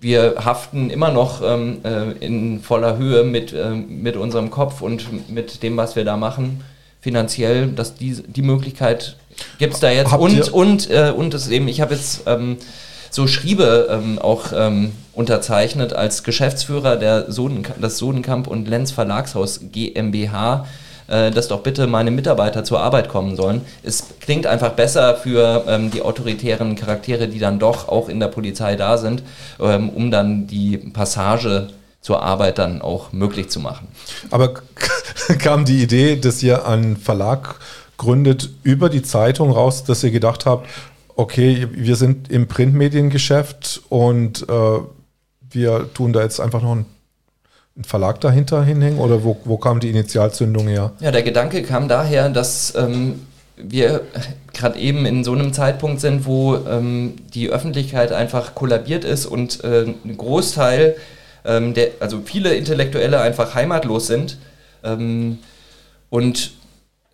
wir 0.00 0.34
haften 0.44 0.90
immer 0.90 1.12
noch 1.12 1.42
ähm, 1.44 1.78
äh, 1.84 2.10
in 2.24 2.60
voller 2.60 2.96
Höhe 2.96 3.22
mit, 3.22 3.52
äh, 3.52 3.70
mit 3.70 4.16
unserem 4.16 4.50
Kopf 4.50 4.82
und 4.82 5.30
mit 5.30 5.62
dem, 5.62 5.76
was 5.76 5.94
wir 5.94 6.04
da 6.04 6.16
machen, 6.16 6.64
finanziell, 7.00 7.68
dass 7.68 7.94
die, 7.94 8.20
die 8.26 8.42
Möglichkeit 8.42 9.16
gibt 9.60 9.74
es 9.74 9.80
da 9.80 9.90
jetzt. 9.90 10.10
Habt 10.10 10.22
und, 10.22 10.52
und, 10.52 10.90
äh, 10.90 11.12
und 11.16 11.34
es 11.34 11.46
eben, 11.48 11.68
ich 11.68 11.80
habe 11.80 11.94
jetzt 11.94 12.22
ähm, 12.26 12.56
so 13.10 13.26
Schriebe 13.26 13.88
ähm, 13.90 14.18
auch 14.18 14.52
ähm, 14.54 14.92
unterzeichnet 15.12 15.92
als 15.92 16.22
Geschäftsführer 16.22 16.96
der 16.96 17.30
Soden, 17.30 17.66
des 17.82 17.98
Sodenkamp 17.98 18.46
und 18.46 18.68
Lenz 18.68 18.92
Verlagshaus 18.92 19.60
GmbH 19.72 20.64
äh, 21.10 21.32
dass 21.32 21.48
doch 21.48 21.64
bitte 21.64 21.88
meine 21.88 22.12
Mitarbeiter 22.12 22.62
zur 22.62 22.80
Arbeit 22.80 23.08
kommen 23.08 23.34
sollen. 23.34 23.62
Es 23.82 24.04
klingt 24.20 24.46
einfach 24.46 24.70
besser 24.70 25.16
für 25.16 25.64
ähm, 25.66 25.90
die 25.90 26.02
autoritären 26.02 26.76
Charaktere, 26.76 27.26
die 27.26 27.40
dann 27.40 27.58
doch 27.58 27.88
auch 27.88 28.08
in 28.08 28.20
der 28.20 28.28
Polizei 28.28 28.76
da 28.76 28.96
sind, 28.96 29.24
ähm, 29.58 29.88
um 29.88 30.12
dann 30.12 30.46
die 30.46 30.78
Passage 30.78 31.68
zur 32.00 32.22
Arbeit 32.22 32.58
dann 32.58 32.80
auch 32.80 33.12
möglich 33.12 33.50
zu 33.50 33.58
machen. 33.58 33.88
Aber 34.30 34.54
kam 35.40 35.64
die 35.64 35.82
Idee, 35.82 36.14
dass 36.14 36.42
ihr 36.44 36.66
einen 36.66 36.96
Verlag 36.96 37.56
gründet 37.98 38.48
über 38.62 38.88
die 38.88 39.02
Zeitung 39.02 39.50
raus, 39.50 39.82
dass 39.84 40.04
ihr 40.04 40.12
gedacht 40.12 40.46
habt, 40.46 40.66
okay, 41.20 41.68
wir 41.70 41.96
sind 41.96 42.30
im 42.30 42.48
Printmediengeschäft 42.48 43.82
und 43.88 44.48
äh, 44.48 44.78
wir 45.50 45.92
tun 45.92 46.12
da 46.12 46.22
jetzt 46.22 46.40
einfach 46.40 46.62
noch 46.62 46.74
ein 46.74 46.86
ein 47.76 47.84
Verlag 47.84 48.20
dahinter 48.20 48.62
hinhängen 48.62 48.98
oder 48.98 49.24
wo, 49.24 49.38
wo 49.44 49.56
kam 49.56 49.80
die 49.80 49.88
Initialzündung 49.90 50.68
her? 50.68 50.92
Ja, 51.00 51.12
der 51.12 51.22
Gedanke 51.22 51.62
kam 51.62 51.88
daher, 51.88 52.28
dass 52.28 52.74
ähm, 52.74 53.26
wir 53.56 54.02
gerade 54.52 54.78
eben 54.78 55.06
in 55.06 55.24
so 55.24 55.32
einem 55.32 55.52
Zeitpunkt 55.52 56.00
sind, 56.00 56.26
wo 56.26 56.56
ähm, 56.56 57.14
die 57.32 57.48
Öffentlichkeit 57.48 58.12
einfach 58.12 58.54
kollabiert 58.54 59.04
ist 59.04 59.24
und 59.24 59.62
äh, 59.64 59.86
ein 60.04 60.16
Großteil, 60.16 60.96
ähm, 61.44 61.72
der, 61.74 61.90
also 62.00 62.20
viele 62.24 62.54
Intellektuelle 62.54 63.20
einfach 63.20 63.54
heimatlos 63.54 64.08
sind. 64.08 64.36
Ähm, 64.82 65.38
und 66.10 66.52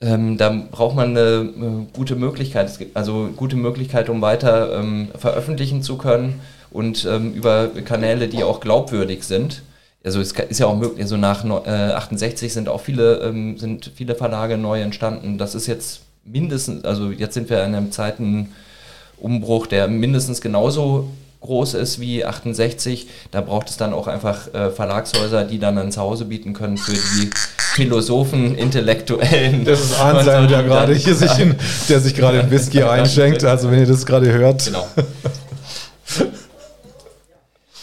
ähm, 0.00 0.36
da 0.36 0.50
braucht 0.70 0.96
man 0.96 1.10
eine, 1.10 1.52
eine, 1.56 1.86
gute 1.92 2.16
Möglichkeit, 2.16 2.70
also 2.94 3.30
gute 3.36 3.56
Möglichkeit, 3.56 4.08
um 4.08 4.20
weiter 4.20 4.78
ähm, 4.78 5.08
veröffentlichen 5.16 5.82
zu 5.82 5.96
können 5.96 6.40
und 6.70 7.04
über 7.04 7.68
Kanäle, 7.68 8.28
die 8.28 8.44
auch 8.44 8.60
glaubwürdig 8.60 9.24
sind 9.24 9.62
also 10.06 10.20
es 10.20 10.30
ist 10.30 10.60
ja 10.60 10.66
auch 10.66 10.76
möglich, 10.76 11.02
also 11.02 11.16
nach 11.16 11.44
äh, 11.44 11.68
68 11.68 12.52
sind 12.52 12.68
auch 12.68 12.80
viele, 12.80 13.18
ähm, 13.22 13.58
sind 13.58 13.90
viele 13.92 14.14
Verlage 14.14 14.56
neu 14.56 14.80
entstanden. 14.80 15.36
Das 15.36 15.56
ist 15.56 15.66
jetzt 15.66 16.02
mindestens, 16.24 16.84
also 16.84 17.10
jetzt 17.10 17.34
sind 17.34 17.50
wir 17.50 17.64
in 17.64 17.74
einem 17.74 17.90
Zeitenumbruch, 17.90 19.66
der 19.66 19.88
mindestens 19.88 20.40
genauso 20.40 21.10
groß 21.40 21.74
ist 21.74 22.00
wie 22.00 22.24
68. 22.24 23.08
Da 23.32 23.40
braucht 23.40 23.68
es 23.68 23.78
dann 23.78 23.92
auch 23.92 24.06
einfach 24.06 24.54
äh, 24.54 24.70
Verlagshäuser, 24.70 25.42
die 25.42 25.58
dann 25.58 25.76
ein 25.76 25.90
Zuhause 25.90 26.24
bieten 26.24 26.52
können 26.52 26.78
für 26.78 26.92
die 26.92 27.30
Philosophen, 27.76 28.56
Intellektuellen. 28.56 29.66
Das 29.66 29.80
ist 29.80 30.00
Anselm, 30.00 30.48
der 30.48 30.62
gerade 30.62 30.94
hier 30.94 31.14
sich 31.14 31.38
in, 31.38 31.54
der 31.90 32.00
sich 32.00 32.14
gerade 32.14 32.40
in 32.40 32.50
Whisky 32.50 32.82
einschenkt. 32.82 33.44
Also 33.44 33.70
wenn 33.70 33.80
ihr 33.80 33.86
das 33.86 34.06
gerade 34.06 34.32
hört. 34.32 34.64
Genau. 34.64 34.88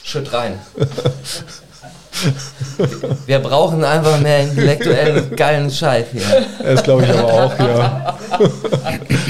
Schütt 0.03 0.33
rein. 0.33 0.59
Wir 3.27 3.37
brauchen 3.37 3.83
einfach 3.83 4.19
mehr 4.19 4.41
intellektuellen, 4.41 5.35
geilen 5.35 5.69
Scheiß 5.69 6.07
hier. 6.11 6.47
Das 6.63 6.81
glaube 6.81 7.03
ich 7.03 7.11
aber 7.11 7.31
auch, 7.31 7.59
ja. 7.59 8.17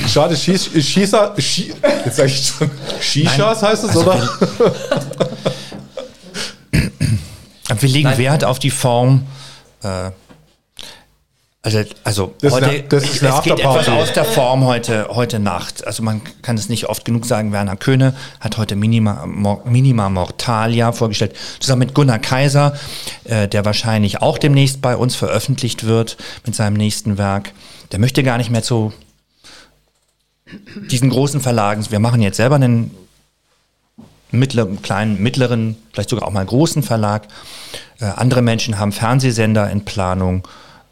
Schade, 0.08 0.38
Schieß, 0.38 0.70
Schießer, 0.80 1.34
Schie, 1.40 1.74
jetzt 2.06 2.16
sag 2.16 2.28
ich 2.28 2.48
schon, 2.48 2.72
Shishas 3.02 3.62
Nein, 3.62 3.70
heißt 3.70 3.84
es, 3.84 3.90
also 3.90 4.02
oder? 4.04 4.30
Wir 7.80 7.90
legen 7.90 8.10
Nein. 8.10 8.18
Wert 8.18 8.46
auf 8.46 8.60
die 8.60 8.72
Form. 8.72 9.28
Äh, 9.84 10.12
also, 11.66 11.82
also 12.04 12.36
das 12.42 12.52
heute, 12.52 12.66
eine, 12.68 12.84
das 12.84 13.04
ist 13.06 13.24
eine 13.24 13.38
es 13.38 13.42
geht 13.42 13.60
etwas 13.60 13.88
aus 13.88 14.12
der 14.12 14.26
Form 14.26 14.66
heute, 14.66 15.08
heute 15.10 15.40
Nacht. 15.40 15.88
Also 15.88 16.04
man 16.04 16.22
kann 16.42 16.58
es 16.58 16.68
nicht 16.68 16.90
oft 16.90 17.06
genug 17.06 17.26
sagen, 17.26 17.54
Werner 17.54 17.78
Köhne 17.78 18.14
hat 18.42 18.58
heute 18.58 18.76
Minima, 18.76 19.26
Minima 19.26 20.10
Mortalia 20.10 20.92
vorgestellt, 20.92 21.38
zusammen 21.62 21.80
mit 21.80 21.96
Gunnar 21.96 22.20
Kaiser, 22.20 22.78
äh, 23.24 23.48
der 23.48 23.64
wahrscheinlich 23.64 24.22
auch 24.22 24.38
demnächst 24.38 24.82
bei 24.82 24.98
uns 24.98 25.16
veröffentlicht 25.16 25.86
wird 25.86 26.18
mit 26.46 26.54
seinem 26.54 26.74
nächsten 26.74 27.18
Werk. 27.18 27.54
Der 27.94 28.00
möchte 28.00 28.24
gar 28.24 28.38
nicht 28.38 28.50
mehr 28.50 28.64
zu 28.64 28.92
diesen 30.92 31.10
großen 31.10 31.40
Verlagen. 31.40 31.86
Wir 31.90 32.00
machen 32.00 32.22
jetzt 32.22 32.36
selber 32.36 32.56
einen 32.56 32.92
mittleren, 34.32 34.82
kleinen, 34.82 35.24
mittleren, 35.24 35.78
vielleicht 35.94 36.10
sogar 36.10 36.28
auch 36.28 36.34
mal 36.34 36.46
großen 36.46 36.84
Verlag. 36.84 37.30
Äh, 38.02 38.06
andere 38.06 38.42
Menschen 38.42 38.80
haben 38.80 38.92
Fernsehsender 38.92 39.72
in 39.72 39.86
Planung. 39.86 40.46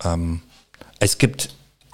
Ähm, 0.06 0.40
es 1.02 1.18
gibt 1.18 1.50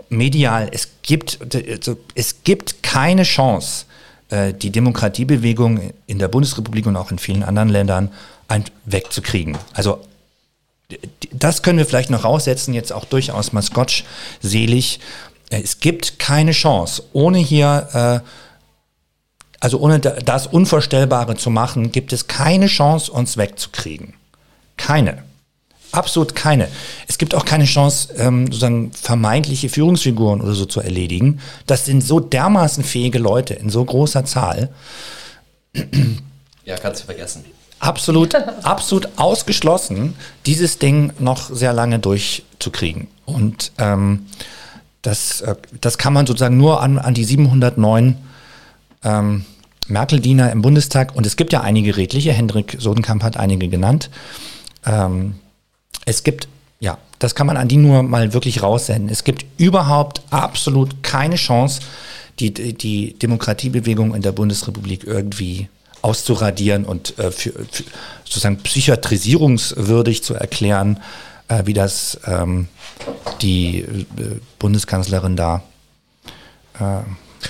medial, 0.10 0.70
es 0.72 0.90
gibt, 1.02 1.40
also 1.70 1.98
es 2.14 2.44
gibt 2.44 2.84
keine 2.84 3.24
Chance, 3.24 3.86
äh, 4.30 4.54
die 4.54 4.70
Demokratiebewegung 4.70 5.94
in 6.06 6.20
der 6.20 6.28
Bundesrepublik 6.28 6.86
und 6.86 6.96
auch 6.98 7.10
in 7.10 7.18
vielen 7.18 7.44
anderen 7.44 7.70
Ländern 7.70 8.12
wegzukriegen. 8.86 9.58
Also 9.74 10.02
das 11.32 11.64
können 11.64 11.78
wir 11.78 11.86
vielleicht 11.86 12.10
noch 12.10 12.24
raussetzen, 12.24 12.74
jetzt 12.74 12.94
auch 12.94 13.06
durchaus 13.06 13.54
mal 13.54 13.62
scotch-selig. 13.62 15.00
Es 15.50 15.80
gibt 15.80 16.20
keine 16.20 16.52
Chance, 16.52 17.04
ohne 17.14 17.40
hier, 17.40 18.24
äh, 18.24 18.30
also 19.60 19.80
ohne 19.80 20.00
das 20.00 20.48
Unvorstellbare 20.48 21.36
zu 21.36 21.50
machen, 21.50 21.92
gibt 21.94 22.12
es 22.12 22.28
keine 22.28 22.68
Chance, 22.68 23.12
uns 23.12 23.38
wegzukriegen. 23.38 24.14
Keine. 24.76 25.24
Absolut 25.98 26.36
keine. 26.36 26.68
Es 27.08 27.18
gibt 27.18 27.34
auch 27.34 27.44
keine 27.44 27.66
Chance, 27.66 28.14
ähm, 28.18 28.46
sozusagen 28.46 28.92
vermeintliche 28.92 29.68
Führungsfiguren 29.68 30.42
oder 30.42 30.54
so 30.54 30.66
zu 30.66 30.80
erledigen. 30.80 31.40
Das 31.66 31.86
sind 31.86 32.02
so 32.02 32.20
dermaßen 32.20 32.84
fähige 32.84 33.18
Leute 33.18 33.56
in 33.56 33.72
so 33.72 33.84
großer 33.84 34.24
Zahl. 34.24 34.70
Ja, 36.66 36.76
kannst 36.78 37.02
du 37.02 37.06
vergessen. 37.06 37.46
Absolut, 37.80 38.36
absolut 38.64 39.08
ausgeschlossen, 39.16 40.14
dieses 40.46 40.78
Ding 40.78 41.14
noch 41.18 41.50
sehr 41.50 41.74
lange 41.74 41.98
durchzukriegen. 41.98 43.08
Und 43.26 43.72
ähm, 43.80 44.28
das, 45.02 45.42
äh, 45.42 45.56
das 45.82 45.98
kann 45.98 46.14
man 46.14 46.28
sozusagen 46.28 46.58
nur 46.58 46.84
an, 46.84 47.00
an 47.00 47.16
die 47.16 47.24
709 47.24 48.18
ähm, 49.04 49.46
Merkel-Diener 49.88 50.52
im 50.52 50.62
Bundestag, 50.62 51.16
und 51.16 51.26
es 51.26 51.38
gibt 51.38 51.54
ja 51.54 51.62
einige 51.62 51.98
redliche, 51.98 52.34
Hendrik 52.34 52.76
Sodenkamp 52.78 53.24
hat 53.24 53.38
einige 53.38 53.68
genannt, 53.68 54.12
ähm, 54.86 55.36
es 56.08 56.24
gibt, 56.24 56.48
ja, 56.80 56.98
das 57.20 57.36
kann 57.36 57.46
man 57.46 57.58
an 57.58 57.68
die 57.68 57.78
nur 57.78 58.02
mal 58.02 58.34
wirklich 58.34 58.64
raussenden. 58.64 59.10
Es 59.10 59.24
gibt 59.24 59.46
überhaupt 59.58 60.22
absolut 60.30 61.04
keine 61.04 61.36
Chance, 61.36 61.82
die, 62.40 62.54
die 62.54 63.14
Demokratiebewegung 63.20 64.16
in 64.16 64.22
der 64.22 64.32
Bundesrepublik 64.32 65.04
irgendwie 65.04 65.68
auszuradieren 66.02 66.86
und 66.86 67.20
äh, 67.20 67.32
für, 67.32 67.52
für 67.70 67.84
sozusagen 68.24 68.58
psychiatrisierungswürdig 68.58 70.24
zu 70.24 70.34
erklären, 70.36 71.02
äh, 71.50 71.64
wie 71.66 71.74
das 71.74 72.20
ähm, 72.26 72.70
die 73.42 73.80
äh, 73.80 73.86
Bundeskanzlerin 74.60 75.36
da 75.36 75.64
äh, 76.80 77.02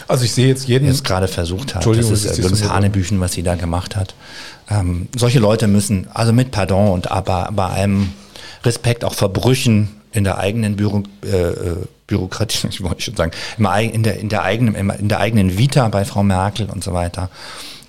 also 0.08 0.26
ich 0.26 0.34
sehe 0.34 0.48
jetzt 0.48 0.68
jeden 0.68 0.86
jetzt 0.86 1.04
gerade 1.04 1.28
versucht 1.28 1.76
hat. 1.76 1.86
Das 1.86 2.10
ist 2.10 2.38
übrigens 2.38 2.68
Hanebüchen, 2.68 3.20
was 3.20 3.34
sie 3.34 3.44
da 3.44 3.56
gemacht 3.56 3.96
hat. 3.96 4.16
Ähm, 4.70 5.08
solche 5.16 5.40
Leute 5.40 5.68
müssen, 5.68 6.08
also 6.14 6.34
mit 6.34 6.52
Pardon 6.52 6.92
und 6.92 7.10
aber 7.10 7.50
bei 7.54 7.68
allem 7.68 8.12
Respekt 8.64 9.04
auch 9.04 9.14
vor 9.14 9.30
Brüchen 9.30 9.90
in 10.12 10.24
der 10.24 10.38
eigenen 10.38 10.76
Büro, 10.76 11.04
äh, 11.24 11.28
äh 11.28 11.76
Bürokratie, 12.08 12.68
ich 12.70 12.82
wollte 12.82 13.02
schon 13.02 13.16
sagen, 13.16 13.32
in 13.58 14.04
der, 14.04 14.18
in, 14.20 14.30
der 14.30 14.44
eigenen, 14.44 14.90
in 14.92 15.10
der 15.10 15.20
eigenen 15.20 15.58
Vita 15.58 15.88
bei 15.90 16.06
Frau 16.06 16.24
Merkel 16.24 16.70
und 16.70 16.84
so 16.84 16.94
weiter 16.94 17.30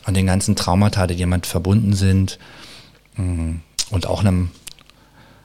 und 0.07 0.17
den 0.17 0.27
ganzen 0.27 0.57
Traumata, 0.57 1.07
die 1.07 1.15
jemand 1.15 1.47
verbunden 1.47 1.93
sind 1.93 2.39
mm, 3.17 3.57
und 3.91 4.07
auch 4.07 4.21
einem 4.21 4.51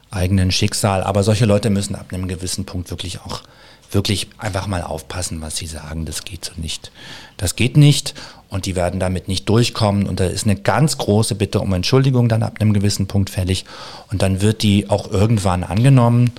eigenen 0.10 0.52
Schicksal. 0.52 1.04
Aber 1.04 1.24
solche 1.24 1.46
Leute 1.46 1.70
müssen 1.70 1.96
ab 1.96 2.08
einem 2.12 2.28
gewissen 2.28 2.66
Punkt 2.66 2.90
wirklich 2.90 3.20
auch 3.22 3.44
wirklich 3.92 4.30
einfach 4.38 4.68
mal 4.68 4.82
aufpassen, 4.82 5.42
was 5.42 5.58
sie 5.58 5.68
sagen. 5.68 6.06
Das 6.06 6.24
geht 6.24 6.46
so 6.46 6.54
nicht. 6.56 6.92
Das 7.38 7.56
geht 7.56 7.78
nicht 7.78 8.16
und 8.54 8.68
die 8.68 8.76
werden 8.76 9.00
damit 9.00 9.28
nicht 9.28 9.50
durchkommen. 9.50 10.08
Und 10.08 10.20
da 10.20 10.26
ist 10.26 10.46
eine 10.46 10.56
ganz 10.56 11.00
große 11.00 11.34
Bitte 11.34 11.60
um 11.60 11.74
Entschuldigung 11.74 12.30
dann 12.30 12.44
ab 12.44 12.58
einem 12.60 12.74
gewissen 12.74 13.08
Punkt 13.08 13.32
fällig. 13.32 13.66
Und 14.12 14.22
dann 14.22 14.42
wird 14.42 14.62
die 14.62 14.92
auch 14.92 15.10
irgendwann 15.10 15.64
angenommen. 15.64 16.32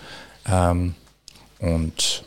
Ähm, 0.49 0.95
und 1.59 2.23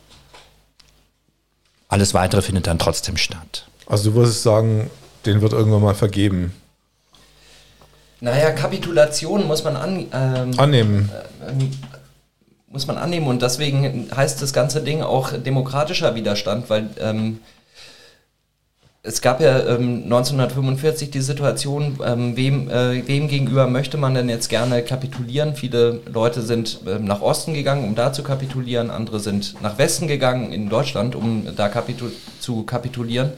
alles 1.88 2.14
weitere 2.14 2.42
findet 2.42 2.68
dann 2.68 2.80
trotzdem 2.80 3.16
statt. 3.16 3.66
Also 3.86 4.10
du 4.10 4.18
würdest 4.18 4.44
sagen, 4.44 4.90
den 5.26 5.40
wird 5.40 5.54
irgendwann 5.54 5.82
mal 5.82 5.96
vergeben. 5.96 6.54
Naja, 8.20 8.52
Kapitulation 8.52 9.48
muss 9.48 9.64
man 9.64 9.78
an, 9.78 10.06
ähm, 10.12 10.60
annehmen. 10.60 11.10
Äh, 11.48 11.64
muss 12.70 12.88
man 12.88 12.98
annehmen 12.98 13.28
und 13.28 13.42
deswegen 13.42 14.10
heißt 14.14 14.42
das 14.42 14.52
ganze 14.52 14.82
Ding 14.82 15.02
auch 15.02 15.32
demokratischer 15.32 16.14
Widerstand, 16.16 16.70
weil 16.70 16.90
ähm, 17.00 17.40
es 19.08 19.22
gab 19.22 19.40
ja 19.40 19.60
ähm, 19.68 20.04
1945 20.04 21.10
die 21.12 21.22
Situation, 21.22 21.98
ähm, 22.06 22.36
wem, 22.36 22.70
äh, 22.70 23.08
wem 23.08 23.30
gegenüber 23.30 23.66
möchte 23.68 23.98
man 23.98 24.14
denn 24.14 24.28
jetzt 24.28 24.50
gerne 24.50 24.84
kapitulieren? 24.84 25.56
Viele 25.56 26.02
Leute 26.12 26.42
sind 26.42 26.82
ähm, 26.86 27.06
nach 27.06 27.22
Osten 27.22 27.54
gegangen, 27.54 27.86
um 27.86 27.96
da 27.96 28.12
zu 28.12 28.22
kapitulieren, 28.22 28.92
andere 28.92 29.20
sind 29.20 29.56
nach 29.62 29.78
Westen 29.78 30.08
gegangen 30.08 30.52
in 30.52 30.68
Deutschland, 30.68 31.16
um 31.16 31.48
da 31.56 31.70
kapitul 31.70 32.12
zu 32.40 32.64
kapitulieren. 32.64 33.32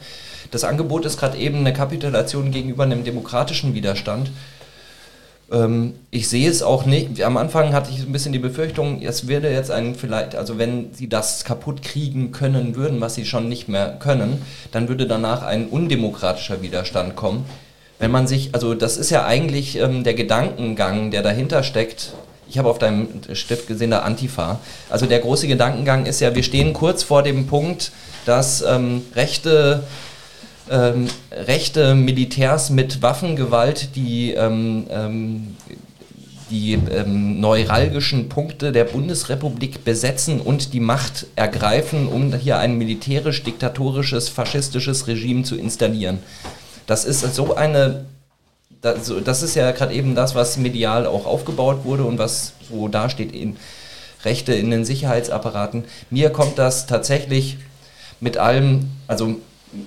Das 0.50 0.64
Angebot 0.64 1.04
ist 1.04 1.18
gerade 1.18 1.38
eben 1.38 1.58
eine 1.58 1.72
Kapitulation 1.72 2.50
gegenüber 2.50 2.82
einem 2.82 3.04
demokratischen 3.04 3.72
Widerstand. 3.72 4.32
Ähm, 5.50 5.94
ich 6.10 6.28
sehe 6.28 6.48
es 6.48 6.62
auch 6.62 6.86
nicht. 6.86 7.22
Am 7.22 7.36
Anfang 7.36 7.72
hatte 7.72 7.90
ich 7.90 8.00
ein 8.00 8.12
bisschen 8.12 8.32
die 8.32 8.38
Befürchtung, 8.38 9.02
es 9.02 9.28
würde 9.28 9.50
jetzt 9.50 9.70
ein 9.70 9.94
vielleicht, 9.94 10.34
also 10.36 10.58
wenn 10.58 10.94
sie 10.94 11.08
das 11.08 11.44
kaputt 11.44 11.82
kriegen 11.82 12.32
können 12.32 12.76
würden, 12.76 13.00
was 13.00 13.14
sie 13.14 13.24
schon 13.24 13.48
nicht 13.48 13.68
mehr 13.68 13.96
können, 13.98 14.42
dann 14.72 14.88
würde 14.88 15.06
danach 15.06 15.42
ein 15.42 15.66
undemokratischer 15.66 16.62
Widerstand 16.62 17.16
kommen. 17.16 17.44
Wenn 17.98 18.10
man 18.10 18.26
sich, 18.26 18.54
also 18.54 18.74
das 18.74 18.96
ist 18.96 19.10
ja 19.10 19.26
eigentlich 19.26 19.76
ähm, 19.76 20.04
der 20.04 20.14
Gedankengang, 20.14 21.10
der 21.10 21.22
dahinter 21.22 21.62
steckt. 21.62 22.14
Ich 22.48 22.58
habe 22.58 22.68
auf 22.68 22.78
deinem 22.78 23.08
Stift 23.34 23.68
gesehen, 23.68 23.90
der 23.90 24.04
Antifa. 24.04 24.58
Also 24.88 25.06
der 25.06 25.20
große 25.20 25.46
Gedankengang 25.46 26.06
ist 26.06 26.20
ja, 26.20 26.34
wir 26.34 26.42
stehen 26.42 26.72
kurz 26.72 27.02
vor 27.02 27.22
dem 27.22 27.46
Punkt, 27.46 27.92
dass 28.24 28.62
ähm, 28.62 29.02
rechte 29.14 29.84
ähm, 30.70 31.08
rechte 31.32 31.94
Militärs 31.94 32.70
mit 32.70 33.02
Waffengewalt 33.02 33.96
die, 33.96 34.32
ähm, 34.32 34.86
ähm, 34.90 35.56
die 36.50 36.74
ähm, 36.74 37.40
neuralgischen 37.40 38.28
Punkte 38.28 38.72
der 38.72 38.84
Bundesrepublik 38.84 39.84
besetzen 39.84 40.40
und 40.40 40.72
die 40.72 40.80
Macht 40.80 41.26
ergreifen, 41.36 42.06
um 42.06 42.34
hier 42.34 42.58
ein 42.58 42.78
militärisch-diktatorisches, 42.78 44.28
faschistisches 44.28 45.06
Regime 45.06 45.42
zu 45.42 45.56
installieren. 45.56 46.20
Das 46.86 47.04
ist 47.04 47.34
so 47.34 47.54
eine 47.54 48.06
das, 48.82 49.42
ist 49.42 49.56
ja 49.56 49.70
gerade 49.72 49.92
eben 49.92 50.14
das, 50.14 50.34
was 50.34 50.56
medial 50.56 51.06
auch 51.06 51.26
aufgebaut 51.26 51.84
wurde 51.84 52.04
und 52.04 52.18
was 52.18 52.54
so 52.68 52.88
dasteht 52.88 53.34
in 53.34 53.56
Rechte 54.24 54.54
in 54.54 54.70
den 54.70 54.84
Sicherheitsapparaten. 54.84 55.84
Mir 56.10 56.30
kommt 56.30 56.58
das 56.58 56.86
tatsächlich 56.86 57.58
mit 58.20 58.38
allem, 58.38 58.90
also 59.06 59.36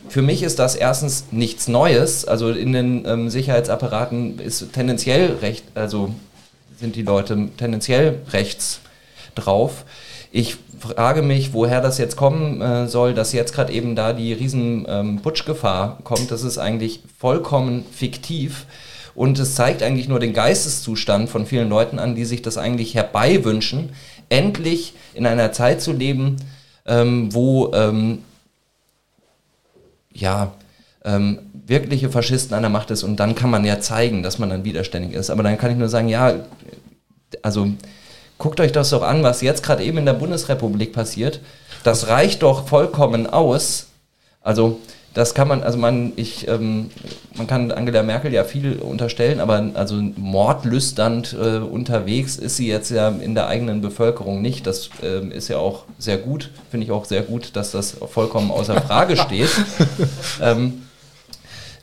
für 0.09 0.21
mich 0.21 0.43
ist 0.43 0.59
das 0.59 0.75
erstens 0.75 1.25
nichts 1.31 1.67
Neues. 1.67 2.25
Also 2.25 2.51
in 2.51 2.73
den 2.73 3.05
ähm, 3.05 3.29
Sicherheitsapparaten 3.29 4.39
ist 4.39 4.73
tendenziell 4.73 5.37
recht, 5.41 5.65
also 5.75 6.13
sind 6.79 6.95
die 6.95 7.01
Leute 7.01 7.49
tendenziell 7.57 8.19
rechts 8.31 8.79
drauf. 9.35 9.85
Ich 10.31 10.57
frage 10.79 11.21
mich, 11.21 11.53
woher 11.53 11.81
das 11.81 11.97
jetzt 11.97 12.15
kommen 12.15 12.61
äh, 12.61 12.87
soll, 12.87 13.13
dass 13.13 13.33
jetzt 13.33 13.53
gerade 13.53 13.71
eben 13.71 13.95
da 13.95 14.13
die 14.13 14.33
riesen 14.33 14.85
ähm, 14.87 15.21
Putschgefahr 15.21 15.99
kommt. 16.03 16.31
Das 16.31 16.43
ist 16.43 16.57
eigentlich 16.57 17.01
vollkommen 17.17 17.85
fiktiv. 17.91 18.65
Und 19.15 19.37
es 19.37 19.55
zeigt 19.55 19.83
eigentlich 19.83 20.07
nur 20.07 20.19
den 20.19 20.33
Geisteszustand 20.33 21.29
von 21.29 21.45
vielen 21.45 21.69
Leuten 21.69 21.99
an, 21.99 22.15
die 22.15 22.25
sich 22.25 22.41
das 22.41 22.57
eigentlich 22.57 22.95
herbeiwünschen, 22.95 23.91
endlich 24.29 24.93
in 25.13 25.27
einer 25.27 25.51
Zeit 25.51 25.81
zu 25.81 25.91
leben, 25.91 26.37
ähm, 26.85 27.33
wo 27.33 27.71
ähm, 27.73 28.23
ja, 30.13 30.53
ähm, 31.05 31.39
wirkliche 31.65 32.09
Faschisten 32.09 32.55
an 32.55 32.63
der 32.63 32.69
Macht 32.69 32.91
ist 32.91 33.03
und 33.03 33.17
dann 33.17 33.35
kann 33.35 33.49
man 33.49 33.65
ja 33.65 33.79
zeigen, 33.79 34.23
dass 34.23 34.39
man 34.39 34.49
dann 34.49 34.63
widerständig 34.63 35.13
ist. 35.13 35.29
Aber 35.29 35.43
dann 35.43 35.57
kann 35.57 35.71
ich 35.71 35.77
nur 35.77 35.89
sagen, 35.89 36.07
ja, 36.07 36.35
also 37.41 37.67
guckt 38.37 38.59
euch 38.59 38.71
das 38.71 38.89
doch 38.89 39.03
an, 39.03 39.23
was 39.23 39.41
jetzt 39.41 39.63
gerade 39.63 39.83
eben 39.83 39.97
in 39.97 40.05
der 40.05 40.13
Bundesrepublik 40.13 40.93
passiert. 40.93 41.39
Das 41.83 42.07
reicht 42.07 42.43
doch 42.43 42.67
vollkommen 42.67 43.27
aus. 43.27 43.87
Also 44.41 44.79
das 45.13 45.35
kann 45.35 45.47
man, 45.47 45.63
also 45.63 45.77
man, 45.77 46.13
ich, 46.15 46.47
ähm, 46.47 46.89
man 47.35 47.45
kann 47.45 47.71
Angela 47.71 48.01
Merkel 48.01 48.33
ja 48.33 48.43
viel 48.43 48.79
unterstellen, 48.79 49.39
aber 49.39 49.63
also 49.75 49.95
mordlüsternd 50.15 51.35
äh, 51.39 51.57
unterwegs 51.57 52.35
ist 52.35 52.57
sie 52.57 52.67
jetzt 52.67 52.89
ja 52.89 53.09
in 53.09 53.35
der 53.35 53.47
eigenen 53.47 53.81
Bevölkerung 53.81 54.41
nicht. 54.41 54.65
Das 54.65 54.89
ähm, 55.03 55.31
ist 55.31 55.49
ja 55.49 55.57
auch 55.57 55.83
sehr 55.99 56.17
gut, 56.17 56.49
finde 56.71 56.85
ich 56.85 56.91
auch 56.91 57.05
sehr 57.05 57.21
gut, 57.21 57.55
dass 57.55 57.71
das 57.71 57.95
vollkommen 58.11 58.49
außer 58.49 58.81
Frage 58.81 59.15
steht. 59.17 59.49
ähm, 60.41 60.83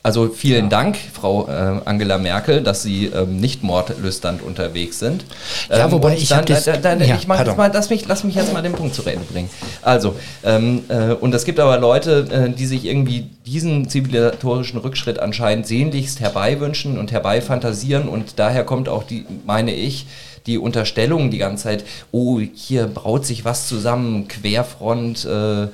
also 0.02 0.28
vielen 0.28 0.64
ja. 0.64 0.68
Dank, 0.70 0.96
Frau 0.96 1.46
äh, 1.46 1.80
Angela 1.84 2.16
Merkel, 2.16 2.62
dass 2.62 2.82
Sie 2.82 3.06
ähm, 3.06 3.36
nicht 3.36 3.62
mordlüsternd 3.62 4.42
unterwegs 4.42 4.98
sind. 4.98 5.26
Ja, 5.68 5.84
ähm, 5.84 5.92
wobei 5.92 6.16
ich 6.16 6.28
dann, 6.28 6.46
das, 6.46 6.64
da, 6.64 6.76
da, 6.78 6.94
ja, 6.94 7.16
ich 7.16 7.26
mach 7.26 7.44
jetzt 7.44 7.56
mal, 7.56 7.70
lass 7.72 7.90
mich, 7.90 8.08
lass 8.08 8.24
mich 8.24 8.34
jetzt 8.34 8.52
mal 8.54 8.62
den 8.62 8.72
Punkt 8.72 8.94
zu 8.94 9.02
Reden 9.02 9.26
bringen. 9.30 9.50
Also, 9.82 10.16
ähm, 10.42 10.84
äh, 10.88 11.12
und 11.12 11.34
es 11.34 11.44
gibt 11.44 11.60
aber 11.60 11.78
Leute, 11.78 12.26
äh, 12.30 12.50
die 12.50 12.64
sich 12.64 12.86
irgendwie 12.86 13.28
diesen 13.44 13.90
zivilisatorischen 13.90 14.80
Rückschritt 14.80 15.18
anscheinend 15.18 15.66
sehnlichst 15.66 16.20
herbeiwünschen 16.20 16.98
und 16.98 17.12
herbeifantasieren 17.12 18.08
und 18.08 18.38
daher 18.38 18.64
kommt 18.64 18.88
auch 18.88 19.02
die, 19.02 19.26
meine 19.44 19.74
ich, 19.74 20.06
die 20.46 20.56
Unterstellung 20.56 21.30
die 21.30 21.38
ganze 21.38 21.64
Zeit, 21.64 21.84
oh, 22.10 22.40
hier 22.40 22.86
braut 22.86 23.26
sich 23.26 23.44
was 23.44 23.68
zusammen, 23.68 24.28
Querfront, 24.28 25.26
äh, 25.26 25.68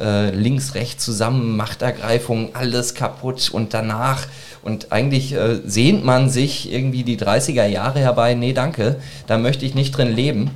äh, 0.00 0.30
links, 0.30 0.74
rechts 0.74 1.04
zusammen, 1.04 1.56
Machtergreifung, 1.56 2.54
alles 2.54 2.94
kaputt 2.94 3.50
und 3.52 3.74
danach. 3.74 4.26
Und 4.62 4.92
eigentlich 4.92 5.32
äh, 5.32 5.60
sehnt 5.64 6.04
man 6.04 6.30
sich 6.30 6.72
irgendwie 6.72 7.02
die 7.02 7.18
30er 7.18 7.66
Jahre 7.66 7.98
herbei, 7.98 8.34
nee, 8.34 8.52
danke, 8.52 8.96
da 9.26 9.38
möchte 9.38 9.66
ich 9.66 9.74
nicht 9.74 9.96
drin 9.96 10.14
leben. 10.14 10.50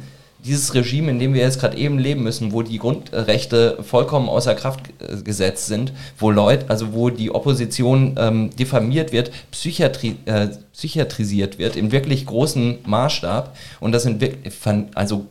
Dieses 0.44 0.74
Regime, 0.74 1.10
in 1.10 1.18
dem 1.18 1.34
wir 1.34 1.42
jetzt 1.42 1.58
gerade 1.58 1.76
eben 1.76 1.98
leben 1.98 2.22
müssen, 2.22 2.52
wo 2.52 2.62
die 2.62 2.78
Grundrechte 2.78 3.78
vollkommen 3.82 4.28
außer 4.28 4.54
Kraft 4.54 4.80
äh, 5.00 5.16
gesetzt 5.22 5.66
sind, 5.66 5.92
wo 6.18 6.30
Leute, 6.30 6.66
also 6.68 6.92
wo 6.92 7.10
die 7.10 7.34
Opposition 7.34 8.14
ähm, 8.16 8.50
diffamiert 8.56 9.10
wird, 9.10 9.32
psychiatri 9.50 10.16
äh, 10.26 10.48
psychiatrisiert 10.72 11.58
wird, 11.58 11.74
in 11.74 11.90
wirklich 11.90 12.26
großem 12.26 12.78
Maßstab. 12.84 13.56
Und 13.80 13.90
das 13.90 14.04
sind 14.04 14.22
also, 14.94 15.26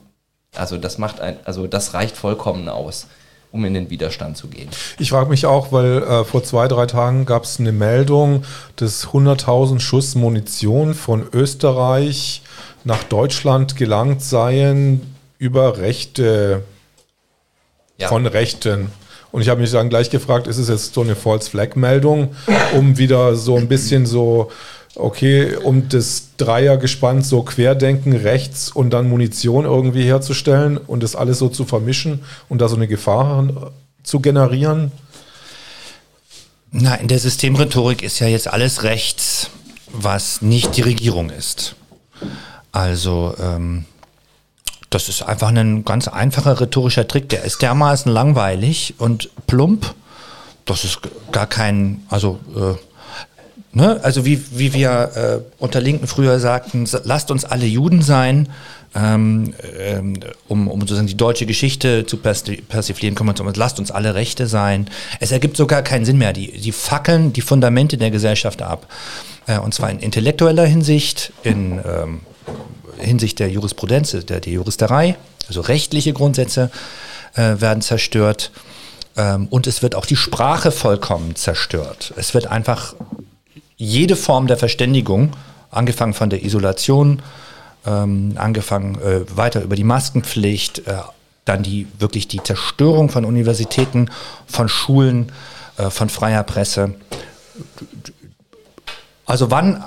also 0.54 0.78
das 0.78 0.98
macht 0.98 1.22
ein, 1.22 1.38
also 1.46 1.66
das 1.68 1.94
reicht 1.94 2.18
vollkommen 2.18 2.68
aus 2.68 3.08
um 3.56 3.64
in 3.64 3.74
den 3.74 3.90
Widerstand 3.90 4.36
zu 4.36 4.48
gehen. 4.50 4.68
Ich 5.00 5.12
frage 5.12 5.30
mich 5.30 5.46
auch, 5.46 5.72
weil 5.72 6.04
äh, 6.04 6.26
vor 6.26 6.44
zwei, 6.44 6.68
drei 6.68 6.86
Tagen 6.86 7.26
gab 7.26 7.46
es 7.46 7.58
eine 7.58 7.72
Meldung, 7.72 8.44
dass 8.76 9.08
100.000 9.08 9.80
Schuss 9.80 10.14
Munition 10.16 10.94
von 10.94 11.26
Österreich 11.32 12.42
nach 12.84 13.04
Deutschland 13.04 13.78
gelangt 13.78 14.22
seien 14.22 15.02
über 15.38 15.78
Rechte 15.78 16.64
ja. 17.98 18.10
von 18.10 18.28
Rechten. 18.28 18.92
Und 19.32 19.42
ich 19.42 19.48
habe 19.48 19.62
mich 19.62 19.72
dann 19.72 19.90
gleich 19.90 20.10
gefragt, 20.10 20.48
ist 20.48 20.58
es 20.58 20.68
jetzt 20.68 20.94
so 20.94 21.02
eine 21.02 21.16
False 21.16 21.50
Flag 21.50 21.76
Meldung, 21.76 22.36
um 22.74 22.98
wieder 22.98 23.36
so 23.36 23.56
ein 23.56 23.70
bisschen 23.70 24.06
so 24.06 24.52
okay, 24.96 25.56
um 25.56 25.90
das 25.90 26.30
Dreiergespann 26.38 27.22
so 27.22 27.44
querdenken 27.44 28.14
rechts 28.14 28.72
und 28.72 28.92
dann 28.92 29.10
Munition 29.10 29.66
irgendwie 29.66 30.04
herzustellen 30.04 30.78
und 30.78 31.04
das 31.04 31.16
alles 31.16 31.40
so 31.40 31.50
zu 31.50 31.66
vermischen 31.66 32.24
und 32.50 32.60
da 32.60 32.68
so 32.68 32.76
eine 32.76 32.88
Gefahr 32.88 33.72
zu 34.04 34.20
generieren? 34.20 34.92
Na, 36.72 36.96
in 36.96 37.08
der 37.08 37.20
Systemrhetorik 37.20 38.04
ist 38.04 38.20
ja 38.20 38.28
jetzt 38.28 38.48
alles 38.48 38.84
rechts, 38.84 39.50
was 39.92 40.42
nicht 40.42 40.76
die 40.78 40.82
Regierung 40.82 41.30
ist. 41.30 41.76
Also, 42.72 43.34
ähm, 43.40 43.86
das 44.90 45.10
ist 45.10 45.22
einfach 45.24 45.50
ein 45.50 45.86
ganz 45.86 46.08
einfacher 46.08 46.60
rhetorischer 46.60 47.08
Trick. 47.08 47.30
Der 47.30 47.44
ist 47.44 47.62
dermaßen 47.62 48.12
langweilig 48.12 48.96
und 48.98 49.30
plump. 49.48 49.94
Das 50.66 50.84
ist 50.84 51.00
gar 51.32 51.48
kein, 51.48 52.04
also 52.10 52.40
äh, 52.56 52.76
Ne? 53.76 54.00
Also 54.04 54.26
wie, 54.26 54.42
wie 54.52 54.74
wir 54.74 55.12
äh, 55.16 55.62
unter 55.62 55.82
Linken 55.82 56.08
früher 56.08 56.40
sagten, 56.40 56.88
lasst 57.04 57.30
uns 57.30 57.44
alle 57.44 57.66
Juden 57.66 58.02
sein, 58.02 58.48
ähm, 58.96 59.54
ähm, 59.78 60.14
um, 60.48 60.70
um 60.70 60.80
sozusagen 60.80 61.08
die 61.08 61.18
deutsche 61.18 61.46
Geschichte 61.46 62.06
zu 62.06 62.16
persiflieren, 62.16 63.16
kommen 63.16 63.32
wir 63.32 63.36
zum, 63.36 63.52
lasst 63.54 63.78
uns 63.78 63.92
alle 63.92 64.16
Rechte 64.16 64.48
sein. 64.48 64.90
Es 65.20 65.34
ergibt 65.34 65.58
sogar 65.58 65.82
keinen 65.82 66.06
Sinn 66.06 66.18
mehr. 66.18 66.32
Die, 66.32 66.54
die 66.54 66.72
fackeln 66.72 67.34
die 67.34 67.42
Fundamente 67.42 67.98
der 67.98 68.12
Gesellschaft 68.12 68.62
ab. 68.62 68.88
Äh, 69.46 69.60
und 69.60 69.74
zwar 69.74 69.92
in 69.92 70.00
intellektueller 70.00 70.66
Hinsicht, 70.66 71.34
in 71.44 71.82
ähm, 71.86 72.22
Hinsicht 72.98 73.40
der 73.40 73.50
Jurisprudenz, 73.50 74.12
der, 74.12 74.40
der 74.40 74.54
Juristerei, 74.54 75.18
also 75.50 75.60
rechtliche 75.60 76.14
Grundsätze 76.14 76.72
äh, 77.34 77.60
werden 77.60 77.82
zerstört. 77.82 78.52
Ähm, 79.18 79.48
und 79.50 79.68
es 79.68 79.82
wird 79.82 79.96
auch 79.96 80.06
die 80.06 80.16
Sprache 80.16 80.72
vollkommen 80.72 81.36
zerstört. 81.36 82.14
Es 82.16 82.34
wird 82.34 82.48
einfach 82.48 82.96
jede 83.78 84.16
Form 84.16 84.48
der 84.48 84.58
Verständigung, 84.58 85.32
angefangen 85.72 86.14
von 86.14 86.30
der 86.30 86.44
Isolation, 86.44 87.22
ähm, 87.86 88.34
angefangen 88.36 88.96
äh, 89.02 89.22
weiter 89.36 89.62
über 89.62 89.76
die 89.76 89.84
Maskenpflicht, 89.84 90.88
äh, 90.88 90.94
dann 91.44 91.64
die 91.64 91.88
wirklich 92.00 92.28
die 92.28 92.42
Zerstörung 92.42 93.10
von 93.10 93.26
Universitäten, 93.26 94.10
von 94.48 94.68
Schulen, 94.68 95.32
äh, 95.78 95.90
von 95.90 96.10
freier 96.10 96.44
Presse. 96.44 96.96
Also 99.26 99.52
wann 99.52 99.84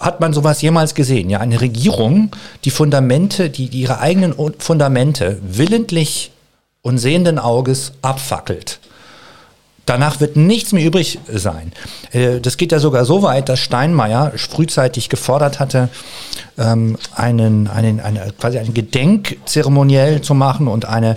hat 0.00 0.20
man 0.20 0.32
sowas 0.32 0.62
jemals 0.62 0.94
gesehen? 0.94 1.30
Ja, 1.30 1.40
eine 1.40 1.60
Regierung, 1.60 2.30
die 2.64 2.70
Fundamente, 2.70 3.50
die, 3.50 3.68
die 3.68 3.82
ihre 3.82 4.00
eigenen 4.00 4.34
Fundamente 4.58 5.38
willentlich 5.42 6.32
und 6.82 6.98
sehenden 6.98 7.38
Auges 7.38 7.92
abfackelt. 8.02 8.80
Danach 9.88 10.20
wird 10.20 10.36
nichts 10.36 10.72
mehr 10.72 10.84
übrig 10.84 11.18
sein. 11.32 11.72
Äh, 12.12 12.40
das 12.40 12.58
geht 12.58 12.72
ja 12.72 12.78
sogar 12.78 13.06
so 13.06 13.22
weit, 13.22 13.48
dass 13.48 13.58
Steinmeier 13.58 14.32
frühzeitig 14.36 15.08
gefordert 15.08 15.60
hatte, 15.60 15.88
ähm, 16.58 16.98
einen, 17.14 17.68
einen, 17.68 17.98
eine, 18.00 18.32
quasi 18.38 18.58
ein 18.58 18.74
Gedenkzeremoniell 18.74 20.20
zu 20.20 20.34
machen 20.34 20.68
und 20.68 20.84
eine, 20.84 21.16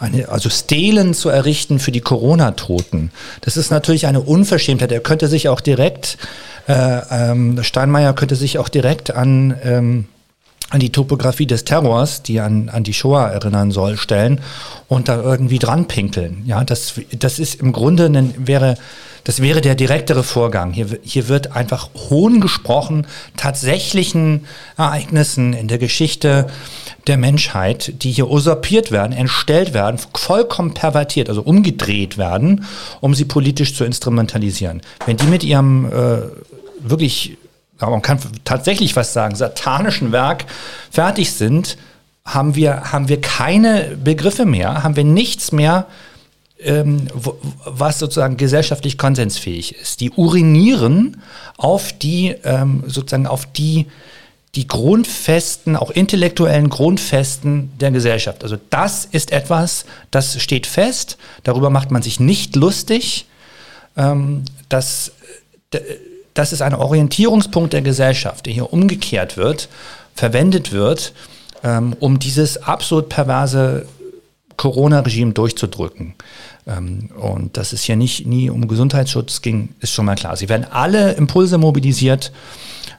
eine, 0.00 0.28
also 0.30 0.50
Stelen 0.50 1.14
zu 1.14 1.28
errichten 1.28 1.78
für 1.78 1.92
die 1.92 2.00
Corona-Toten. 2.00 3.12
Das 3.42 3.56
ist 3.56 3.70
natürlich 3.70 4.08
eine 4.08 4.20
Unverschämtheit. 4.20 4.90
Er 4.90 5.00
könnte 5.00 5.28
sich 5.28 5.48
auch 5.48 5.60
direkt, 5.60 6.18
äh, 6.66 7.02
ähm, 7.08 7.62
Steinmeier 7.62 8.14
könnte 8.14 8.34
sich 8.34 8.58
auch 8.58 8.68
direkt 8.68 9.14
an 9.14 9.54
ähm, 9.62 10.08
an 10.72 10.80
die 10.80 10.90
Topografie 10.90 11.46
des 11.46 11.64
Terrors, 11.64 12.22
die 12.22 12.40
an, 12.40 12.70
an 12.70 12.82
die 12.82 12.94
Shoah 12.94 13.28
erinnern 13.28 13.70
soll, 13.72 13.98
stellen 13.98 14.40
und 14.88 15.08
da 15.08 15.22
irgendwie 15.22 15.58
dran 15.58 15.86
pinkeln. 15.86 16.44
Ja, 16.46 16.64
das, 16.64 16.94
das 17.18 17.38
ist 17.38 17.56
im 17.56 17.72
Grunde, 17.72 18.06
ein, 18.06 18.34
wäre, 18.38 18.76
das 19.24 19.42
wäre 19.42 19.60
der 19.60 19.74
direktere 19.74 20.22
Vorgang. 20.22 20.72
Hier, 20.72 20.86
hier 21.02 21.28
wird 21.28 21.54
einfach 21.54 21.90
Hohn 22.08 22.40
gesprochen, 22.40 23.06
tatsächlichen 23.36 24.46
Ereignissen 24.78 25.52
in 25.52 25.68
der 25.68 25.76
Geschichte 25.76 26.46
der 27.06 27.18
Menschheit, 27.18 28.02
die 28.02 28.10
hier 28.10 28.30
usurpiert 28.30 28.90
werden, 28.90 29.12
entstellt 29.12 29.74
werden, 29.74 30.00
vollkommen 30.14 30.72
pervertiert, 30.72 31.28
also 31.28 31.42
umgedreht 31.42 32.16
werden, 32.16 32.64
um 33.00 33.14
sie 33.14 33.26
politisch 33.26 33.74
zu 33.74 33.84
instrumentalisieren. 33.84 34.80
Wenn 35.04 35.18
die 35.18 35.26
mit 35.26 35.44
ihrem 35.44 35.84
äh, 35.84 36.22
wirklich 36.80 37.36
aber 37.82 37.92
man 37.92 38.02
kann 38.02 38.18
tatsächlich 38.44 38.96
was 38.96 39.12
sagen, 39.12 39.34
satanischen 39.34 40.12
Werk 40.12 40.46
fertig 40.90 41.32
sind, 41.32 41.76
haben 42.24 42.54
wir, 42.54 42.92
haben 42.92 43.08
wir 43.08 43.20
keine 43.20 43.96
Begriffe 44.02 44.44
mehr, 44.44 44.82
haben 44.82 44.96
wir 44.96 45.04
nichts 45.04 45.52
mehr, 45.52 45.86
ähm, 46.60 47.08
was 47.64 47.98
sozusagen 47.98 48.36
gesellschaftlich 48.36 48.96
konsensfähig 48.96 49.74
ist. 49.74 50.00
Die 50.00 50.10
urinieren 50.10 51.20
auf 51.56 51.92
die, 51.92 52.36
ähm, 52.44 52.84
sozusagen 52.86 53.26
auf 53.26 53.46
die, 53.46 53.86
die 54.54 54.68
Grundfesten, 54.68 55.76
auch 55.76 55.90
intellektuellen 55.90 56.68
Grundfesten 56.68 57.72
der 57.80 57.90
Gesellschaft. 57.90 58.44
Also 58.44 58.58
das 58.70 59.06
ist 59.06 59.32
etwas, 59.32 59.86
das 60.10 60.40
steht 60.40 60.66
fest, 60.66 61.16
darüber 61.42 61.70
macht 61.70 61.90
man 61.90 62.02
sich 62.02 62.20
nicht 62.20 62.54
lustig. 62.54 63.26
Ähm, 63.96 64.44
das, 64.68 65.12
das 66.34 66.52
ist 66.52 66.62
ein 66.62 66.74
Orientierungspunkt 66.74 67.72
der 67.72 67.82
Gesellschaft, 67.82 68.46
der 68.46 68.52
hier 68.52 68.72
umgekehrt 68.72 69.36
wird, 69.36 69.68
verwendet 70.14 70.72
wird, 70.72 71.12
ähm, 71.62 71.94
um 72.00 72.18
dieses 72.18 72.62
absolut 72.62 73.08
perverse 73.08 73.86
Corona-Regime 74.56 75.32
durchzudrücken. 75.32 76.14
Ähm, 76.66 77.10
und 77.16 77.56
dass 77.56 77.72
es 77.72 77.82
hier 77.82 77.96
nicht 77.96 78.26
nie 78.26 78.50
um 78.50 78.68
Gesundheitsschutz 78.68 79.42
ging, 79.42 79.70
ist 79.80 79.92
schon 79.92 80.06
mal 80.06 80.14
klar. 80.14 80.36
Sie 80.36 80.48
werden 80.48 80.66
alle 80.70 81.12
Impulse 81.12 81.58
mobilisiert, 81.58 82.32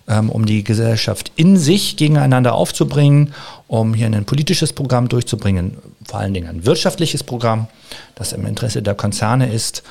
ähm, 0.08 0.30
um 0.30 0.46
die 0.46 0.64
Gesellschaft 0.64 1.32
in 1.36 1.58
sich 1.58 1.96
gegeneinander 1.96 2.54
aufzubringen, 2.54 3.34
um 3.68 3.94
hier 3.94 4.08
ein 4.08 4.26
politisches 4.26 4.74
Programm 4.74 5.08
durchzubringen, 5.08 5.78
vor 6.06 6.20
allen 6.20 6.34
Dingen 6.34 6.50
ein 6.50 6.66
wirtschaftliches 6.66 7.24
Programm, 7.24 7.68
das 8.16 8.34
im 8.34 8.46
Interesse 8.46 8.82
der 8.82 8.96
Konzerne 8.96 9.52
ist 9.52 9.84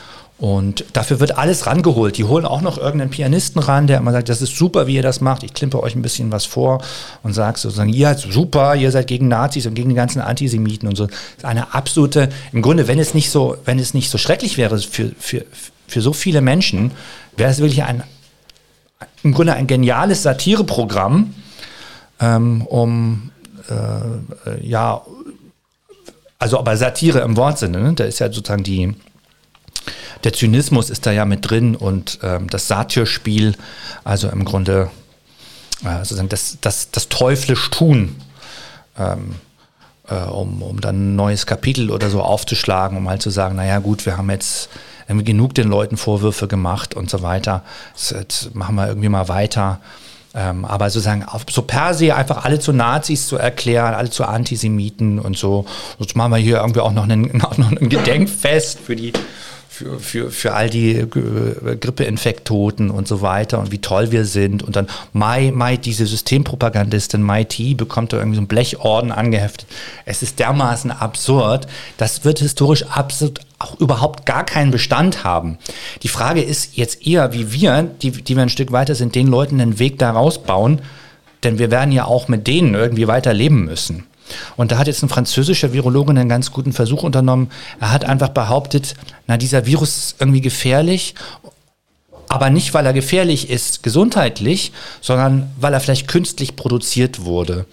und 0.42 0.84
dafür 0.92 1.20
wird 1.20 1.38
alles 1.38 1.68
rangeholt. 1.68 2.18
Die 2.18 2.24
holen 2.24 2.44
auch 2.46 2.62
noch 2.62 2.76
irgendeinen 2.76 3.12
Pianisten 3.12 3.62
ran, 3.62 3.86
der 3.86 3.98
immer 3.98 4.10
sagt, 4.10 4.28
das 4.28 4.42
ist 4.42 4.56
super, 4.56 4.88
wie 4.88 4.96
ihr 4.96 5.02
das 5.02 5.20
macht. 5.20 5.44
Ich 5.44 5.54
klimpe 5.54 5.80
euch 5.80 5.94
ein 5.94 6.02
bisschen 6.02 6.32
was 6.32 6.46
vor 6.46 6.82
und 7.22 7.32
sage 7.32 7.60
sozusagen, 7.60 7.90
ihr 7.90 8.08
seid 8.08 8.18
super, 8.18 8.74
ihr 8.74 8.90
seid 8.90 9.06
gegen 9.06 9.28
Nazis 9.28 9.66
und 9.66 9.74
gegen 9.74 9.90
die 9.90 9.94
ganzen 9.94 10.20
Antisemiten 10.20 10.88
und 10.88 10.96
so. 10.96 11.06
Das 11.06 11.14
ist 11.38 11.44
eine 11.44 11.74
absolute, 11.74 12.28
im 12.50 12.60
Grunde, 12.60 12.88
wenn 12.88 12.98
es 12.98 13.14
nicht 13.14 13.30
so, 13.30 13.56
wenn 13.66 13.78
es 13.78 13.94
nicht 13.94 14.10
so 14.10 14.18
schrecklich 14.18 14.58
wäre 14.58 14.78
für, 14.78 15.12
für, 15.16 15.44
für 15.86 16.00
so 16.00 16.12
viele 16.12 16.40
Menschen, 16.40 16.90
wäre 17.36 17.52
es 17.52 17.58
wirklich 17.58 17.84
ein, 17.84 18.02
im 19.22 19.34
Grunde 19.34 19.52
ein 19.52 19.68
geniales 19.68 20.24
Satireprogramm, 20.24 21.34
ähm, 22.18 22.62
um, 22.62 23.30
äh, 23.70 24.66
ja, 24.66 25.02
also 26.40 26.58
aber 26.58 26.76
Satire 26.76 27.20
im 27.20 27.36
Wortsinne, 27.36 27.80
ne? 27.80 27.92
da 27.92 28.02
ist 28.02 28.18
ja 28.18 28.26
sozusagen 28.26 28.64
die, 28.64 28.96
der 30.24 30.32
Zynismus 30.32 30.90
ist 30.90 31.06
da 31.06 31.12
ja 31.12 31.24
mit 31.24 31.48
drin 31.48 31.74
und 31.76 32.18
ähm, 32.22 32.48
das 32.48 32.68
Satyrspiel, 32.68 33.56
also 34.04 34.28
im 34.28 34.44
Grunde 34.44 34.90
äh, 35.84 35.98
sozusagen 35.98 36.28
das, 36.28 36.58
das, 36.60 36.90
das 36.90 37.08
teuflisch 37.08 37.70
tun, 37.70 38.16
ähm, 38.98 39.36
äh, 40.08 40.14
um, 40.14 40.62
um 40.62 40.80
dann 40.80 41.12
ein 41.12 41.16
neues 41.16 41.46
Kapitel 41.46 41.90
oder 41.90 42.10
so 42.10 42.22
aufzuschlagen, 42.22 42.96
um 42.96 43.08
halt 43.08 43.22
zu 43.22 43.30
sagen, 43.30 43.56
naja 43.56 43.78
gut, 43.78 44.06
wir 44.06 44.16
haben 44.16 44.30
jetzt 44.30 44.68
irgendwie 45.08 45.24
genug 45.24 45.54
den 45.54 45.68
Leuten 45.68 45.96
Vorwürfe 45.96 46.48
gemacht 46.48 46.94
und 46.94 47.10
so 47.10 47.22
weiter. 47.22 47.62
Jetzt, 47.94 48.12
jetzt 48.12 48.54
machen 48.54 48.76
wir 48.76 48.86
irgendwie 48.88 49.08
mal 49.08 49.28
weiter. 49.28 49.80
Ähm, 50.34 50.64
aber 50.64 50.88
sozusagen 50.88 51.24
auf, 51.24 51.44
so 51.50 51.62
per 51.62 51.92
se 51.92 52.14
einfach 52.14 52.44
alle 52.44 52.58
zu 52.58 52.72
Nazis 52.72 53.26
zu 53.26 53.36
erklären, 53.36 53.92
alle 53.92 54.08
zu 54.08 54.24
Antisemiten 54.24 55.18
und 55.18 55.36
so. 55.36 55.66
Jetzt 55.98 56.16
machen 56.16 56.30
wir 56.32 56.38
hier 56.38 56.58
irgendwie 56.58 56.80
auch 56.80 56.92
noch, 56.92 57.02
einen, 57.02 57.22
noch 57.36 57.58
ein 57.58 57.88
Gedenkfest 57.88 58.78
für 58.78 58.96
die 58.96 59.12
für, 59.82 60.00
für, 60.00 60.30
für 60.30 60.54
all 60.54 60.70
die 60.70 60.92
äh, 60.92 61.06
Grippeinfekttoten 61.76 62.90
und 62.90 63.08
so 63.08 63.22
weiter 63.22 63.58
und 63.58 63.72
wie 63.72 63.80
toll 63.80 64.12
wir 64.12 64.24
sind. 64.24 64.62
Und 64.62 64.76
dann 64.76 64.86
Mai, 65.12 65.52
Mai, 65.54 65.76
diese 65.76 66.06
Systempropagandistin 66.06 67.22
Mai 67.22 67.44
T 67.44 67.74
bekommt 67.74 68.12
da 68.12 68.18
irgendwie 68.18 68.36
so 68.36 68.42
ein 68.42 68.46
Blechorden 68.46 69.12
angeheftet. 69.12 69.66
Es 70.04 70.22
ist 70.22 70.38
dermaßen 70.38 70.90
absurd. 70.90 71.66
Das 71.96 72.24
wird 72.24 72.38
historisch 72.38 72.84
absolut 72.84 73.40
auch 73.58 73.78
überhaupt 73.78 74.26
gar 74.26 74.44
keinen 74.44 74.70
Bestand 74.70 75.24
haben. 75.24 75.58
Die 76.02 76.08
Frage 76.08 76.42
ist 76.42 76.76
jetzt 76.76 77.06
eher, 77.06 77.32
wie 77.32 77.52
wir, 77.52 77.82
die, 77.82 78.10
die 78.10 78.34
wir 78.34 78.42
ein 78.42 78.48
Stück 78.48 78.72
weiter 78.72 78.94
sind, 78.94 79.14
den 79.14 79.28
Leuten 79.28 79.60
einen 79.60 79.78
Weg 79.78 79.98
da 79.98 80.10
rausbauen, 80.10 80.80
denn 81.44 81.58
wir 81.58 81.70
werden 81.70 81.92
ja 81.92 82.04
auch 82.04 82.28
mit 82.28 82.46
denen 82.46 82.74
irgendwie 82.74 83.06
weiter 83.06 83.32
leben 83.32 83.64
müssen. 83.64 84.06
Und 84.56 84.72
da 84.72 84.78
hat 84.78 84.86
jetzt 84.86 85.02
ein 85.02 85.08
französischer 85.08 85.72
Virologe 85.72 86.10
einen 86.10 86.28
ganz 86.28 86.52
guten 86.52 86.72
Versuch 86.72 87.02
unternommen. 87.02 87.50
Er 87.80 87.92
hat 87.92 88.04
einfach 88.04 88.30
behauptet, 88.30 88.94
na, 89.26 89.36
dieser 89.36 89.66
Virus 89.66 89.96
ist 89.96 90.16
irgendwie 90.20 90.40
gefährlich 90.40 91.14
aber 92.32 92.48
nicht, 92.48 92.72
weil 92.72 92.86
er 92.86 92.94
gefährlich 92.94 93.50
ist 93.50 93.82
gesundheitlich, 93.82 94.72
sondern 95.02 95.50
weil 95.60 95.74
er 95.74 95.80
vielleicht 95.80 96.08
künstlich 96.08 96.56
produziert 96.56 97.26
wurde. 97.26 97.66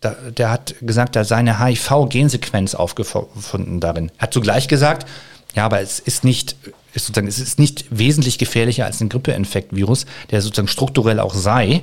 Da, 0.00 0.10
der 0.10 0.52
hat 0.52 0.76
gesagt, 0.80 1.16
er 1.16 1.24
sei 1.24 1.34
eine 1.34 1.58
HIV-Gensequenz 1.58 2.76
aufgefunden 2.76 3.80
darin. 3.80 4.12
Er 4.16 4.22
hat 4.22 4.34
zugleich 4.34 4.68
gesagt, 4.68 5.08
ja, 5.56 5.64
aber 5.64 5.80
es 5.80 5.98
ist 5.98 6.22
nicht, 6.22 6.54
ist 6.94 7.06
sozusagen, 7.06 7.26
es 7.26 7.40
ist 7.40 7.58
nicht 7.58 7.86
wesentlich 7.90 8.38
gefährlicher 8.38 8.84
als 8.84 9.00
ein 9.00 9.08
Grippeinfektvirus, 9.08 10.06
der 10.30 10.42
sozusagen 10.42 10.68
strukturell 10.68 11.18
auch 11.18 11.34
sei. 11.34 11.82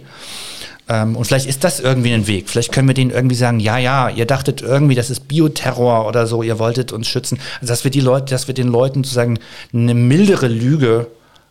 Ähm, 0.88 1.16
und 1.16 1.26
vielleicht 1.26 1.48
ist 1.48 1.64
das 1.64 1.80
irgendwie 1.80 2.14
ein 2.14 2.28
Weg. 2.28 2.50
Vielleicht 2.50 2.72
können 2.72 2.88
wir 2.88 2.94
denen 2.94 3.12
irgendwie 3.12 3.36
sagen, 3.36 3.60
ja, 3.60 3.78
ja, 3.78 4.10
ihr 4.10 4.26
dachtet 4.26 4.62
irgendwie, 4.62 4.96
das 4.96 5.10
ist 5.10 5.28
Bioterror 5.28 6.08
oder 6.08 6.28
so, 6.28 6.44
ihr 6.44 6.60
wolltet 6.60 6.92
uns 6.92 7.08
schützen. 7.08 7.40
Also 7.62 7.74
dass 7.74 7.84
wir 7.84 7.92
die 7.92 8.02
Leute, 8.02 8.28
dass 8.32 8.48
wir 8.48 8.54
den 8.54 8.68
Leuten 8.68 9.04
sozusagen 9.04 9.40
eine 9.74 9.94
mildere 9.94 10.48
Lüge 10.48 11.08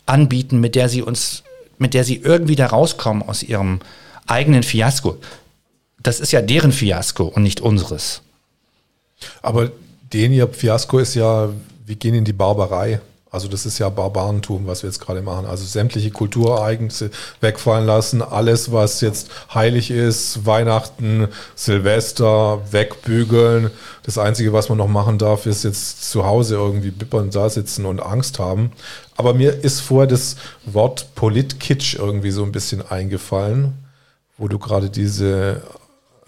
anbieten, 0.07 0.61
mit 0.61 0.75
der 0.75 0.89
sie 0.89 1.03
uns, 1.03 1.43
mit 1.79 1.95
der 1.95 2.05
sie 2.05 2.17
irgendwie 2.17 2.57
da 2.57 2.67
rauskommen 2.67 3.23
aus 3.23 3.43
ihrem 3.43 3.81
eigenen 4.27 4.63
Fiasko. 4.63 5.17
Das 6.03 6.21
ist 6.21 6.33
ja 6.33 6.43
deren 6.43 6.73
Fiasko 6.73 7.25
und 7.25 7.43
nicht 7.43 7.61
unseres. 7.61 8.23
Aber 9.43 9.73
den 10.13 10.33
ihr 10.33 10.49
Fiasko 10.49 10.99
ist 10.99 11.15
ja, 11.15 11.49
wir 11.87 11.97
gehen 11.97 12.15
in 12.15 12.25
die 12.25 12.33
Barbarei. 12.33 13.01
Also 13.35 13.49
das 13.49 13.67
ist 13.67 13.79
ja 13.79 13.89
Barbarentum, 13.89 14.67
was 14.67 14.83
wir 14.83 14.89
jetzt 14.89 15.01
gerade 15.01 15.21
machen. 15.21 15.45
Also 15.45 15.65
sämtliche 15.65 16.11
Kulturereignisse 16.11 17.11
wegfallen 17.41 17.85
lassen, 17.85 18.23
alles, 18.23 18.71
was 18.73 19.01
jetzt 19.01 19.29
heilig 19.53 19.91
ist, 19.91 20.47
Weihnachten, 20.47 21.29
Silvester, 21.57 22.61
wegbügeln. 22.71 23.71
Das 24.05 24.19
Einzige, 24.19 24.53
was 24.53 24.69
man 24.69 24.79
noch 24.79 24.89
machen 24.89 25.19
darf, 25.19 25.47
ist 25.47 25.65
jetzt 25.65 26.11
zu 26.11 26.25
Hause 26.25 26.55
irgendwie 26.55 26.93
bippern 26.93 27.31
da 27.31 27.51
sitzen 27.51 27.87
und 27.87 28.01
Angst 28.01 28.39
haben. 28.39 28.73
Aber 29.17 29.35
mir 29.35 29.65
ist 29.65 29.81
vorher 29.81 30.07
das 30.07 30.37
Wort 30.65 31.15
Politkitsch 31.15 31.97
irgendwie 31.97 32.31
so 32.31 32.45
ein 32.45 32.53
bisschen 32.53 32.89
eingefallen, 32.89 33.75
wo 34.39 34.47
du 34.47 34.59
gerade 34.59 34.91
diese 34.91 35.63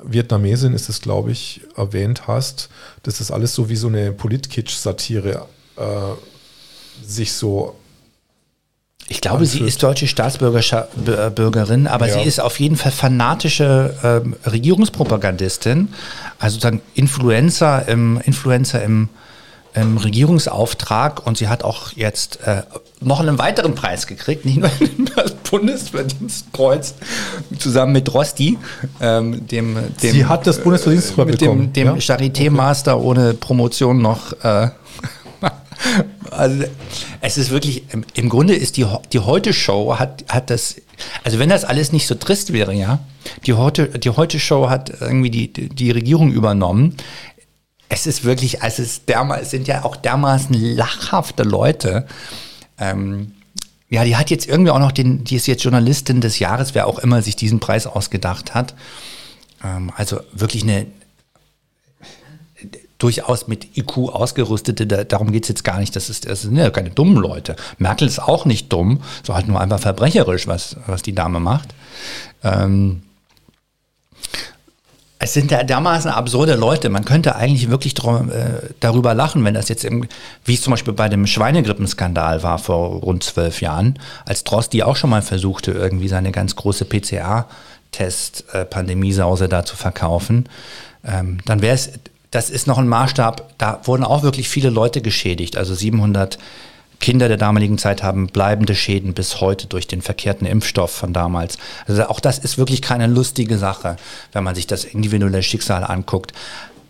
Vietnamesin 0.02 0.74
ist 0.74 0.88
es, 0.88 1.00
glaube 1.00 1.30
ich, 1.30 1.62
erwähnt 1.76 2.26
hast, 2.26 2.68
dass 3.02 3.18
das 3.18 3.30
alles 3.30 3.54
so 3.54 3.68
wie 3.68 3.76
so 3.76 3.88
eine 3.88 4.12
Politkitsch-Satire 4.12 5.46
äh, 5.76 5.82
sich 7.04 7.32
so. 7.32 7.74
Ich 9.08 9.20
glaube, 9.20 9.38
anfühlt. 9.38 9.62
sie 9.62 9.68
ist 9.68 9.82
deutsche 9.82 10.08
Staatsbürgerin, 10.08 11.86
aber 11.86 12.08
ja. 12.08 12.14
sie 12.14 12.22
ist 12.22 12.40
auf 12.40 12.58
jeden 12.58 12.76
Fall 12.76 12.90
fanatische 12.90 13.94
ähm, 14.02 14.34
Regierungspropagandistin, 14.44 15.88
also 16.40 16.58
dann 16.58 16.80
Influencer 16.94 17.86
im, 17.86 18.20
Influencer 18.24 18.82
im, 18.82 19.08
im 19.74 19.96
Regierungsauftrag 19.96 21.24
und 21.24 21.38
sie 21.38 21.46
hat 21.46 21.62
auch 21.62 21.92
jetzt 21.92 22.40
äh, 22.44 22.62
noch 23.00 23.20
einen 23.20 23.38
weiteren 23.38 23.74
Preis 23.74 24.06
gekriegt, 24.06 24.44
nicht 24.44 24.58
nur 24.58 24.70
das 25.14 25.34
Bundesverdienstkreuz, 25.34 26.94
zusammen 27.58 27.92
mit 27.92 28.12
Rosti, 28.12 28.58
ähm, 29.00 29.46
dem, 29.46 29.76
dem, 30.02 30.12
Sie 30.12 30.24
hat 30.24 30.46
das 30.46 30.60
Bundesverdienstkreuz 30.60 31.38
bekommen. 31.38 31.72
Dem, 31.72 31.94
dem 31.94 31.96
ja? 31.96 32.00
Charité-Master 32.00 32.96
okay. 32.96 33.06
ohne 33.06 33.34
Promotion 33.34 34.00
noch 34.00 34.32
äh, 34.42 34.70
also 36.30 36.64
es 37.20 37.38
ist 37.38 37.50
wirklich, 37.50 37.84
im 38.14 38.28
Grunde 38.28 38.54
ist 38.54 38.76
die, 38.76 38.86
die 39.12 39.20
Heute-Show 39.20 39.98
hat, 39.98 40.24
hat 40.28 40.50
das, 40.50 40.76
also 41.24 41.38
wenn 41.38 41.48
das 41.48 41.64
alles 41.64 41.92
nicht 41.92 42.06
so 42.06 42.14
trist 42.14 42.52
wäre, 42.52 42.74
ja, 42.74 43.00
die 43.44 43.54
Heute, 43.54 43.88
die 43.88 44.10
Heute-Show 44.10 44.68
hat 44.68 45.00
irgendwie 45.00 45.30
die, 45.30 45.52
die 45.52 45.90
Regierung 45.90 46.32
übernommen. 46.32 46.96
Es 47.88 48.06
ist 48.06 48.24
wirklich, 48.24 48.62
also 48.62 48.82
es, 48.82 48.90
ist 48.90 49.08
derma, 49.08 49.38
es 49.38 49.50
sind 49.50 49.68
ja 49.68 49.84
auch 49.84 49.96
dermaßen 49.96 50.54
lachhafte 50.54 51.44
Leute. 51.44 52.06
Ähm, 52.78 53.32
ja, 53.88 54.04
die 54.04 54.16
hat 54.16 54.30
jetzt 54.30 54.48
irgendwie 54.48 54.72
auch 54.72 54.80
noch 54.80 54.92
den, 54.92 55.24
die 55.24 55.36
ist 55.36 55.46
jetzt 55.46 55.62
Journalistin 55.62 56.20
des 56.20 56.38
Jahres, 56.40 56.74
wer 56.74 56.86
auch 56.86 56.98
immer 56.98 57.22
sich 57.22 57.36
diesen 57.36 57.60
Preis 57.60 57.86
ausgedacht 57.86 58.54
hat. 58.54 58.74
Ähm, 59.62 59.92
also 59.96 60.20
wirklich 60.32 60.64
eine, 60.64 60.86
durchaus 62.98 63.48
mit 63.48 63.76
IQ 63.76 64.08
ausgerüstete, 64.08 64.86
da, 64.86 65.04
darum 65.04 65.32
geht's 65.32 65.48
jetzt 65.48 65.64
gar 65.64 65.78
nicht, 65.78 65.94
das, 65.96 66.08
ist, 66.08 66.28
das 66.28 66.42
sind 66.42 66.56
ja 66.56 66.70
keine 66.70 66.90
dummen 66.90 67.16
Leute. 67.16 67.56
Merkel 67.78 68.08
ist 68.08 68.18
auch 68.18 68.44
nicht 68.44 68.72
dumm, 68.72 69.00
so 69.22 69.34
halt 69.34 69.48
nur 69.48 69.60
einfach 69.60 69.80
verbrecherisch, 69.80 70.46
was, 70.46 70.76
was 70.86 71.02
die 71.02 71.14
Dame 71.14 71.40
macht. 71.40 71.74
Ähm, 72.42 73.02
es 75.18 75.32
sind 75.32 75.50
ja 75.50 75.62
dermaßen 75.62 76.10
absurde 76.10 76.56
Leute. 76.56 76.90
Man 76.90 77.06
könnte 77.06 77.36
eigentlich 77.36 77.70
wirklich 77.70 77.94
drum, 77.94 78.30
äh, 78.30 78.60
darüber 78.80 79.14
lachen, 79.14 79.42
wenn 79.44 79.54
das 79.54 79.70
jetzt, 79.70 79.82
im, 79.84 80.06
wie 80.44 80.54
es 80.54 80.62
zum 80.62 80.72
Beispiel 80.72 80.92
bei 80.92 81.08
dem 81.08 81.26
Schweinegrippenskandal 81.26 82.42
war 82.42 82.58
vor 82.58 83.00
rund 83.00 83.24
zwölf 83.24 83.62
Jahren, 83.62 83.98
als 84.26 84.44
Drosti 84.44 84.82
auch 84.82 84.96
schon 84.96 85.08
mal 85.10 85.22
versuchte, 85.22 85.72
irgendwie 85.72 86.08
seine 86.08 86.32
ganz 86.32 86.54
große 86.54 86.84
PCR-Test-Pandemiesause 86.84 89.48
da 89.48 89.64
zu 89.64 89.74
verkaufen. 89.74 90.50
Ähm, 91.02 91.38
dann 91.46 91.62
wäre 91.62 91.74
es 91.74 91.92
das 92.36 92.50
ist 92.50 92.66
noch 92.66 92.76
ein 92.76 92.86
Maßstab, 92.86 93.54
da 93.56 93.80
wurden 93.84 94.04
auch 94.04 94.22
wirklich 94.22 94.50
viele 94.50 94.68
Leute 94.68 95.00
geschädigt. 95.00 95.56
Also 95.56 95.74
700 95.74 96.36
Kinder 97.00 97.28
der 97.28 97.38
damaligen 97.38 97.78
Zeit 97.78 98.02
haben 98.02 98.26
bleibende 98.26 98.74
Schäden 98.74 99.14
bis 99.14 99.40
heute 99.40 99.66
durch 99.68 99.86
den 99.86 100.02
verkehrten 100.02 100.46
Impfstoff 100.46 100.90
von 100.90 101.14
damals. 101.14 101.56
Also 101.86 102.06
auch 102.08 102.20
das 102.20 102.38
ist 102.38 102.58
wirklich 102.58 102.82
keine 102.82 103.06
lustige 103.06 103.56
Sache, 103.56 103.96
wenn 104.32 104.44
man 104.44 104.54
sich 104.54 104.66
das 104.66 104.84
individuelle 104.84 105.42
Schicksal 105.42 105.82
anguckt. 105.82 106.34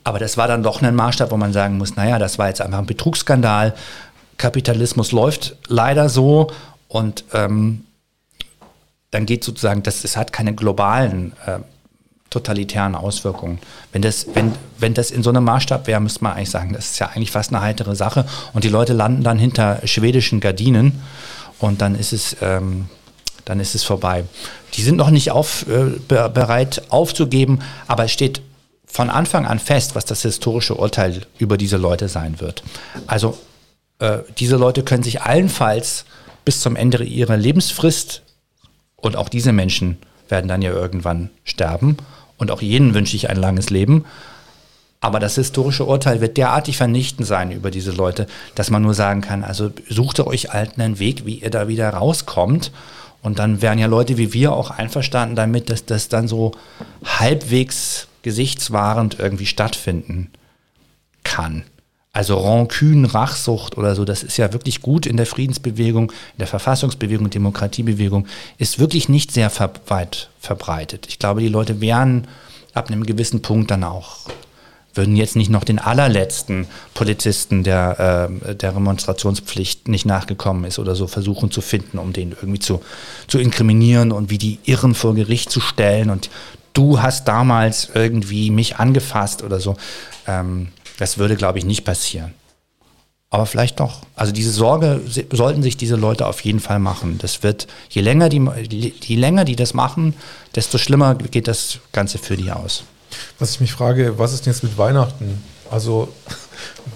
Aber 0.03 0.18
das 0.18 0.36
war 0.36 0.49
dann 0.49 0.64
doch 0.64 0.82
ein 0.82 0.97
Maßstab, 0.97 1.30
wo 1.30 1.36
man 1.36 1.53
sagen 1.53 1.78
muss, 1.78 1.94
naja, 1.94 2.18
das 2.18 2.40
war 2.40 2.49
jetzt 2.49 2.61
einfach 2.61 2.80
ein 2.80 2.86
Betrugsskandal. 2.86 3.76
Kapitalismus 4.38 5.12
läuft 5.12 5.55
leider 5.68 6.09
so 6.09 6.51
und 6.88 7.22
ähm, 7.32 7.84
dann 9.12 9.26
geht 9.26 9.44
sozusagen, 9.44 9.84
das, 9.84 10.03
es 10.03 10.16
hat 10.16 10.32
keine 10.32 10.57
globalen 10.57 11.34
äh, 11.47 11.61
totalitären 12.37 12.95
Auswirkungen. 12.95 13.59
Wenn 13.93 14.03
das, 14.03 14.26
wenn, 14.34 14.53
wenn 14.78 14.93
das 14.93 15.11
in 15.11 15.22
so 15.22 15.30
einem 15.30 15.45
Maßstab 15.45 15.87
wäre, 15.87 16.01
müsste 16.01 16.22
man 16.22 16.34
eigentlich 16.34 16.51
sagen, 16.51 16.74
das 16.74 16.91
ist 16.91 16.99
ja 16.99 17.09
eigentlich 17.09 17.30
fast 17.30 17.53
eine 17.53 17.62
heitere 17.62 17.97
Sache. 17.97 18.26
Und 18.53 18.64
die 18.64 18.68
Leute 18.68 18.93
landen 18.93 19.22
dann 19.22 19.39
hinter 19.39 19.80
schwedischen 19.84 20.41
Gardinen 20.41 21.01
und 21.59 21.80
dann 21.80 21.95
ist 21.95 22.12
es, 22.12 22.37
ähm, 22.43 22.89
dann 23.47 23.59
ist 23.59 23.74
es 23.74 23.84
vorbei. 23.84 24.24
Die 24.74 24.82
sind 24.82 24.97
noch 24.97 25.11
nicht 25.11 25.30
auf, 25.30 25.66
äh, 25.68 25.99
bereit 26.09 26.82
aufzugeben, 26.91 27.61
aber 27.87 28.05
es 28.05 28.12
steht 28.12 28.43
von 28.87 29.09
Anfang 29.09 29.47
an 29.47 29.59
fest, 29.59 29.95
was 29.95 30.05
das 30.05 30.22
historische 30.22 30.74
Urteil 30.74 31.22
über 31.39 31.57
diese 31.57 31.78
Leute 31.78 32.09
sein 32.09 32.41
wird. 32.41 32.62
Also 33.07 33.39
äh, 33.99 34.18
diese 34.39 34.57
Leute 34.57 34.82
können 34.82 35.03
sich 35.03 35.22
allenfalls 35.22 36.05
bis 36.45 36.61
zum 36.61 36.76
Ende 36.76 37.03
ihrer 37.03 37.37
Lebensfrist 37.37 38.22
und 38.97 39.16
auch 39.16 39.28
diese 39.28 39.53
Menschen 39.53 39.99
werden 40.28 40.49
dann 40.49 40.62
ja 40.62 40.70
irgendwann 40.70 41.30
sterben 41.45 41.97
und 42.39 42.51
auch 42.51 42.62
jenen 42.62 42.95
wünsche 42.95 43.16
ich 43.16 43.30
ein 43.30 43.37
langes 43.37 43.70
Leben. 43.70 44.05
Aber 45.01 45.20
das 45.20 45.34
historische 45.37 45.84
Urteil 45.84 46.20
wird 46.20 46.37
derartig 46.37 46.76
vernichtend 46.76 47.26
sein 47.26 47.53
über 47.53 47.70
diese 47.70 47.93
Leute, 47.93 48.26
dass 48.55 48.70
man 48.70 48.82
nur 48.82 48.95
sagen 48.95 49.20
kann, 49.20 49.45
also 49.45 49.70
sucht 49.89 50.20
euch 50.20 50.53
alten 50.53 50.80
einen 50.80 50.99
Weg, 50.99 51.26
wie 51.26 51.41
ihr 51.41 51.51
da 51.51 51.68
wieder 51.68 51.91
rauskommt. 51.91 52.72
Und 53.22 53.39
dann 53.39 53.61
wären 53.61 53.78
ja 53.78 53.87
Leute 53.87 54.18
wie 54.18 54.32
wir 54.32 54.53
auch 54.53 54.70
einverstanden 54.70 55.37
damit, 55.37 55.68
dass 55.70 55.84
das 55.84 56.09
dann 56.09 56.28
so 56.28 56.53
halbwegs 57.05 58.09
gesichtswahrend 58.22 59.18
irgendwie 59.18 59.47
stattfinden 59.47 60.30
kann. 61.22 61.64
Also 62.17 62.39
Rancune, 62.39 63.12
Rachsucht 63.12 63.77
oder 63.77 63.95
so, 63.95 64.07
das 64.07 64.23
ist 64.23 64.39
ja 64.39 64.55
wirklich 64.55 64.81
gut 64.81 65.05
in 65.05 65.19
der 65.19 65.27
Friedensbewegung, 65.27 66.11
in 66.11 66.39
der 66.39 66.47
Verfassungsbewegung, 66.47 67.29
Demokratiebewegung, 67.29 68.27
ist 68.57 68.79
wirklich 68.79 69.11
nicht 69.11 69.33
sehr 69.33 69.51
ver 69.51 69.71
weit 69.89 70.31
verbreitet. 70.41 71.09
Ich 71.09 71.19
glaube, 71.19 71.43
die 71.43 71.49
Leute 71.49 71.83
wären 71.83 72.27
ab 72.73 72.89
einem 72.89 73.05
gewissen 73.05 73.43
Punkt 73.43 73.71
dann 73.71 73.85
auch, 73.85 74.21
würden 74.95 75.14
jetzt 75.14 75.37
nicht 75.37 75.51
noch 75.51 75.62
den 75.62 75.79
allerletzten 75.79 76.67
Polizisten, 76.95 77.64
der 77.64 78.31
äh, 78.49 78.55
der 78.55 78.73
Demonstrationspflicht 78.73 79.87
nicht 79.87 80.07
nachgekommen 80.07 80.64
ist 80.64 80.79
oder 80.79 80.95
so, 80.95 81.09
versuchen 81.09 81.51
zu 81.51 81.61
finden, 81.61 81.99
um 81.99 82.14
den 82.14 82.33
irgendwie 82.33 82.61
zu, 82.61 82.81
zu 83.29 83.39
inkriminieren 83.39 84.11
und 84.11 84.31
wie 84.31 84.39
die 84.39 84.59
Irren 84.64 84.95
vor 84.95 85.14
Gericht 85.14 85.51
zu 85.51 85.61
stellen 85.61 86.09
und 86.09 86.31
du 86.73 87.03
hast 87.03 87.29
damals 87.29 87.91
irgendwie 87.93 88.51
mich 88.51 88.77
angefasst 88.77 89.43
oder 89.43 89.61
so. 89.61 89.77
Ähm, 90.27 90.69
das 90.99 91.18
würde, 91.18 91.36
glaube 91.36 91.59
ich, 91.59 91.64
nicht 91.64 91.84
passieren. 91.84 92.34
Aber 93.28 93.47
vielleicht 93.47 93.80
doch. 93.80 94.03
Also 94.14 94.32
diese 94.32 94.51
Sorge 94.51 95.01
sollten 95.32 95.62
sich 95.62 95.76
diese 95.76 95.97
Leute 95.97 96.26
auf 96.26 96.40
jeden 96.40 96.61
Fall 96.61 96.78
machen. 96.78 97.18
Das 97.18 97.42
wird, 97.42 97.66
je 97.90 98.01
länger 98.01 98.28
die, 98.28 98.40
je 99.03 99.16
länger 99.16 99.44
die 99.44 99.57
das 99.57 99.74
machen, 99.74 100.14
desto 100.55 100.78
schlimmer 100.78 101.16
geht 101.16 101.49
das 101.49 101.80
Ganze 101.92 102.18
für 102.18 102.36
die 102.36 102.53
aus. 102.53 102.84
Was 103.38 103.53
ich 103.53 103.61
mich 103.61 103.72
frage, 103.72 104.18
was 104.18 104.32
ist 104.32 104.47
denn 104.47 104.53
jetzt 104.53 104.62
mit 104.62 104.78
Weihnachten? 104.78 105.42
Also, 105.70 106.09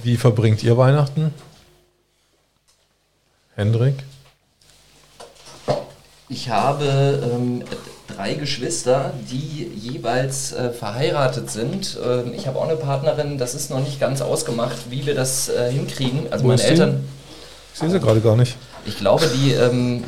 wie 0.02 0.16
verbringt 0.16 0.62
ihr 0.62 0.76
Weihnachten? 0.76 1.34
Hendrik? 3.56 3.96
Ich 6.28 6.48
habe 6.48 7.20
ähm, 7.34 7.64
drei 8.16 8.34
Geschwister, 8.34 9.12
die 9.30 9.70
jeweils 9.74 10.52
äh, 10.52 10.70
verheiratet 10.70 11.50
sind. 11.50 11.98
Äh, 12.04 12.30
ich 12.30 12.46
habe 12.46 12.58
auch 12.58 12.68
eine 12.68 12.76
Partnerin, 12.76 13.38
das 13.38 13.54
ist 13.54 13.70
noch 13.70 13.80
nicht 13.80 14.00
ganz 14.00 14.20
ausgemacht, 14.20 14.76
wie 14.90 15.06
wir 15.06 15.14
das 15.14 15.48
äh, 15.48 15.70
hinkriegen. 15.70 16.26
Also 16.30 16.44
Wo 16.44 16.48
meine 16.48 16.62
Eltern. 16.62 17.04
Ich 17.72 17.80
sehe 17.80 17.90
sie 17.90 18.00
gerade 18.00 18.20
gar 18.20 18.36
nicht. 18.36 18.56
Ich 18.86 18.98
glaube, 18.98 19.26
die 19.34 19.52
ähm, 19.52 20.04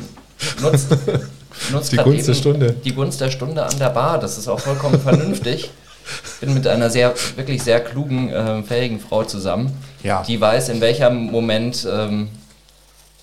nutzt, 0.61 0.89
nutzt 1.71 1.91
die 1.91 1.97
Gunst 1.97 2.27
der 2.27 2.33
Stunde. 2.33 2.73
Die 2.83 2.93
Gunst 2.93 3.21
der 3.21 3.29
Stunde 3.29 3.63
an 3.63 3.77
der 3.79 3.89
Bar. 3.89 4.19
Das 4.19 4.37
ist 4.37 4.47
auch 4.47 4.59
vollkommen 4.59 4.99
vernünftig. 4.99 5.71
Ich 6.05 6.39
bin 6.41 6.53
mit 6.53 6.67
einer 6.67 6.89
sehr, 6.89 7.13
wirklich 7.35 7.63
sehr 7.63 7.79
klugen, 7.79 8.29
äh, 8.29 8.61
fähigen 8.63 8.99
Frau 8.99 9.23
zusammen, 9.23 9.71
ja. 10.03 10.21
die 10.23 10.39
weiß, 10.39 10.69
in 10.69 10.81
welchem 10.81 11.31
Moment 11.31 11.87
ähm, 11.89 12.29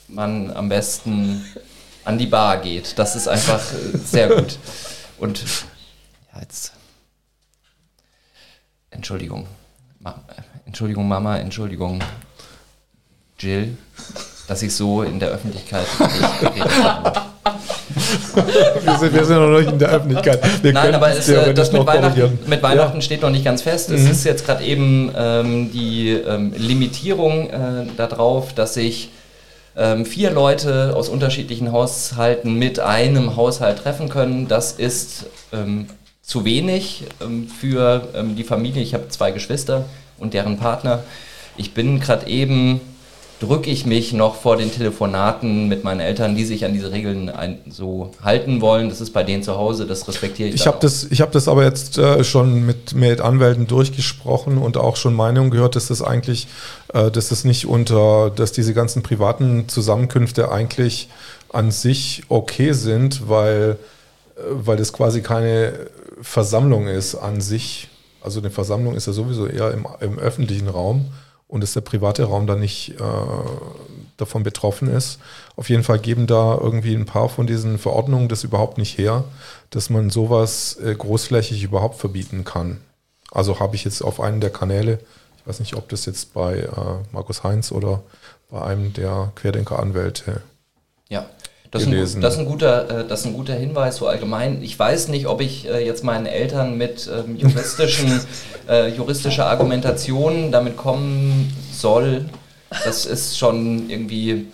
man 0.08 0.50
am 0.52 0.68
besten 0.68 1.44
an 2.04 2.18
die 2.18 2.26
Bar 2.26 2.58
geht. 2.58 2.98
Das 2.98 3.16
ist 3.16 3.28
einfach 3.28 3.60
äh, 3.72 3.98
sehr 3.98 4.28
gut. 4.28 4.58
Und 5.18 5.42
ja, 6.34 6.40
jetzt. 6.40 6.72
Entschuldigung. 8.90 9.46
Ma 10.00 10.14
Entschuldigung, 10.66 11.08
Mama, 11.08 11.36
Entschuldigung, 11.36 11.98
Jill, 13.40 13.76
dass 14.46 14.62
ich 14.62 14.72
so 14.72 15.02
in 15.02 15.18
der 15.18 15.30
Öffentlichkeit 15.30 15.84
nicht 15.98 16.40
geredet 16.40 16.84
habe. 16.84 17.22
wir, 18.84 18.98
sind, 18.98 19.14
wir 19.14 19.24
sind 19.24 19.36
noch 19.36 19.58
nicht 19.58 19.72
in 19.72 19.78
der 19.80 19.88
Öffentlichkeit. 19.88 20.62
Wir 20.62 20.72
Nein, 20.72 20.94
aber 20.94 21.10
es, 21.10 21.28
äh, 21.28 21.52
das 21.52 21.72
mit 21.72 21.84
Weihnachten, 21.84 22.38
mit 22.46 22.62
Weihnachten, 22.62 22.98
ja. 22.98 23.02
steht 23.02 23.22
noch 23.22 23.30
nicht 23.30 23.44
ganz 23.44 23.62
fest. 23.62 23.90
Mhm. 23.90 23.96
Es 23.96 24.10
ist 24.10 24.24
jetzt 24.24 24.46
gerade 24.46 24.62
eben 24.64 25.10
ähm, 25.16 25.72
die 25.72 26.10
ähm, 26.10 26.54
Limitierung 26.56 27.50
äh, 27.50 27.86
darauf, 27.96 28.52
dass 28.52 28.76
ich 28.76 29.10
ähm, 29.76 30.04
vier 30.04 30.30
Leute 30.30 30.94
aus 30.96 31.08
unterschiedlichen 31.08 31.72
Haushalten 31.72 32.54
mit 32.54 32.80
einem 32.80 33.36
Haushalt 33.36 33.78
treffen 33.78 34.08
können. 34.08 34.48
Das 34.48 34.72
ist 34.72 35.26
ähm, 35.52 35.86
zu 36.22 36.44
wenig 36.44 37.04
ähm, 37.20 37.48
für 37.48 38.08
ähm, 38.14 38.36
die 38.36 38.44
Familie. 38.44 38.82
Ich 38.82 38.94
habe 38.94 39.08
zwei 39.08 39.30
Geschwister 39.30 39.84
und 40.18 40.34
deren 40.34 40.58
Partner. 40.58 41.02
Ich 41.56 41.74
bin 41.74 42.00
gerade 42.00 42.26
eben 42.26 42.80
drücke 43.40 43.70
ich 43.70 43.86
mich 43.86 44.12
noch 44.12 44.36
vor 44.36 44.58
den 44.58 44.70
Telefonaten 44.70 45.66
mit 45.66 45.82
meinen 45.82 46.00
Eltern, 46.00 46.36
die 46.36 46.44
sich 46.44 46.66
an 46.66 46.74
diese 46.74 46.92
Regeln 46.92 47.32
so 47.70 48.10
halten 48.22 48.60
wollen. 48.60 48.90
Das 48.90 49.00
ist 49.00 49.12
bei 49.12 49.24
denen 49.24 49.42
zu 49.42 49.56
Hause, 49.56 49.86
das 49.86 50.06
respektiere 50.06 50.50
ich. 50.50 50.56
Ich 50.56 50.66
habe 50.66 50.76
das, 50.80 51.04
ich 51.04 51.22
hab 51.22 51.32
das 51.32 51.48
aber 51.48 51.64
jetzt 51.64 51.96
äh, 51.96 52.22
schon 52.22 52.66
mit, 52.66 52.94
mit 52.94 53.22
Anwälten 53.22 53.66
durchgesprochen 53.66 54.58
und 54.58 54.76
auch 54.76 54.96
schon 54.96 55.14
Meinungen 55.14 55.50
gehört, 55.50 55.74
dass 55.74 55.88
das 55.88 56.02
eigentlich, 56.02 56.48
äh, 56.92 57.10
dass 57.10 57.30
das 57.30 57.44
nicht 57.44 57.66
unter, 57.66 58.30
dass 58.30 58.52
diese 58.52 58.74
ganzen 58.74 59.02
privaten 59.02 59.68
Zusammenkünfte 59.68 60.52
eigentlich 60.52 61.08
an 61.50 61.70
sich 61.70 62.24
okay 62.28 62.72
sind, 62.72 63.28
weil, 63.28 63.78
äh, 64.36 64.40
weil 64.50 64.76
das 64.76 64.92
quasi 64.92 65.22
keine 65.22 65.72
Versammlung 66.20 66.88
ist 66.88 67.14
an 67.14 67.40
sich. 67.40 67.88
Also 68.20 68.40
eine 68.40 68.50
Versammlung 68.50 68.96
ist 68.96 69.06
ja 69.06 69.14
sowieso 69.14 69.46
eher 69.46 69.72
im, 69.72 69.86
im 70.00 70.18
öffentlichen 70.18 70.68
Raum 70.68 71.06
und 71.50 71.62
dass 71.62 71.72
der 71.72 71.80
private 71.80 72.24
Raum 72.24 72.46
dann 72.46 72.60
nicht 72.60 72.94
äh, 73.00 73.04
davon 74.16 74.44
betroffen 74.44 74.88
ist. 74.88 75.18
Auf 75.56 75.68
jeden 75.68 75.82
Fall 75.82 75.98
geben 75.98 76.26
da 76.26 76.56
irgendwie 76.56 76.94
ein 76.94 77.06
paar 77.06 77.28
von 77.28 77.46
diesen 77.46 77.78
Verordnungen 77.78 78.28
das 78.28 78.44
überhaupt 78.44 78.78
nicht 78.78 78.96
her, 78.96 79.24
dass 79.70 79.90
man 79.90 80.10
sowas 80.10 80.78
äh, 80.82 80.94
großflächig 80.94 81.62
überhaupt 81.64 81.96
verbieten 81.96 82.44
kann. 82.44 82.80
Also 83.32 83.58
habe 83.58 83.74
ich 83.74 83.84
jetzt 83.84 84.02
auf 84.02 84.20
einem 84.20 84.40
der 84.40 84.50
Kanäle, 84.50 85.00
ich 85.38 85.46
weiß 85.46 85.58
nicht, 85.60 85.74
ob 85.74 85.88
das 85.88 86.06
jetzt 86.06 86.32
bei 86.34 86.58
äh, 86.60 86.68
Markus 87.12 87.42
Heinz 87.42 87.72
oder 87.72 88.02
bei 88.48 88.62
einem 88.62 88.92
der 88.92 89.32
Querdenker-Anwälte 89.34 90.42
ja. 91.10 91.26
Das 91.70 91.82
ist, 91.82 91.88
ein, 91.88 92.20
das, 92.20 92.34
ist 92.34 92.40
ein 92.40 92.46
guter, 92.46 93.00
äh, 93.00 93.06
das 93.06 93.20
ist 93.20 93.26
ein 93.26 93.34
guter 93.34 93.54
Hinweis 93.54 93.96
so 93.96 94.08
allgemein. 94.08 94.60
Ich 94.62 94.76
weiß 94.76 95.06
nicht, 95.08 95.26
ob 95.28 95.40
ich 95.40 95.68
äh, 95.68 95.84
jetzt 95.84 96.02
meinen 96.02 96.26
Eltern 96.26 96.76
mit 96.76 97.08
ähm, 97.08 97.36
juristischen, 97.36 98.20
äh, 98.68 98.88
juristischer 98.88 99.46
Argumentation 99.46 100.50
damit 100.50 100.76
kommen 100.76 101.54
soll. 101.72 102.24
Das 102.84 103.06
ist 103.06 103.38
schon 103.38 103.88
irgendwie, 103.88 104.48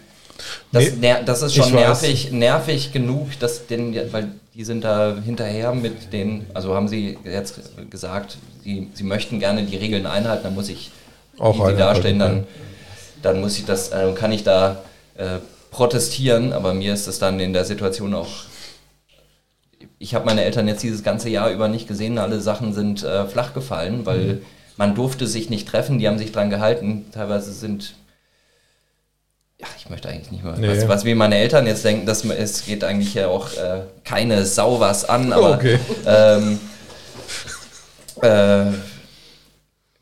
das, 0.72 0.92
nee, 1.00 1.14
das 1.24 1.40
ist 1.40 1.54
schon 1.54 1.72
nervig, 1.72 2.32
nervig 2.32 2.92
genug, 2.92 3.38
dass 3.40 3.66
den, 3.66 3.94
weil 4.12 4.28
die 4.54 4.64
sind 4.64 4.84
da 4.84 5.16
hinterher 5.24 5.72
mit 5.74 6.12
den, 6.12 6.46
also 6.52 6.74
haben 6.74 6.88
sie 6.88 7.18
jetzt 7.24 7.60
gesagt, 7.90 8.36
sie, 8.62 8.90
sie 8.92 9.04
möchten 9.04 9.38
gerne 9.38 9.62
die 9.62 9.76
Regeln 9.76 10.06
einhalten, 10.06 10.44
dann 10.44 10.54
muss 10.54 10.68
ich 10.68 10.90
auch 11.38 11.68
die 11.68 11.76
darstellen, 11.76 12.18
dann, 12.18 12.46
dann 13.22 13.40
muss 13.40 13.58
ich 13.58 13.64
das, 13.64 13.90
äh, 13.90 14.12
kann 14.14 14.32
ich 14.32 14.44
da 14.44 14.82
äh, 15.16 15.38
protestieren, 15.76 16.54
aber 16.54 16.72
mir 16.72 16.94
ist 16.94 17.06
es 17.06 17.18
dann 17.18 17.38
in 17.38 17.52
der 17.52 17.66
Situation 17.66 18.14
auch. 18.14 18.30
Ich 19.98 20.14
habe 20.14 20.24
meine 20.24 20.42
Eltern 20.42 20.66
jetzt 20.68 20.82
dieses 20.82 21.02
ganze 21.02 21.28
Jahr 21.28 21.50
über 21.50 21.68
nicht 21.68 21.86
gesehen, 21.86 22.16
alle 22.16 22.40
Sachen 22.40 22.72
sind 22.72 23.02
äh, 23.02 23.26
flach 23.26 23.52
gefallen, 23.52 24.06
weil 24.06 24.20
mhm. 24.20 24.42
man 24.78 24.94
durfte 24.94 25.26
sich 25.26 25.50
nicht 25.50 25.68
treffen, 25.68 25.98
die 25.98 26.08
haben 26.08 26.16
sich 26.16 26.32
dran 26.32 26.48
gehalten. 26.48 27.04
Teilweise 27.12 27.52
sind 27.52 27.94
ja, 29.60 29.66
ich 29.78 29.90
möchte 29.90 30.08
eigentlich 30.08 30.30
nicht 30.30 30.44
mehr, 30.44 30.54
nee. 30.56 30.68
was, 30.68 30.88
was 30.88 31.04
wir 31.04 31.14
meine 31.14 31.36
Eltern 31.36 31.66
jetzt 31.66 31.84
denken, 31.84 32.06
dass 32.06 32.24
es 32.24 32.64
geht 32.64 32.82
eigentlich 32.82 33.12
ja 33.12 33.28
auch 33.28 33.52
äh, 33.52 33.82
keine 34.02 34.46
Sau 34.46 34.80
was 34.80 35.06
an, 35.06 35.32
aber 35.32 35.56
okay. 35.56 35.78
ähm, 36.06 36.58
äh, 38.22 38.72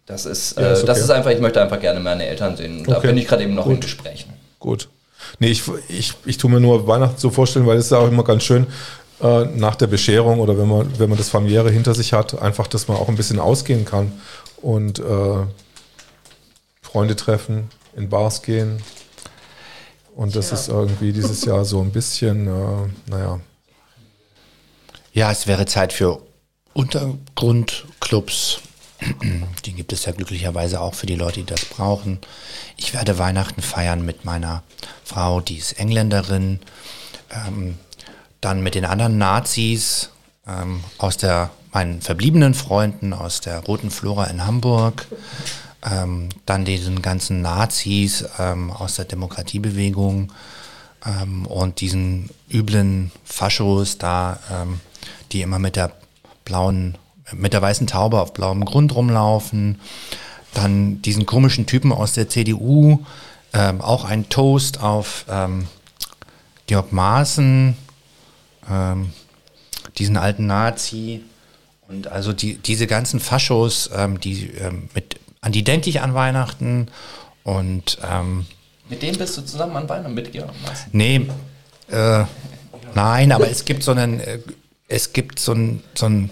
das 0.06 0.26
ist, 0.26 0.56
ja, 0.56 0.72
ist 0.72 0.78
äh, 0.78 0.82
okay. 0.82 0.86
das 0.86 1.00
ist 1.00 1.10
einfach, 1.10 1.30
ich 1.30 1.40
möchte 1.40 1.60
einfach 1.60 1.80
gerne 1.80 1.98
meine 1.98 2.26
Eltern 2.26 2.56
sehen. 2.56 2.80
Okay. 2.82 2.92
Da 2.92 2.98
bin 3.00 3.16
ich 3.16 3.26
gerade 3.26 3.42
eben 3.42 3.54
noch 3.54 3.64
Gut. 3.64 3.74
in 3.74 3.80
Gesprächen. 3.80 4.32
Gut. 4.60 4.88
Nee, 5.38 5.48
ich, 5.48 5.62
ich, 5.88 6.14
ich 6.24 6.38
tue 6.38 6.50
mir 6.50 6.60
nur 6.60 6.86
Weihnachten 6.86 7.18
so 7.18 7.30
vorstellen, 7.30 7.66
weil 7.66 7.76
es 7.76 7.86
ist 7.86 7.90
ja 7.90 7.98
auch 7.98 8.08
immer 8.08 8.24
ganz 8.24 8.44
schön, 8.44 8.66
äh, 9.20 9.44
nach 9.46 9.76
der 9.76 9.86
Bescherung 9.86 10.40
oder 10.40 10.58
wenn 10.58 10.68
man, 10.68 10.98
wenn 10.98 11.08
man 11.08 11.18
das 11.18 11.28
familiäre 11.28 11.70
hinter 11.70 11.94
sich 11.94 12.12
hat, 12.12 12.40
einfach, 12.40 12.66
dass 12.66 12.88
man 12.88 12.96
auch 12.96 13.08
ein 13.08 13.16
bisschen 13.16 13.38
ausgehen 13.38 13.84
kann 13.84 14.12
und 14.56 14.98
äh, 14.98 15.46
Freunde 16.82 17.16
treffen, 17.16 17.70
in 17.96 18.08
Bars 18.08 18.42
gehen. 18.42 18.82
Und 20.14 20.36
das 20.36 20.50
ja. 20.50 20.56
ist 20.56 20.68
irgendwie 20.68 21.12
dieses 21.12 21.44
Jahr 21.44 21.64
so 21.64 21.80
ein 21.80 21.90
bisschen, 21.90 22.46
äh, 22.46 23.10
naja. 23.10 23.40
Ja, 25.12 25.30
es 25.30 25.46
wäre 25.46 25.66
Zeit 25.66 25.92
für 25.92 26.20
Untergrundclubs, 26.72 28.60
die 29.64 29.72
gibt 29.72 29.92
es 29.92 30.04
ja 30.04 30.12
glücklicherweise 30.12 30.80
auch 30.80 30.94
für 30.94 31.06
die 31.06 31.16
Leute, 31.16 31.40
die 31.40 31.46
das 31.46 31.64
brauchen. 31.64 32.18
Ich 32.76 32.94
werde 32.94 33.18
Weihnachten 33.18 33.62
feiern 33.62 34.04
mit 34.04 34.24
meiner 34.24 34.62
Frau, 35.04 35.40
die 35.40 35.56
ist 35.56 35.78
Engländerin. 35.78 36.60
Ähm, 37.30 37.78
dann 38.40 38.62
mit 38.62 38.74
den 38.74 38.84
anderen 38.84 39.18
Nazis 39.18 40.10
ähm, 40.46 40.84
aus 40.98 41.16
der, 41.16 41.50
meinen 41.72 42.02
verbliebenen 42.02 42.54
Freunden 42.54 43.12
aus 43.12 43.40
der 43.40 43.60
Roten 43.60 43.90
Flora 43.90 44.26
in 44.26 44.46
Hamburg. 44.46 45.06
Ähm, 45.82 46.28
dann 46.46 46.64
diesen 46.64 47.02
ganzen 47.02 47.42
Nazis 47.42 48.24
ähm, 48.38 48.70
aus 48.70 48.96
der 48.96 49.04
Demokratiebewegung 49.06 50.32
ähm, 51.06 51.46
und 51.46 51.80
diesen 51.80 52.30
üblen 52.50 53.10
Faschos 53.24 53.98
da, 53.98 54.38
ähm, 54.50 54.80
die 55.32 55.42
immer 55.42 55.58
mit 55.58 55.76
der 55.76 55.92
blauen 56.44 56.96
mit 57.38 57.52
der 57.52 57.62
weißen 57.62 57.86
Taube 57.86 58.20
auf 58.20 58.32
blauem 58.32 58.64
Grund 58.64 58.94
rumlaufen. 58.94 59.80
Dann 60.54 61.02
diesen 61.02 61.26
komischen 61.26 61.66
Typen 61.66 61.92
aus 61.92 62.12
der 62.12 62.28
CDU, 62.28 63.04
ähm, 63.52 63.80
auch 63.80 64.04
ein 64.04 64.28
Toast 64.28 64.80
auf 64.80 65.26
ähm, 65.28 65.66
Georg 66.66 66.92
Maaßen, 66.92 67.76
ähm, 68.70 69.12
diesen 69.98 70.16
alten 70.16 70.46
Nazi. 70.46 71.22
Und 71.88 72.08
also 72.08 72.32
die, 72.32 72.56
diese 72.56 72.86
ganzen 72.86 73.20
Faschos, 73.20 73.90
ähm, 73.94 74.20
die 74.20 74.50
ähm, 74.50 74.88
mit, 74.94 75.20
an 75.40 75.52
die 75.52 75.64
denke 75.64 75.90
ich 75.90 76.00
an 76.00 76.14
Weihnachten. 76.14 76.88
Und 77.42 77.98
ähm, 78.08 78.46
mit 78.88 79.02
dem 79.02 79.16
bist 79.16 79.36
du 79.36 79.42
zusammen 79.42 79.76
an 79.76 79.88
Weihnachten 79.88 80.14
mit 80.14 80.32
Georg 80.32 80.50
Maaßen? 80.62 80.88
Nee, 80.92 81.26
äh, 81.90 82.24
nein, 82.94 83.32
aber 83.32 83.48
es 83.50 83.64
gibt 83.64 83.82
so 83.82 83.92
einen, 83.92 84.20
äh, 84.20 84.38
es 84.88 85.12
gibt 85.12 85.38
so 85.38 85.52
einen, 85.52 85.82
so 85.94 86.06
einen 86.06 86.30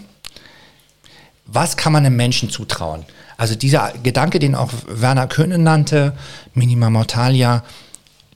was 1.52 1.76
kann 1.76 1.92
man 1.92 2.06
einem 2.06 2.16
Menschen 2.16 2.50
zutrauen? 2.50 3.04
Also 3.36 3.54
dieser 3.54 3.92
Gedanke, 4.02 4.38
den 4.38 4.54
auch 4.54 4.70
Werner 4.86 5.26
Köhnen 5.26 5.62
nannte, 5.62 6.14
Minima 6.54 6.90
Mortalia, 6.90 7.62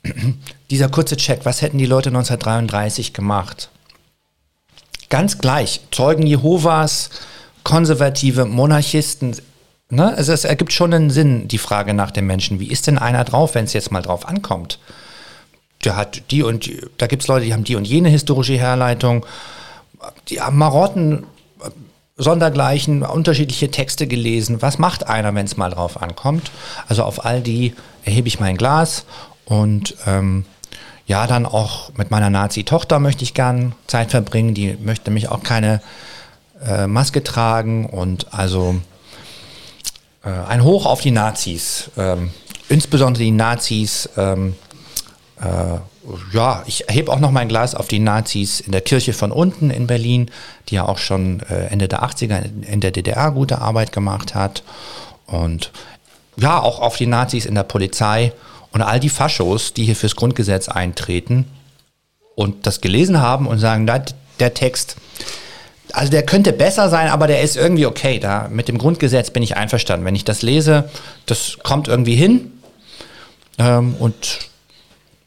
dieser 0.70 0.88
kurze 0.88 1.16
Check, 1.16 1.44
was 1.44 1.62
hätten 1.62 1.78
die 1.78 1.86
Leute 1.86 2.10
1933 2.10 3.12
gemacht? 3.12 3.70
Ganz 5.08 5.38
gleich, 5.38 5.80
Zeugen 5.92 6.26
Jehovas, 6.26 7.10
konservative 7.62 8.44
Monarchisten, 8.44 9.36
ne? 9.88 10.14
also 10.14 10.32
es 10.32 10.44
ergibt 10.44 10.72
schon 10.72 10.92
einen 10.92 11.10
Sinn, 11.10 11.48
die 11.48 11.58
Frage 11.58 11.94
nach 11.94 12.10
dem 12.10 12.26
Menschen. 12.26 12.60
Wie 12.60 12.70
ist 12.70 12.86
denn 12.86 12.98
einer 12.98 13.24
drauf, 13.24 13.54
wenn 13.54 13.64
es 13.64 13.72
jetzt 13.72 13.92
mal 13.92 14.02
drauf 14.02 14.28
ankommt? 14.28 14.78
Der 15.84 15.96
hat 15.96 16.30
die 16.30 16.42
und 16.42 16.66
die, 16.66 16.80
da 16.98 17.06
gibt 17.06 17.22
es 17.22 17.28
Leute, 17.28 17.46
die 17.46 17.52
haben 17.52 17.64
die 17.64 17.76
und 17.76 17.86
jene 17.86 18.08
historische 18.08 18.58
Herleitung, 18.58 19.24
die 20.28 20.40
Marotten, 20.50 21.24
Sondergleichen, 22.18 23.02
unterschiedliche 23.02 23.70
Texte 23.70 24.06
gelesen. 24.06 24.62
Was 24.62 24.78
macht 24.78 25.06
einer, 25.06 25.34
wenn 25.34 25.44
es 25.44 25.56
mal 25.56 25.70
drauf 25.70 26.00
ankommt? 26.00 26.50
Also 26.88 27.02
auf 27.02 27.26
all 27.26 27.42
die 27.42 27.74
erhebe 28.04 28.28
ich 28.28 28.40
mein 28.40 28.56
Glas 28.56 29.04
und 29.44 29.94
ähm, 30.06 30.46
ja, 31.06 31.26
dann 31.26 31.46
auch 31.46 31.92
mit 31.96 32.10
meiner 32.10 32.30
Nazi-Tochter 32.30 32.98
möchte 32.98 33.22
ich 33.22 33.34
gern 33.34 33.74
Zeit 33.86 34.10
verbringen. 34.10 34.54
Die 34.54 34.76
möchte 34.80 35.10
mich 35.10 35.28
auch 35.28 35.42
keine 35.42 35.80
äh, 36.66 36.86
Maske 36.86 37.22
tragen 37.22 37.86
und 37.86 38.32
also 38.34 38.76
äh, 40.24 40.30
ein 40.30 40.64
Hoch 40.64 40.86
auf 40.86 41.00
die 41.02 41.12
Nazis. 41.12 41.90
Ähm, 41.96 42.30
insbesondere 42.68 43.22
die 43.22 43.30
Nazis 43.30 44.08
ähm, 44.16 44.56
äh, 45.40 45.78
ja, 46.32 46.62
ich 46.66 46.84
hebe 46.88 47.12
auch 47.12 47.20
noch 47.20 47.30
mein 47.30 47.48
Glas 47.48 47.74
auf 47.74 47.88
die 47.88 47.98
Nazis 47.98 48.60
in 48.60 48.72
der 48.72 48.80
Kirche 48.80 49.12
von 49.12 49.32
unten 49.32 49.70
in 49.70 49.86
Berlin, 49.86 50.30
die 50.68 50.76
ja 50.76 50.86
auch 50.86 50.98
schon 50.98 51.40
äh, 51.48 51.66
Ende 51.66 51.88
der 51.88 52.02
80er 52.02 52.64
in 52.64 52.80
der 52.80 52.90
DDR 52.90 53.30
gute 53.30 53.60
Arbeit 53.60 53.92
gemacht 53.92 54.34
hat. 54.34 54.62
Und 55.26 55.72
ja, 56.36 56.60
auch 56.60 56.80
auf 56.80 56.96
die 56.96 57.06
Nazis 57.06 57.46
in 57.46 57.54
der 57.54 57.62
Polizei 57.62 58.32
und 58.72 58.82
all 58.82 59.00
die 59.00 59.08
Faschos, 59.08 59.72
die 59.74 59.84
hier 59.84 59.96
fürs 59.96 60.16
Grundgesetz 60.16 60.68
eintreten 60.68 61.46
und 62.34 62.66
das 62.66 62.80
gelesen 62.80 63.20
haben 63.20 63.46
und 63.46 63.58
sagen, 63.58 63.86
der 63.86 64.54
Text, 64.54 64.96
also 65.92 66.10
der 66.10 66.24
könnte 66.24 66.52
besser 66.52 66.90
sein, 66.90 67.08
aber 67.08 67.26
der 67.26 67.40
ist 67.40 67.56
irgendwie 67.56 67.86
okay. 67.86 68.18
Da 68.18 68.48
mit 68.50 68.68
dem 68.68 68.78
Grundgesetz 68.78 69.30
bin 69.30 69.42
ich 69.42 69.56
einverstanden. 69.56 70.04
Wenn 70.04 70.14
ich 70.14 70.24
das 70.24 70.42
lese, 70.42 70.90
das 71.24 71.58
kommt 71.62 71.88
irgendwie 71.88 72.16
hin. 72.16 72.52
Ähm, 73.58 73.94
und 73.98 74.40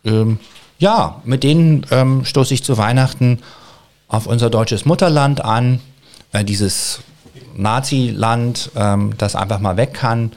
ähm, 0.06 0.40
ja, 0.80 1.22
mit 1.26 1.44
denen 1.44 1.86
ähm, 1.92 2.26
stoße 2.26 2.54
ich 2.54 2.64
zu 2.64 2.78
Weihnachten 2.78 3.40
auf 4.08 4.26
unser 4.26 4.50
deutsches 4.50 4.86
Mutterland 4.86 5.44
an, 5.44 5.82
äh, 6.32 6.44
dieses 6.44 7.02
Nazi-Land, 7.56 8.72
ähm, 8.76 9.14
das 9.18 9.36
einfach 9.36 9.60
mal 9.60 9.78
weg 9.78 9.94
kann. 9.94 10.32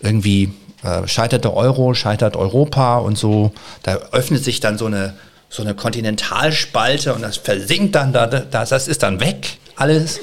Irgendwie 0.00 0.52
äh, 0.82 1.06
scheitert 1.06 1.44
der 1.44 1.54
Euro, 1.54 1.94
scheitert 1.94 2.36
Europa 2.36 2.98
und 2.98 3.16
so. 3.16 3.52
Da 3.82 3.96
öffnet 4.12 4.42
sich 4.42 4.60
dann 4.60 4.78
so 4.78 4.86
eine, 4.86 5.14
so 5.48 5.62
eine 5.62 5.74
Kontinentalspalte 5.74 7.14
und 7.14 7.22
das 7.22 7.36
versinkt 7.36 7.94
dann 7.94 8.12
da, 8.12 8.26
das, 8.26 8.70
das 8.70 8.88
ist 8.88 9.02
dann 9.02 9.20
weg, 9.20 9.58
alles. 9.76 10.20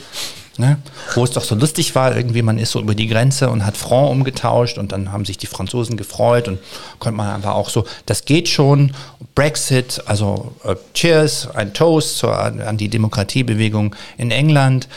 Ne? 0.61 0.77
Wo 1.15 1.23
es 1.23 1.31
doch 1.31 1.43
so 1.43 1.55
lustig 1.55 1.95
war, 1.95 2.15
irgendwie 2.15 2.43
man 2.43 2.59
ist 2.59 2.69
so 2.69 2.79
über 2.79 2.93
die 2.93 3.07
Grenze 3.07 3.49
und 3.49 3.65
hat 3.65 3.75
Franc 3.75 4.11
umgetauscht 4.11 4.77
und 4.77 4.91
dann 4.91 5.11
haben 5.11 5.25
sich 5.25 5.39
die 5.39 5.47
Franzosen 5.47 5.97
gefreut 5.97 6.47
und 6.47 6.59
konnte 6.99 7.17
man 7.17 7.33
einfach 7.33 7.55
auch 7.55 7.69
so, 7.69 7.83
das 8.05 8.25
geht 8.25 8.47
schon, 8.47 8.93
Brexit, 9.33 10.03
also 10.05 10.53
äh, 10.63 10.75
Cheers, 10.93 11.49
ein 11.55 11.73
Toast 11.73 12.19
zur, 12.19 12.37
an 12.37 12.77
die 12.77 12.89
Demokratiebewegung 12.89 13.95
in 14.19 14.29
England. 14.29 14.87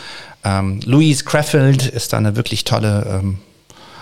Ähm, 0.45 0.81
Louise 0.85 1.25
Crefeld 1.25 1.87
ist 1.87 2.13
da 2.13 2.19
eine 2.19 2.37
wirklich 2.37 2.65
tolle 2.65 3.07
ähm, 3.09 3.39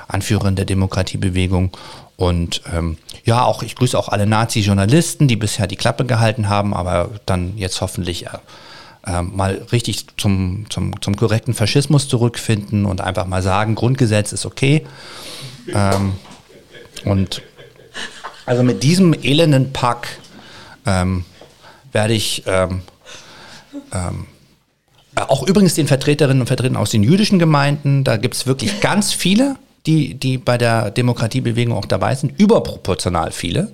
Anführerin 0.09 0.57
der 0.57 0.65
Demokratiebewegung. 0.65 1.71
Und 2.17 2.63
ähm, 2.75 2.99
ja, 3.25 3.45
auch 3.45 3.63
ich 3.63 3.77
grüße 3.77 3.97
auch 3.97 4.09
alle 4.09 4.27
Nazi-Journalisten, 4.27 5.29
die 5.29 5.37
bisher 5.37 5.69
die 5.69 5.77
Klappe 5.77 6.07
gehalten 6.07 6.49
haben, 6.49 6.75
aber 6.75 7.11
dann 7.25 7.57
jetzt 7.57 7.81
hoffentlich 7.81 8.27
äh, 8.27 8.31
äh, 9.07 9.23
mal 9.23 9.67
richtig 9.73 10.07
zum, 10.17 10.67
zum, 10.71 11.01
zum 11.01 11.17
korrekten 11.17 11.55
Faschismus 11.55 12.09
zurückfinden 12.09 12.85
und 12.85 13.01
einfach 13.01 13.27
mal 13.27 13.43
sagen, 13.43 13.75
Grundgesetz 13.75 14.33
ist 14.33 14.47
okay. 14.47 14.87
Ähm, 15.73 16.15
und 17.05 17.43
also 18.47 18.63
mit 18.63 18.83
diesem 18.83 19.15
elenden 19.15 19.73
Pack 19.73 20.09
ähm, 20.87 21.25
werde 21.93 22.15
ich 22.15 22.43
ähm, 22.47 22.83
ähm 23.93 24.27
auch 25.15 25.47
übrigens 25.47 25.75
den 25.75 25.87
Vertreterinnen 25.87 26.41
und 26.41 26.47
Vertretern 26.47 26.77
aus 26.77 26.91
den 26.91 27.03
jüdischen 27.03 27.39
Gemeinden, 27.39 28.03
da 28.03 28.17
gibt 28.17 28.35
es 28.35 28.47
wirklich 28.47 28.81
ganz 28.81 29.13
viele, 29.13 29.57
die, 29.87 30.15
die 30.15 30.39
bei 30.39 30.57
der 30.57 30.91
Demokratiebewegung 30.91 31.77
auch 31.77 31.85
dabei 31.85 32.15
sind, 32.15 32.39
überproportional 32.39 33.31
viele, 33.31 33.73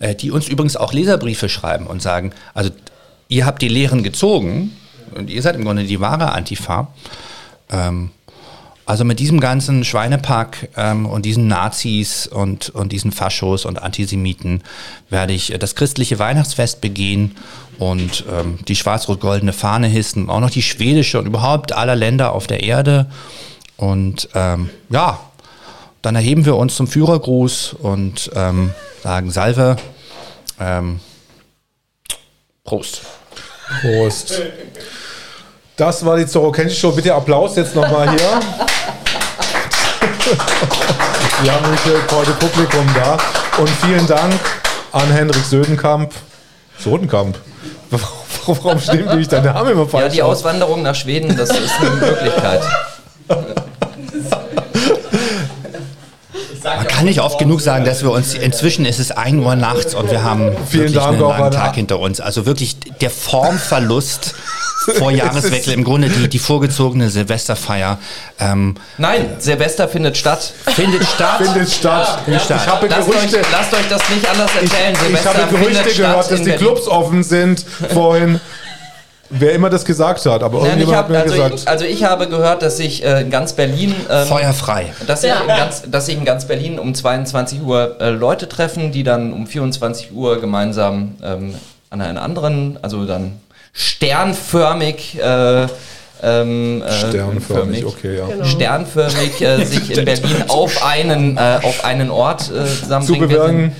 äh, 0.00 0.14
die 0.14 0.30
uns 0.30 0.48
übrigens 0.48 0.76
auch 0.76 0.92
Leserbriefe 0.92 1.48
schreiben 1.48 1.86
und 1.86 2.02
sagen, 2.02 2.32
also 2.54 2.70
ihr 3.32 3.46
habt 3.46 3.62
die 3.62 3.68
Lehren 3.68 4.02
gezogen 4.02 4.76
und 5.14 5.30
ihr 5.30 5.42
seid 5.42 5.56
im 5.56 5.64
Grunde 5.64 5.84
die 5.84 6.00
wahre 6.00 6.32
Antifa. 6.32 6.88
Ähm, 7.70 8.10
also 8.84 9.04
mit 9.04 9.20
diesem 9.20 9.40
ganzen 9.40 9.84
Schweinepack 9.84 10.68
ähm, 10.76 11.06
und 11.06 11.24
diesen 11.24 11.46
Nazis 11.46 12.26
und, 12.26 12.68
und 12.70 12.92
diesen 12.92 13.12
Faschos 13.12 13.64
und 13.64 13.80
Antisemiten 13.80 14.62
werde 15.08 15.32
ich 15.32 15.54
das 15.58 15.76
christliche 15.76 16.18
Weihnachtsfest 16.18 16.80
begehen 16.80 17.36
und 17.78 18.24
ähm, 18.30 18.58
die 18.68 18.76
schwarz-rot-goldene 18.76 19.52
Fahne 19.52 19.86
hissen, 19.86 20.28
auch 20.28 20.40
noch 20.40 20.50
die 20.50 20.62
schwedische 20.62 21.18
und 21.18 21.26
überhaupt 21.26 21.72
aller 21.72 21.96
Länder 21.96 22.32
auf 22.32 22.46
der 22.46 22.62
Erde. 22.62 23.06
Und 23.76 24.28
ähm, 24.34 24.68
ja, 24.90 25.20
dann 26.02 26.16
erheben 26.16 26.44
wir 26.44 26.56
uns 26.56 26.74
zum 26.74 26.86
Führergruß 26.86 27.74
und 27.74 28.30
ähm, 28.34 28.74
sagen 29.02 29.30
Salve. 29.30 29.76
Ähm, 30.60 31.00
Prost. 32.64 33.02
Prost. 33.80 34.42
Das 35.76 36.04
war 36.04 36.16
die 36.16 36.26
Zorro 36.26 36.52
Kenshi 36.52 36.76
Show. 36.76 36.92
Bitte 36.92 37.14
Applaus 37.14 37.56
jetzt 37.56 37.74
nochmal 37.74 38.10
hier. 38.10 38.40
Wir 41.42 41.52
haben 41.52 41.64
heute 42.12 42.32
Publikum 42.32 42.86
da. 42.94 43.16
Und 43.58 43.68
vielen 43.68 44.06
Dank 44.06 44.40
an 44.92 45.10
Hendrik 45.10 45.44
Södenkamp. 45.44 46.12
Sodenkamp. 46.78 47.38
Warum 48.46 48.78
stimmt 48.80 49.06
nämlich 49.06 49.28
dein 49.28 49.44
Name 49.44 49.72
immer 49.72 49.86
falsch? 49.86 50.04
Ja, 50.04 50.08
die 50.08 50.22
Auswanderung 50.22 50.82
nach 50.82 50.94
Schweden, 50.94 51.36
das 51.36 51.50
ist 51.50 51.72
eine 51.80 51.90
Möglichkeit. 51.90 52.62
Man 56.64 56.86
kann 56.86 57.04
nicht 57.04 57.20
oft 57.20 57.38
genug 57.38 57.60
sagen, 57.60 57.84
dass 57.84 58.02
wir 58.02 58.10
uns, 58.10 58.34
inzwischen 58.34 58.84
ist 58.84 58.98
es 58.98 59.10
1 59.10 59.44
Uhr 59.44 59.56
nachts 59.56 59.94
und 59.94 60.10
wir 60.10 60.22
haben 60.22 60.52
Vielen 60.68 60.92
Dank 60.92 61.08
einen 61.08 61.20
langen 61.20 61.50
Tag 61.50 61.74
hinter 61.74 61.98
uns. 61.98 62.20
Also 62.20 62.46
wirklich 62.46 62.76
der 63.00 63.10
Formverlust 63.10 64.34
vor 64.98 65.10
Jahreswechsel 65.10 65.74
im 65.74 65.84
Grunde 65.84 66.08
die, 66.08 66.28
die 66.28 66.38
vorgezogene 66.38 67.10
Silvesterfeier. 67.10 67.98
Ähm, 68.40 68.74
Nein, 68.98 69.36
Silvester 69.38 69.88
findet 69.88 70.16
statt. 70.16 70.52
Findet 70.74 71.04
statt. 71.04 71.42
Findet 71.42 71.70
statt. 71.70 72.20
Ja, 72.26 72.32
ja. 72.34 72.38
Ich 72.38 72.50
habe 72.66 72.86
lasst, 72.86 73.10
Gerüchte, 73.10 73.38
euch, 73.38 73.46
lasst 73.52 73.74
euch 73.74 73.88
das 73.88 74.08
nicht 74.08 74.28
anders 74.28 74.50
erzählen. 74.54 74.96
Ich, 75.08 75.14
ich 75.14 75.26
habe 75.26 75.46
Gerüchte 75.56 75.94
gehört, 75.94 76.30
dass 76.30 76.42
die 76.42 76.52
Clubs 76.52 76.88
offen 76.88 77.22
sind 77.22 77.64
vorhin. 77.92 78.40
Wer 79.34 79.52
immer 79.52 79.70
das 79.70 79.84
gesagt 79.84 80.24
hat, 80.26 80.42
aber 80.42 80.58
Nein, 80.58 80.78
irgendjemand 80.78 80.96
hab, 80.96 81.04
hat 81.04 81.10
mir 81.10 81.18
also 81.20 81.34
gesagt. 81.34 81.54
Ich, 81.54 81.68
also 81.68 81.84
ich 81.86 82.04
habe 82.04 82.28
gehört, 82.28 82.60
dass 82.60 82.76
sich 82.76 83.02
äh, 83.02 83.22
in 83.22 83.30
ganz 83.30 83.54
Berlin 83.54 83.94
ähm, 84.10 84.26
feuerfrei, 84.26 84.92
dass 85.06 85.22
sich, 85.22 85.30
ja. 85.30 85.40
in 85.40 85.46
ganz, 85.46 85.82
dass 85.90 86.06
sich 86.06 86.16
in 86.16 86.26
ganz 86.26 86.44
Berlin 86.44 86.78
um 86.78 86.94
22 86.94 87.62
Uhr 87.62 87.96
äh, 87.98 88.10
Leute 88.10 88.46
treffen, 88.46 88.92
die 88.92 89.04
dann 89.04 89.32
um 89.32 89.46
24 89.46 90.12
Uhr 90.12 90.38
gemeinsam 90.38 91.16
ähm, 91.22 91.54
an 91.88 92.02
einen 92.02 92.18
anderen, 92.18 92.78
also 92.82 93.06
dann 93.06 93.40
sternförmig 93.72 95.18
äh, 95.18 95.66
ähm, 96.22 96.82
äh, 96.82 96.92
Sternförmig, 96.92 97.84
okay, 97.84 98.18
ja. 98.18 98.26
Genau. 98.26 98.44
Sternförmig 98.44 99.40
äh, 99.40 99.64
sich 99.64 99.96
in 99.96 100.04
Berlin 100.04 100.44
auf 100.48 100.84
einen, 100.84 101.36
äh, 101.36 101.58
auf 101.62 101.84
einen 101.84 102.10
Ort 102.10 102.50
äh, 102.50 102.64
zusammenbringen 102.64 103.72
zu, 103.72 103.76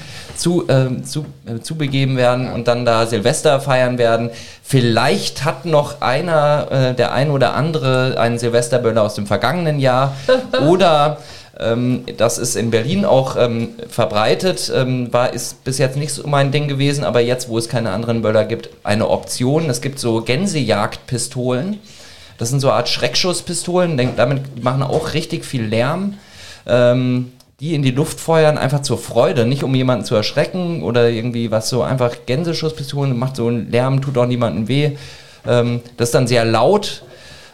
äh, 0.47 1.03
zu, 1.03 1.24
äh, 1.47 1.61
zubegeben 1.61 2.16
werden 2.16 2.51
und 2.51 2.68
dann 2.68 2.84
da 2.84 3.07
Silvester 3.07 3.61
feiern 3.61 3.99
werden. 3.99 4.30
Vielleicht 4.62 5.45
hat 5.45 5.64
noch 5.64 6.01
einer, 6.01 6.68
äh, 6.70 6.95
der 6.95 7.12
ein 7.12 7.30
oder 7.30 7.55
andere, 7.55 8.18
einen 8.18 8.38
Silvesterböller 8.38 9.03
aus 9.03 9.14
dem 9.14 9.26
vergangenen 9.26 9.78
Jahr 9.78 10.14
oder 10.68 11.18
ähm, 11.59 12.05
das 12.16 12.38
ist 12.38 12.57
in 12.57 12.70
Berlin 12.70 13.05
auch 13.05 13.36
ähm, 13.36 13.70
verbreitet, 13.88 14.72
ähm, 14.74 15.12
war, 15.12 15.32
ist 15.32 15.64
bis 15.64 15.78
jetzt 15.78 15.97
nicht 15.97 16.12
so 16.12 16.26
mein 16.26 16.51
Ding 16.51 16.68
gewesen, 16.68 17.05
aber 17.05 17.20
jetzt, 17.20 17.49
wo 17.49 17.59
es 17.59 17.68
keine 17.68 17.90
anderen 17.90 18.22
Böller 18.22 18.45
gibt, 18.45 18.70
eine 18.82 19.09
Option. 19.09 19.68
Es 19.68 19.80
gibt 19.80 19.99
so 19.99 20.22
Gänsejagdpistolen. 20.22 21.78
Das 22.38 22.49
sind 22.49 22.61
so 22.61 22.68
eine 22.68 22.78
Art 22.78 22.88
Schreckschusspistolen, 22.88 24.16
damit 24.16 24.64
machen 24.64 24.82
auch 24.82 25.14
richtig 25.14 25.45
viel 25.45 25.62
Lärm. 25.62 26.14
Ähm, 26.66 27.32
die 27.63 27.77
in 27.77 27.83
die 27.83 27.93
Luft 27.93 28.19
feuern, 28.19 28.59
einfach 28.59 28.83
zur 28.83 28.99
Freude, 28.99 29.47
nicht 29.47 29.63
um 29.63 29.73
jemanden 29.73 30.05
zu 30.05 30.17
erschrecken 30.17 30.83
oder 30.83 31.09
irgendwie 31.09 31.53
was 31.53 31.69
so 31.69 31.83
einfach 31.83 32.17
Gänseschusspistolen, 32.27 33.17
macht 33.17 33.37
so 33.37 33.47
einen 33.47 33.71
Lärm, 33.71 34.03
tut 34.03 34.19
auch 34.19 34.27
niemandem 34.27 34.67
weh. 34.67 34.91
Ähm, 35.47 35.81
das 35.97 36.09
ist 36.09 36.15
dann 36.17 36.27
sehr 36.27 36.45
laut. 36.45 37.05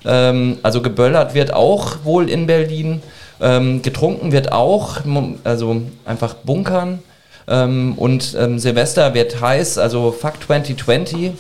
Ähm, 0.07 0.57
also 0.63 0.81
geböllert 0.81 1.35
wird 1.35 1.53
auch 1.53 2.05
wohl 2.05 2.31
in 2.31 2.47
Berlin. 2.47 3.03
Ähm, 3.39 3.83
getrunken 3.83 4.33
wird 4.33 4.51
auch, 4.51 5.01
also 5.45 5.83
einfach 6.07 6.37
bunkern. 6.37 7.01
Ähm, 7.47 7.93
und 7.99 8.35
ähm, 8.41 8.59
Silvester 8.59 9.13
wird 9.13 9.43
heiß, 9.43 9.77
also 9.77 10.11
Fuck 10.11 10.43
2020. 10.47 11.33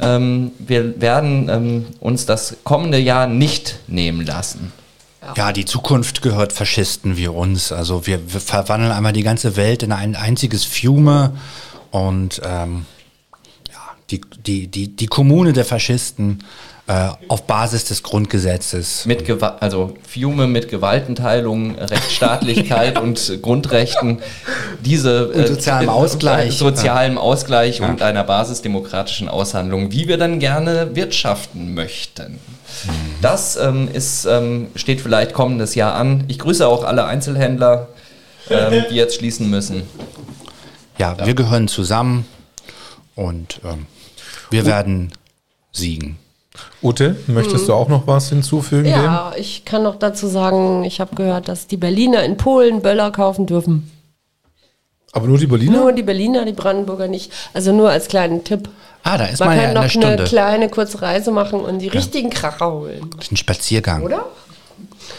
Ähm, 0.00 0.52
wir 0.60 1.00
werden 1.00 1.96
uns 1.98 2.24
das 2.24 2.56
kommende 2.62 2.98
Jahr 2.98 3.26
nicht 3.26 3.80
nehmen 3.88 4.24
lassen. 4.24 4.72
Ja, 5.36 5.52
die 5.52 5.64
Zukunft 5.64 6.22
gehört 6.22 6.52
Faschisten 6.52 7.16
wie 7.16 7.28
uns. 7.28 7.70
Also 7.70 8.06
wir, 8.06 8.32
wir 8.32 8.40
verwandeln 8.40 8.90
einmal 8.90 9.12
die 9.12 9.22
ganze 9.22 9.56
Welt 9.56 9.82
in 9.82 9.92
ein 9.92 10.16
einziges 10.16 10.64
Fume 10.64 11.32
und 11.92 12.40
ähm, 12.44 12.86
ja, 13.68 13.78
die, 14.10 14.20
die, 14.44 14.66
die, 14.66 14.88
die 14.88 15.06
Kommune 15.06 15.52
der 15.52 15.64
Faschisten 15.64 16.42
äh, 16.88 17.10
auf 17.28 17.46
Basis 17.46 17.84
des 17.84 18.02
Grundgesetzes. 18.02 19.06
Mit 19.06 19.24
Gewa 19.24 19.58
also 19.60 19.96
Fiume 20.06 20.48
mit 20.48 20.68
Gewaltenteilung, 20.68 21.74
Rechtsstaatlichkeit 21.78 22.98
und 22.98 23.38
Grundrechten, 23.40 24.20
diese 24.84 25.28
und 25.28 25.46
sozialem 25.46 25.88
äh, 25.88 25.92
Ausgleich, 25.92 26.58
sozialem 26.58 27.18
Ausgleich 27.18 27.78
ja. 27.78 27.88
und 27.88 28.02
einer 28.02 28.24
basisdemokratischen 28.24 29.28
Aushandlung, 29.28 29.92
wie 29.92 30.08
wir 30.08 30.18
dann 30.18 30.40
gerne 30.40 30.96
wirtschaften 30.96 31.74
möchten. 31.74 32.40
Das 33.20 33.56
ähm, 33.56 33.88
ist, 33.92 34.24
ähm, 34.24 34.68
steht 34.74 35.00
vielleicht 35.00 35.32
kommendes 35.32 35.74
Jahr 35.74 35.94
an. 35.94 36.24
Ich 36.28 36.38
grüße 36.38 36.66
auch 36.66 36.84
alle 36.84 37.04
Einzelhändler, 37.04 37.88
ähm, 38.50 38.84
die 38.90 38.96
jetzt 38.96 39.16
schließen 39.16 39.48
müssen. 39.48 39.82
Ja, 40.98 41.16
ja, 41.18 41.26
wir 41.26 41.34
gehören 41.34 41.68
zusammen 41.68 42.26
und 43.14 43.60
ähm, 43.64 43.86
wir 44.50 44.66
werden 44.66 45.12
siegen. 45.72 46.18
Ute, 46.82 47.16
möchtest 47.28 47.64
mhm. 47.64 47.66
du 47.68 47.74
auch 47.74 47.88
noch 47.88 48.06
was 48.06 48.28
hinzufügen? 48.28 48.88
Ja, 48.88 49.30
dem? 49.30 49.40
ich 49.40 49.64
kann 49.64 49.82
noch 49.82 49.96
dazu 49.96 50.26
sagen, 50.26 50.84
ich 50.84 51.00
habe 51.00 51.14
gehört, 51.14 51.48
dass 51.48 51.66
die 51.66 51.76
Berliner 51.76 52.24
in 52.24 52.36
Polen 52.36 52.82
Böller 52.82 53.10
kaufen 53.10 53.46
dürfen. 53.46 53.90
Aber 55.12 55.26
nur 55.26 55.38
die 55.38 55.46
Berliner? 55.46 55.78
Nur 55.78 55.92
die 55.92 56.02
Berliner, 56.02 56.44
die 56.44 56.52
Brandenburger 56.52 57.06
nicht. 57.06 57.32
Also 57.52 57.72
nur 57.72 57.90
als 57.90 58.08
kleinen 58.08 58.44
Tipp. 58.44 58.68
Ah, 59.04 59.18
da 59.18 59.26
ist 59.26 59.40
man, 59.40 59.48
man 59.48 59.56
kann 59.58 59.66
ja 59.68 59.74
noch 59.74 59.80
eine, 59.82 59.90
Stunde. 59.90 60.08
eine 60.08 60.24
kleine 60.24 60.68
kurze 60.68 61.02
Reise 61.02 61.30
machen 61.30 61.60
und 61.60 61.80
die 61.80 61.86
ja. 61.86 61.92
richtigen 61.92 62.30
Kracher 62.30 62.72
holen. 62.72 63.10
Das 63.16 63.26
ist 63.26 63.32
ein 63.32 63.36
Spaziergang. 63.36 64.02
Oder? 64.02 64.26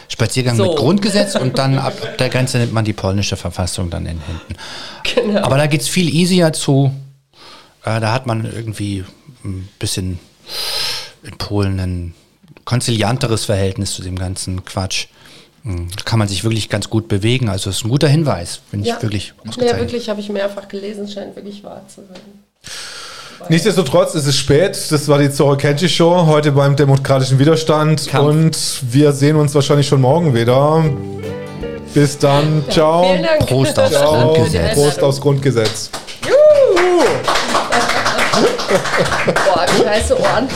Spaziergang 0.07 0.55
so. 0.55 0.67
mit 0.67 0.77
Grundgesetz 0.77 1.35
und 1.35 1.57
dann 1.57 1.77
ab 1.77 1.93
der 2.17 2.29
Grenze 2.29 2.59
nimmt 2.59 2.73
man 2.73 2.85
die 2.85 2.93
polnische 2.93 3.35
Verfassung 3.35 3.89
dann 3.89 4.05
in 4.05 4.19
Händen. 4.21 4.55
Genau. 5.15 5.41
Aber 5.41 5.57
da 5.57 5.67
geht 5.67 5.81
es 5.81 5.87
viel 5.89 6.13
easier 6.13 6.53
zu. 6.53 6.93
Äh, 7.83 7.99
da 7.99 8.13
hat 8.13 8.25
man 8.25 8.45
irgendwie 8.45 9.03
ein 9.43 9.67
bisschen 9.79 10.19
in 11.23 11.37
Polen 11.37 11.79
ein 11.79 12.13
konzilianteres 12.65 13.45
Verhältnis 13.45 13.93
zu 13.93 14.01
dem 14.01 14.17
ganzen 14.17 14.63
Quatsch. 14.63 15.07
Mhm. 15.63 15.89
Da 15.95 16.03
kann 16.03 16.19
man 16.19 16.27
sich 16.27 16.43
wirklich 16.43 16.69
ganz 16.69 16.89
gut 16.89 17.07
bewegen. 17.07 17.49
Also 17.49 17.69
es 17.69 17.77
ist 17.77 17.85
ein 17.85 17.89
guter 17.89 18.07
Hinweis, 18.07 18.61
finde 18.69 18.87
Ja. 18.87 18.95
ich 18.97 19.01
wirklich 19.01 19.33
Ja, 19.57 19.77
wirklich, 19.77 20.09
habe 20.09 20.21
ich 20.21 20.29
mehrfach 20.29 20.67
gelesen, 20.67 21.07
scheint 21.07 21.35
wirklich 21.35 21.63
wahr 21.63 21.85
zu 21.87 22.01
sein. 22.01 22.21
Nichtsdestotrotz 23.49 24.15
ist 24.15 24.25
es 24.25 24.37
spät. 24.37 24.77
Das 24.89 25.07
war 25.07 25.19
die 25.19 25.29
Zoro 25.29 25.55
Kenji 25.57 25.89
Show 25.89 26.25
heute 26.25 26.51
beim 26.51 26.75
demokratischen 26.75 27.39
Widerstand. 27.39 28.07
Kampf. 28.07 28.29
Und 28.29 28.57
wir 28.93 29.11
sehen 29.11 29.35
uns 29.35 29.53
wahrscheinlich 29.53 29.87
schon 29.87 30.01
morgen 30.01 30.33
wieder. 30.33 30.83
Bis 31.93 32.17
dann. 32.17 32.63
Ciao. 32.69 33.15
Prost 33.45 33.77
aufs 33.77 33.91
Ciao. 33.91 34.33
Grundgesetz. 34.33 34.73
Prost 34.73 35.03
aufs 35.03 35.21
Grundgesetz. 35.21 35.89
Boah, 39.25 39.65
wie 39.77 39.87
heiße 39.87 40.19
Ohren. 40.19 40.47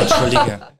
Entschuldige. 0.00 0.71